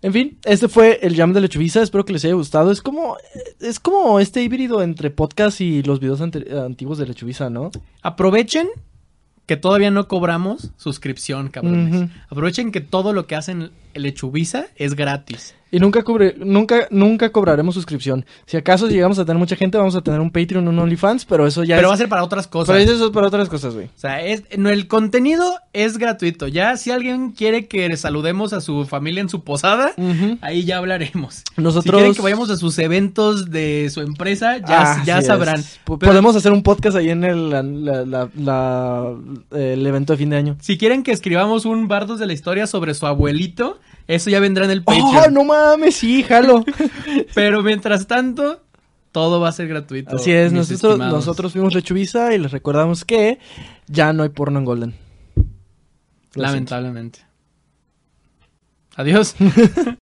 En 0.00 0.12
fin, 0.12 0.38
este 0.44 0.68
fue 0.68 1.00
el 1.02 1.16
Jam 1.16 1.32
de 1.32 1.40
Lechubiza. 1.40 1.82
Espero 1.82 2.04
que 2.04 2.12
les 2.12 2.24
haya 2.24 2.34
gustado. 2.34 2.70
Es 2.70 2.82
como, 2.82 3.16
es 3.60 3.80
como 3.80 4.20
este 4.20 4.42
híbrido 4.42 4.82
entre 4.82 5.10
podcast 5.10 5.60
y 5.60 5.82
los 5.82 5.98
videos 5.98 6.20
antiguos 6.20 6.98
de 6.98 7.06
Lechubiza, 7.06 7.50
¿no? 7.50 7.70
Aprovechen 8.02 8.68
que 9.46 9.56
todavía 9.56 9.90
no 9.90 10.06
cobramos 10.08 10.72
suscripción, 10.76 11.48
cabrones. 11.48 12.10
Aprovechen 12.28 12.70
que 12.70 12.80
todo 12.80 13.12
lo 13.12 13.26
que 13.26 13.34
hacen 13.34 13.70
el 13.98 14.06
Echubiza 14.06 14.66
es 14.76 14.94
gratis. 14.94 15.54
Y 15.70 15.80
nunca, 15.80 16.02
cubre, 16.02 16.34
nunca, 16.38 16.88
nunca 16.90 17.30
cobraremos 17.30 17.74
suscripción. 17.74 18.24
Si 18.46 18.56
acaso 18.56 18.88
llegamos 18.88 19.18
a 19.18 19.26
tener 19.26 19.38
mucha 19.38 19.54
gente, 19.54 19.76
vamos 19.76 19.94
a 19.96 20.00
tener 20.00 20.18
un 20.18 20.30
Patreon, 20.30 20.66
un 20.66 20.78
OnlyFans, 20.78 21.26
pero 21.26 21.46
eso 21.46 21.62
ya 21.62 21.76
Pero 21.76 21.88
va 21.88 21.92
a 21.92 21.96
es... 21.96 21.98
ser 21.98 22.08
para 22.08 22.24
otras 22.24 22.46
cosas. 22.46 22.74
Pero 22.74 22.90
eso 22.90 23.04
es 23.04 23.10
para 23.12 23.26
otras 23.26 23.50
cosas, 23.50 23.74
güey. 23.74 23.84
O 23.84 23.90
sea, 23.94 24.22
es, 24.24 24.44
no, 24.56 24.70
el 24.70 24.88
contenido 24.88 25.58
es 25.74 25.98
gratuito. 25.98 26.48
Ya 26.48 26.74
si 26.78 26.90
alguien 26.90 27.32
quiere 27.32 27.66
que 27.66 27.94
saludemos 27.98 28.54
a 28.54 28.62
su 28.62 28.86
familia 28.86 29.20
en 29.20 29.28
su 29.28 29.44
posada, 29.44 29.92
ahí 30.40 30.64
ya 30.64 30.78
hablaremos. 30.78 31.42
Nosotros- 31.58 31.84
Si 31.84 31.90
quieren 31.98 32.14
que 32.14 32.22
vayamos 32.22 32.48
a 32.48 32.56
sus 32.56 32.78
eventos 32.78 33.50
de 33.50 33.90
su 33.92 34.00
empresa, 34.00 34.56
ya, 34.56 34.92
Ah, 34.94 35.02
ya 35.04 35.20
sabrán. 35.20 35.60
es. 35.60 35.78
Pero 35.84 35.98
Podemos 35.98 36.34
hacer 36.34 36.52
un 36.52 36.62
podcast 36.62 36.96
ahí 36.96 37.10
en 37.10 37.24
el, 37.24 37.50
la- 37.50 37.62
la- 37.62 38.04
la- 38.06 38.30
la- 38.38 39.14
el 39.50 39.86
evento 39.86 40.14
de 40.14 40.16
fin 40.16 40.30
de 40.30 40.36
año. 40.36 40.56
si 40.62 40.78
quieren 40.78 41.02
que 41.02 41.12
escribamos 41.12 41.66
un 41.66 41.88
Bardos 41.88 42.18
de 42.18 42.24
la 42.26 42.32
Historia 42.32 42.66
sobre 42.66 42.94
su 42.94 43.06
abuelito, 43.06 43.78
eso 44.06 44.30
ya 44.30 44.40
vendrá 44.40 44.64
en 44.64 44.70
el 44.70 44.82
Patreon. 44.82 45.16
¡Oh, 45.16 45.30
no 45.30 45.44
mames! 45.44 45.96
Sí, 45.96 46.22
jalo. 46.22 46.64
Pero 47.34 47.62
mientras 47.62 48.06
tanto, 48.06 48.62
todo 49.12 49.40
va 49.40 49.48
a 49.48 49.52
ser 49.52 49.68
gratuito. 49.68 50.16
Así 50.16 50.32
es, 50.32 50.52
nosotros, 50.52 50.92
estimados. 50.92 51.14
nosotros 51.14 51.52
fuimos 51.52 51.74
y 51.74 52.38
les 52.38 52.52
recordamos 52.52 53.04
que 53.04 53.38
ya 53.86 54.12
no 54.12 54.22
hay 54.22 54.30
porno 54.30 54.58
en 54.58 54.64
Golden. 54.64 54.90
Lo 54.94 55.42
siento. 55.44 56.40
Lamentablemente. 56.40 57.20
Adiós. 58.96 59.34